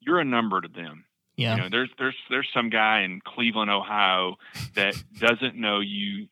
you're 0.00 0.20
a 0.20 0.24
number 0.24 0.60
to 0.60 0.68
them. 0.68 1.04
Yeah. 1.36 1.56
You 1.56 1.62
know, 1.62 1.68
there's 1.70 1.90
there's 1.98 2.16
there's 2.30 2.48
some 2.54 2.70
guy 2.70 3.00
in 3.00 3.20
Cleveland, 3.24 3.70
Ohio 3.70 4.36
that 4.76 4.94
doesn't 5.18 5.56
know 5.56 5.80
you. 5.80 6.28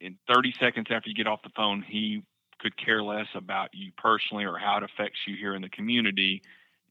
In 0.00 0.18
30 0.28 0.52
seconds 0.60 0.88
after 0.90 1.08
you 1.08 1.14
get 1.14 1.26
off 1.26 1.42
the 1.42 1.50
phone, 1.56 1.80
he 1.80 2.22
could 2.58 2.76
care 2.76 3.02
less 3.02 3.28
about 3.34 3.70
you 3.72 3.90
personally 3.96 4.44
or 4.44 4.58
how 4.58 4.76
it 4.76 4.82
affects 4.82 5.20
you 5.26 5.34
here 5.34 5.54
in 5.54 5.62
the 5.62 5.68
community. 5.70 6.42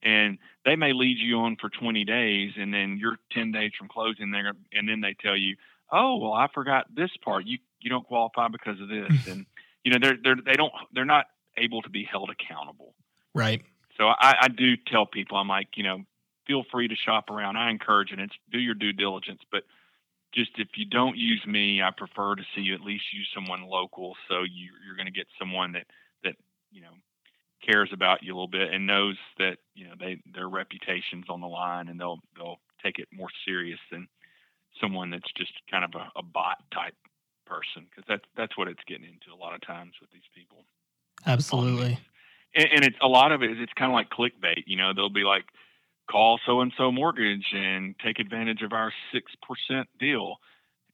And 0.03 0.37
they 0.65 0.75
may 0.75 0.93
lead 0.93 1.17
you 1.17 1.39
on 1.39 1.55
for 1.59 1.69
20 1.69 2.03
days, 2.03 2.51
and 2.57 2.73
then 2.73 2.97
you're 2.99 3.17
10 3.31 3.51
days 3.51 3.71
from 3.77 3.87
closing 3.87 4.31
there, 4.31 4.51
and 4.73 4.87
then 4.87 4.99
they 4.99 5.13
tell 5.13 5.37
you, 5.37 5.55
"Oh, 5.91 6.17
well, 6.17 6.33
I 6.33 6.47
forgot 6.53 6.93
this 6.93 7.11
part. 7.23 7.45
You 7.45 7.57
you 7.79 7.89
don't 7.89 8.05
qualify 8.05 8.49
because 8.49 8.81
of 8.81 8.89
this." 8.89 9.09
Mm. 9.09 9.31
and 9.31 9.45
you 9.83 9.91
know, 9.91 9.97
they're 10.01 10.17
they're 10.21 10.43
they 10.45 10.53
don't 10.53 10.73
they're 10.93 11.05
not 11.05 11.27
able 11.57 11.81
to 11.83 11.89
be 11.89 12.03
held 12.03 12.29
accountable. 12.29 12.93
Right. 13.33 13.61
So 13.97 14.07
I, 14.07 14.35
I 14.41 14.47
do 14.47 14.75
tell 14.75 15.05
people, 15.05 15.37
I'm 15.37 15.47
like, 15.47 15.69
you 15.75 15.83
know, 15.83 15.99
feel 16.47 16.63
free 16.71 16.87
to 16.87 16.95
shop 16.95 17.29
around. 17.29 17.57
I 17.57 17.69
encourage 17.69 18.11
it. 18.11 18.19
It's 18.19 18.33
do 18.51 18.59
your 18.59 18.75
due 18.75 18.93
diligence, 18.93 19.41
but 19.51 19.63
just 20.33 20.51
if 20.57 20.69
you 20.75 20.85
don't 20.85 21.17
use 21.17 21.45
me, 21.45 21.81
I 21.81 21.91
prefer 21.95 22.35
to 22.35 22.43
see 22.55 22.61
you 22.61 22.73
at 22.73 22.81
least 22.81 23.05
use 23.13 23.29
someone 23.33 23.63
local. 23.63 24.15
So 24.27 24.41
you, 24.41 24.71
you're 24.85 24.95
going 24.95 25.05
to 25.05 25.11
get 25.11 25.27
someone 25.39 25.73
that 25.73 25.85
that 26.23 26.35
you 26.71 26.81
know 26.81 26.93
cares 27.65 27.89
about 27.93 28.23
you 28.23 28.33
a 28.33 28.35
little 28.35 28.47
bit 28.47 28.73
and 28.73 28.85
knows 28.85 29.17
that 29.37 29.57
you 29.73 29.85
know 29.85 29.93
they 29.99 30.21
their 30.33 30.49
reputation's 30.49 31.25
on 31.29 31.41
the 31.41 31.47
line 31.47 31.87
and 31.87 31.99
they'll 31.99 32.19
they'll 32.35 32.59
take 32.83 32.99
it 32.99 33.07
more 33.13 33.29
serious 33.45 33.79
than 33.91 34.07
someone 34.81 35.09
that's 35.09 35.31
just 35.37 35.53
kind 35.71 35.85
of 35.85 35.91
a, 35.95 36.19
a 36.19 36.23
bot 36.23 36.57
type 36.73 36.95
person 37.45 37.85
because 37.89 38.03
that's 38.07 38.25
that's 38.35 38.57
what 38.57 38.67
it's 38.67 38.83
getting 38.87 39.05
into 39.05 39.33
a 39.33 39.39
lot 39.39 39.53
of 39.53 39.61
times 39.61 39.93
with 40.01 40.11
these 40.11 40.27
people 40.35 40.65
Absolutely. 41.25 41.93
Um, 41.93 41.97
and, 42.55 42.67
and 42.75 42.83
it's 42.85 42.97
a 43.01 43.07
lot 43.07 43.31
of 43.31 43.43
it 43.43 43.51
is 43.51 43.57
it's 43.59 43.73
kind 43.73 43.91
of 43.91 43.95
like 43.95 44.09
clickbait. 44.09 44.63
You 44.67 44.77
know, 44.77 44.93
they'll 44.93 45.09
be 45.09 45.23
like, 45.23 45.45
call 46.09 46.39
so 46.45 46.61
and 46.61 46.73
so 46.77 46.91
mortgage 46.91 47.45
and 47.53 47.95
take 48.03 48.19
advantage 48.19 48.61
of 48.61 48.73
our 48.73 48.91
six 49.11 49.31
percent 49.41 49.87
deal, 49.99 50.35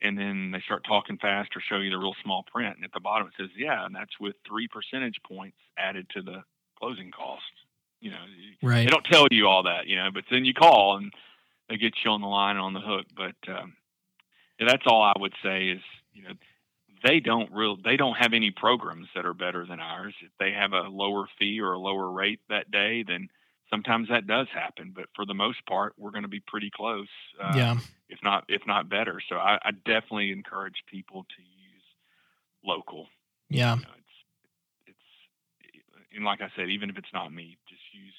and 0.02 0.16
then 0.18 0.50
they 0.52 0.60
start 0.60 0.84
talking 0.86 1.18
fast 1.18 1.50
or 1.56 1.60
show 1.60 1.78
you 1.78 1.90
the 1.90 1.98
real 1.98 2.14
small 2.22 2.44
print, 2.50 2.76
and 2.76 2.84
at 2.84 2.92
the 2.92 3.00
bottom 3.00 3.28
it 3.28 3.34
says, 3.38 3.50
yeah, 3.56 3.84
and 3.84 3.94
that's 3.94 4.18
with 4.20 4.36
three 4.46 4.68
percentage 4.68 5.16
points 5.26 5.56
added 5.78 6.06
to 6.14 6.22
the 6.22 6.42
closing 6.80 7.10
costs. 7.10 7.44
You 8.00 8.12
know, 8.12 8.24
Right. 8.62 8.84
they 8.84 8.90
don't 8.90 9.04
tell 9.04 9.26
you 9.30 9.46
all 9.46 9.64
that, 9.64 9.86
you 9.86 9.96
know, 9.96 10.10
but 10.12 10.24
then 10.30 10.44
you 10.44 10.54
call 10.54 10.96
and 10.96 11.12
they 11.68 11.76
get 11.76 11.92
you 12.04 12.10
on 12.10 12.22
the 12.22 12.26
line 12.26 12.56
and 12.56 12.64
on 12.64 12.72
the 12.72 12.80
hook. 12.80 13.06
But 13.14 13.36
um, 13.48 13.74
yeah, 14.58 14.66
that's 14.68 14.86
all 14.86 15.02
I 15.02 15.12
would 15.18 15.34
say 15.42 15.68
is, 15.68 15.82
you 16.14 16.22
know, 16.22 16.32
they 17.04 17.20
don't 17.20 17.50
real 17.52 17.76
they 17.76 17.96
don't 17.96 18.16
have 18.16 18.32
any 18.32 18.50
programs 18.50 19.08
that 19.14 19.24
are 19.26 19.34
better 19.34 19.66
than 19.66 19.80
ours. 19.80 20.14
If 20.22 20.30
they 20.38 20.52
have 20.52 20.72
a 20.72 20.88
lower 20.88 21.26
fee 21.38 21.60
or 21.60 21.72
a 21.72 21.78
lower 21.78 22.10
rate 22.10 22.40
that 22.48 22.70
day, 22.70 23.02
then 23.06 23.28
sometimes 23.70 24.08
that 24.08 24.26
does 24.26 24.48
happen. 24.52 24.92
But 24.94 25.06
for 25.14 25.24
the 25.24 25.34
most 25.34 25.64
part, 25.66 25.94
we're 25.96 26.10
going 26.10 26.24
to 26.24 26.28
be 26.28 26.40
pretty 26.40 26.70
close, 26.70 27.08
uh, 27.42 27.52
yeah. 27.56 27.78
if 28.08 28.18
not 28.22 28.44
if 28.48 28.62
not 28.66 28.88
better. 28.88 29.20
So 29.28 29.36
I, 29.36 29.58
I 29.62 29.70
definitely 29.70 30.32
encourage 30.32 30.84
people 30.90 31.24
to 31.24 31.42
use 31.42 31.82
local. 32.64 33.08
Yeah. 33.48 33.76
You 33.76 33.82
know, 33.82 33.88
and 36.14 36.24
like 36.24 36.40
I 36.40 36.48
said, 36.56 36.68
even 36.70 36.90
if 36.90 36.98
it's 36.98 37.12
not 37.12 37.32
me, 37.32 37.56
just 37.68 37.82
use 37.92 38.14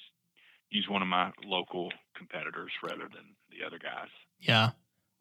use 0.70 0.88
one 0.88 1.02
of 1.02 1.08
my 1.08 1.30
local 1.44 1.92
competitors 2.16 2.72
rather 2.82 3.04
than 3.12 3.34
the 3.50 3.66
other 3.66 3.78
guys. 3.78 4.08
Yeah. 4.40 4.70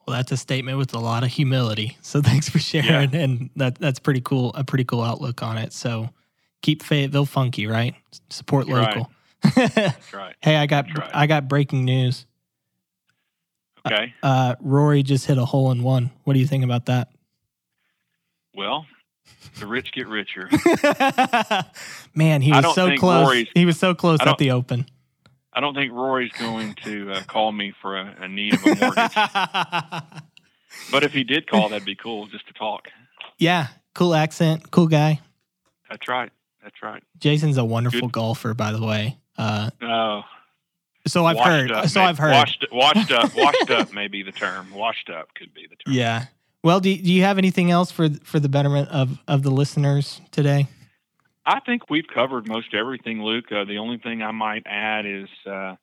Well, 0.08 0.16
that's 0.16 0.32
a 0.32 0.38
statement 0.38 0.78
with 0.78 0.94
a 0.94 1.00
lot 1.00 1.24
of 1.24 1.30
humility. 1.30 1.98
So 2.02 2.22
thanks 2.24 2.50
for 2.50 2.60
sharing, 2.60 3.14
and 3.16 3.50
that 3.56 3.76
that's 3.76 4.00
pretty 4.00 4.22
cool. 4.22 4.52
A 4.56 4.64
pretty 4.64 4.86
cool 4.86 5.02
outlook 5.02 5.44
on 5.44 5.58
it. 5.58 5.74
So 5.74 6.10
keep 6.62 6.84
Fayetteville 6.84 7.26
funky, 7.26 7.68
right? 7.68 7.96
Support 8.30 8.68
Right. 8.68 8.96
local. 8.96 9.12
That's 9.76 10.14
right. 10.14 10.36
hey, 10.42 10.56
I 10.56 10.66
got 10.66 10.86
right. 10.98 11.12
I 11.14 11.28
got 11.28 11.48
breaking 11.48 11.86
news. 11.86 12.26
Okay. 13.86 14.14
Uh, 14.22 14.56
Rory 14.60 15.02
just 15.02 15.26
hit 15.26 15.38
a 15.40 15.46
hole 15.46 15.72
in 15.72 15.82
one. 15.82 16.12
What 16.24 16.34
do 16.34 16.40
you 16.40 16.46
think 16.46 16.64
about 16.64 16.86
that? 16.86 17.10
Well, 18.54 18.86
the 19.60 19.68
rich 19.68 19.92
get 19.94 20.08
richer. 20.08 20.50
Man, 22.16 22.42
he 22.42 22.52
was 22.52 22.74
so 22.76 22.96
close. 22.98 23.28
Rory's- 23.28 23.48
he 23.54 23.66
was 23.66 23.78
so 23.80 23.94
close 23.94 24.20
at 24.22 24.38
the 24.38 24.52
open. 24.52 24.86
I 25.54 25.60
don't 25.60 25.74
think 25.76 25.92
Rory's 25.92 26.32
going 26.40 26.76
to 26.86 27.12
uh, 27.12 27.22
call 27.28 27.52
me 27.52 27.74
for 27.82 27.98
a, 27.98 28.16
a 28.22 28.28
need 28.28 28.54
of 28.54 28.64
a 28.66 28.76
mortgage. 28.76 29.14
but 30.92 31.04
if 31.04 31.12
he 31.12 31.24
did 31.26 31.46
call, 31.48 31.70
that'd 31.70 31.86
be 31.86 31.96
cool 31.96 32.28
just 32.28 32.48
to 32.48 32.54
talk. 32.54 32.88
Yeah, 33.38 33.68
cool 33.94 34.16
accent, 34.16 34.72
cool 34.72 34.88
guy. 34.88 35.20
That's 35.90 36.08
right. 36.08 36.32
That's 36.64 36.82
right. 36.82 37.04
Jason's 37.18 37.58
a 37.58 37.66
wonderful 37.66 38.02
Good. 38.02 38.12
golfer, 38.14 38.54
by 38.54 38.72
the 38.72 38.86
way. 38.86 39.18
Uh, 39.38 39.72
Oh, 39.82 40.22
so 41.08 41.26
I've 41.26 41.36
washed 41.36 41.50
heard. 41.50 41.72
Up, 41.72 41.88
so 41.90 42.00
may- 42.00 42.06
I've 42.06 42.18
heard. 42.20 42.32
Washed, 42.32 42.66
washed 42.72 43.12
up. 43.12 43.36
Washed 43.36 43.72
up 43.72 43.92
may 43.92 44.08
be 44.08 44.22
the 44.24 44.32
term. 44.32 44.72
Washed 44.72 45.10
up 45.10 45.34
could 45.36 45.54
be 45.54 45.66
the 45.70 45.76
term. 45.76 45.94
Yeah. 45.96 46.26
Well, 46.64 46.80
do, 46.80 46.96
do 46.96 47.12
you 47.12 47.24
have 47.24 47.38
anything 47.38 47.72
else 47.72 47.92
for 47.92 48.10
for 48.24 48.40
the 48.40 48.50
betterment 48.50 48.90
of 48.90 49.20
of 49.28 49.44
the 49.44 49.52
listeners 49.52 50.22
today? 50.32 50.68
I 51.46 51.60
think 51.60 51.90
we've 51.90 52.08
covered 52.08 52.48
most 52.48 52.74
everything, 52.74 53.24
Luke. 53.24 53.52
Uh, 53.52 53.66
the 53.66 53.78
only 53.80 53.98
thing 53.98 54.22
I 54.22 54.32
might 54.32 54.64
add 54.68 55.08
is, 55.08 55.28
uh, 55.48 55.76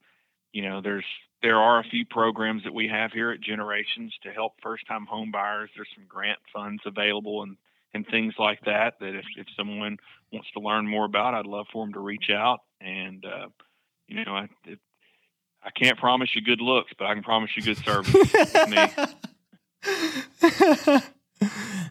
you 0.52 0.62
know, 0.62 0.80
there's 0.80 1.04
there 1.42 1.56
are 1.56 1.80
a 1.80 1.84
few 1.84 2.04
programs 2.06 2.64
that 2.64 2.74
we 2.74 2.88
have 2.88 3.12
here 3.12 3.30
at 3.30 3.40
Generations 3.40 4.12
to 4.22 4.30
help 4.30 4.54
first-time 4.62 5.06
home 5.06 5.30
buyers. 5.30 5.70
There's 5.74 5.88
some 5.94 6.04
grant 6.08 6.38
funds 6.52 6.82
available 6.86 7.42
and 7.42 7.56
and 7.92 8.06
things 8.06 8.34
like 8.38 8.60
that. 8.66 9.00
That 9.00 9.16
if 9.16 9.24
if 9.36 9.46
someone 9.56 9.98
wants 10.32 10.48
to 10.52 10.60
learn 10.60 10.86
more 10.86 11.06
about, 11.06 11.34
I'd 11.34 11.46
love 11.46 11.66
for 11.72 11.84
them 11.84 11.92
to 11.94 12.00
reach 12.00 12.30
out. 12.30 12.60
And 12.80 13.24
uh, 13.24 13.48
you 14.06 14.24
know, 14.24 14.32
I 14.32 14.48
it, 14.64 14.78
I 15.62 15.70
can't 15.70 15.98
promise 15.98 16.36
you 16.36 16.40
good 16.40 16.60
looks, 16.60 16.92
but 16.96 17.06
I 17.06 17.14
can 17.14 17.24
promise 17.24 17.50
you 17.56 17.62
good 17.62 17.78
service. 17.78 18.14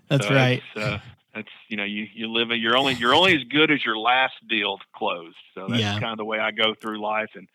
That's 0.10 0.28
So 0.28 0.34
right. 0.34 0.62
Uh, 0.76 0.98
that's 1.36 1.48
you 1.68 1.78
know 1.78 1.84
you 1.84 2.08
you 2.16 2.32
live 2.32 2.50
you're 2.52 2.76
only 2.76 2.96
you're 2.96 3.14
only 3.14 3.36
as 3.36 3.44
good 3.44 3.70
as 3.72 3.86
your 3.86 3.98
last 3.98 4.34
deal 4.50 4.80
closed. 4.96 5.36
So 5.54 5.68
that's 5.70 5.80
Yeah. 5.82 6.00
kind 6.00 6.12
of 6.12 6.18
the 6.18 6.26
way 6.26 6.40
I 6.40 6.52
go 6.52 6.74
through 6.82 7.00
life. 7.02 7.30
And 7.36 7.48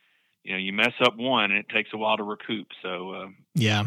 you 0.45 0.53
know 0.53 0.59
you 0.59 0.72
mess 0.72 0.93
up 1.05 1.16
one, 1.16 1.51
and 1.51 1.55
it 1.55 1.68
takes 1.68 1.91
a 1.93 1.97
while 1.97 2.16
to 2.16 2.22
recoup. 2.22 2.68
So 2.83 3.14
um, 3.14 3.37
Yeah. 3.55 3.87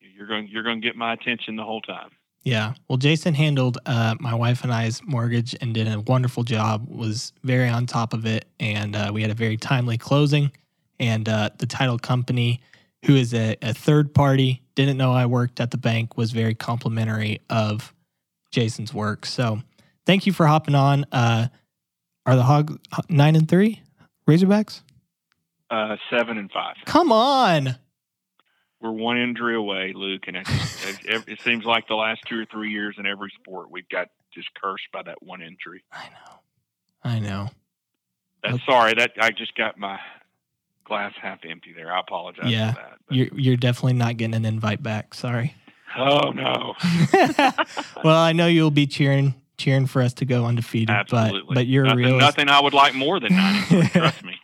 you're 0.00 0.26
going 0.26 0.48
you're 0.48 0.62
going 0.64 0.80
to 0.80 0.86
get 0.86 0.96
my 0.96 1.12
attention 1.12 1.56
the 1.56 1.64
whole 1.64 1.80
time. 1.82 2.10
Yeah. 2.42 2.74
Well, 2.88 2.98
Jason 2.98 3.32
handled 3.34 3.78
uh, 3.86 4.16
my 4.20 4.34
wife 4.34 4.64
and 4.64 4.72
I's 4.72 5.00
mortgage 5.04 5.54
and 5.62 5.72
did 5.72 5.88
a 5.88 6.00
wonderful 6.00 6.42
job. 6.42 6.86
Was 6.88 7.32
very 7.42 7.68
on 7.68 7.86
top 7.86 8.12
of 8.12 8.26
it, 8.26 8.46
and 8.60 8.94
uh, 8.96 9.10
we 9.14 9.22
had 9.22 9.30
a 9.30 9.34
very 9.34 9.56
timely 9.56 9.96
closing. 9.96 10.50
And 11.00 11.28
uh, 11.28 11.50
the 11.58 11.66
title 11.66 11.98
company, 11.98 12.60
who 13.06 13.16
is 13.16 13.32
a, 13.32 13.56
a 13.62 13.72
third 13.74 14.12
party, 14.14 14.62
didn't 14.74 14.96
know 14.96 15.12
I 15.12 15.26
worked 15.26 15.60
at 15.60 15.70
the 15.70 15.78
bank, 15.78 16.16
was 16.16 16.32
very 16.32 16.54
complimentary 16.54 17.40
of 17.48 17.94
Jason's 18.50 18.92
work. 18.94 19.26
So, 19.26 19.62
thank 20.06 20.26
you 20.26 20.32
for 20.32 20.46
hopping 20.46 20.74
on. 20.74 21.04
Uh, 21.12 21.48
are 22.26 22.36
the 22.36 22.42
Hog 22.42 22.78
nine 23.08 23.36
and 23.36 23.48
three 23.48 23.82
Razorbacks? 24.28 24.80
Uh, 25.70 25.96
seven 26.10 26.38
and 26.38 26.50
five. 26.50 26.76
Come 26.84 27.10
on. 27.12 27.76
We're 28.80 28.90
one 28.92 29.16
injury 29.18 29.56
away, 29.56 29.92
Luke, 29.94 30.24
and 30.26 30.36
it's, 30.36 31.04
it, 31.06 31.24
it 31.26 31.40
seems 31.40 31.64
like 31.64 31.88
the 31.88 31.94
last 31.94 32.20
two 32.26 32.38
or 32.40 32.44
three 32.44 32.70
years 32.70 32.96
in 32.98 33.06
every 33.06 33.32
sport 33.40 33.70
we've 33.70 33.88
got 33.88 34.08
just 34.34 34.48
cursed 34.60 34.84
by 34.92 35.02
that 35.04 35.22
one 35.22 35.40
injury. 35.40 35.82
I 35.90 36.04
know. 36.10 36.38
I 37.02 37.18
know. 37.18 37.48
That's 38.42 38.54
Okay. 38.56 38.64
sorry 38.66 38.94
that 38.94 39.12
I 39.18 39.30
just 39.30 39.54
got 39.54 39.78
my 39.78 39.98
glass 40.84 41.12
half 41.20 41.40
empty 41.48 41.72
there. 41.74 41.92
I 41.92 42.00
apologize 42.00 42.50
Yeah. 42.50 42.72
for 42.72 42.80
that. 42.80 42.98
but- 43.08 43.16
You're 43.16 43.28
you're 43.36 43.56
definitely 43.56 43.94
not 43.94 44.16
getting 44.16 44.34
an 44.34 44.44
invite 44.44 44.82
back. 44.82 45.14
Sorry. 45.14 45.54
oh 45.96 46.30
no. 46.30 46.74
well, 48.04 48.18
I 48.20 48.32
know 48.32 48.46
you'll 48.46 48.70
be 48.70 48.86
cheering 48.86 49.34
cheering 49.56 49.86
for 49.86 50.02
us 50.02 50.12
to 50.14 50.24
go 50.24 50.44
undefeated, 50.46 50.90
Absolutely. 50.90 51.42
but 51.48 51.54
but 51.54 51.66
you're 51.66 51.84
a 51.84 51.88
nothing, 51.88 52.04
realist. 52.04 52.20
nothing 52.20 52.48
I 52.48 52.60
would 52.60 52.74
like 52.74 52.94
more 52.94 53.20
than 53.20 53.32
nine. 53.36 53.62
trust 53.90 54.24
me. 54.24 54.34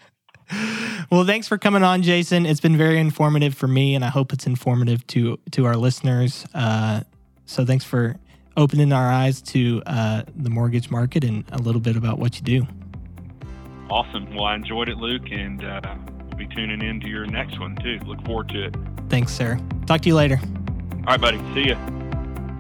well, 1.11 1.25
thanks 1.25 1.49
for 1.49 1.59
coming 1.59 1.83
on, 1.83 2.03
Jason. 2.03 2.47
It's 2.47 2.61
been 2.61 2.77
very 2.77 2.99
informative 2.99 3.55
for 3.55 3.67
me, 3.69 3.95
and 3.95 4.05
I 4.05 4.09
hope 4.09 4.33
it's 4.33 4.47
informative 4.47 5.07
to 5.09 5.39
to 5.53 5.67
our 5.67 5.77
listeners. 5.77 6.47
Uh, 6.55 7.03
so 7.47 7.65
thanks 7.65 7.85
for 7.85 8.17
opening 8.57 8.93
our 8.93 9.11
eyes 9.11 9.43
to 9.43 9.83
uh, 9.87 10.23
the 10.37 10.51
mortgage 10.51 10.91
market 10.91 11.25
and 11.25 11.45
a 11.53 11.59
little 11.59 11.81
bit 11.81 11.97
about 11.97 12.19
what 12.19 12.37
you 12.37 12.43
do. 12.43 12.67
Awesome. 13.89 14.33
Well, 14.35 14.45
I 14.45 14.55
enjoyed 14.55 14.89
it, 14.89 14.99
Luke, 14.99 15.31
and 15.33 15.65
uh, 15.65 15.81
be 16.41 16.55
tuning 16.55 16.81
in 16.81 17.01
to 17.01 17.07
your 17.07 17.27
next 17.27 17.61
one 17.61 17.77
too. 17.77 17.99
Look 18.07 18.25
forward 18.25 18.49
to 18.49 18.65
it. 18.65 18.77
Thanks, 19.11 19.33
sir. 19.33 19.59
Talk 19.87 20.01
to 20.03 20.09
you 20.09 20.15
later. 20.15 20.41
All 20.41 21.05
right, 21.05 21.21
buddy. 21.21 21.39
See 21.55 21.69
ya. 21.69 21.79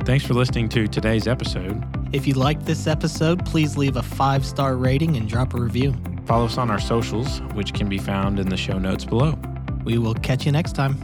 Thanks 0.04 0.24
for 0.24 0.34
listening 0.34 0.68
to 0.70 0.86
today's 0.86 1.26
episode. 1.26 1.82
If 2.12 2.26
you 2.26 2.34
liked 2.34 2.66
this 2.66 2.86
episode, 2.86 3.46
please 3.46 3.76
leave 3.76 3.96
a 3.96 4.02
five 4.02 4.44
star 4.44 4.76
rating 4.76 5.16
and 5.16 5.28
drop 5.28 5.54
a 5.54 5.60
review. 5.60 5.94
Follow 6.26 6.44
us 6.44 6.58
on 6.58 6.70
our 6.70 6.78
socials, 6.78 7.40
which 7.54 7.72
can 7.72 7.88
be 7.88 7.98
found 7.98 8.38
in 8.38 8.48
the 8.48 8.56
show 8.56 8.78
notes 8.78 9.04
below. 9.04 9.38
We 9.84 9.96
will 9.96 10.14
catch 10.14 10.44
you 10.44 10.52
next 10.52 10.74
time. 10.74 10.98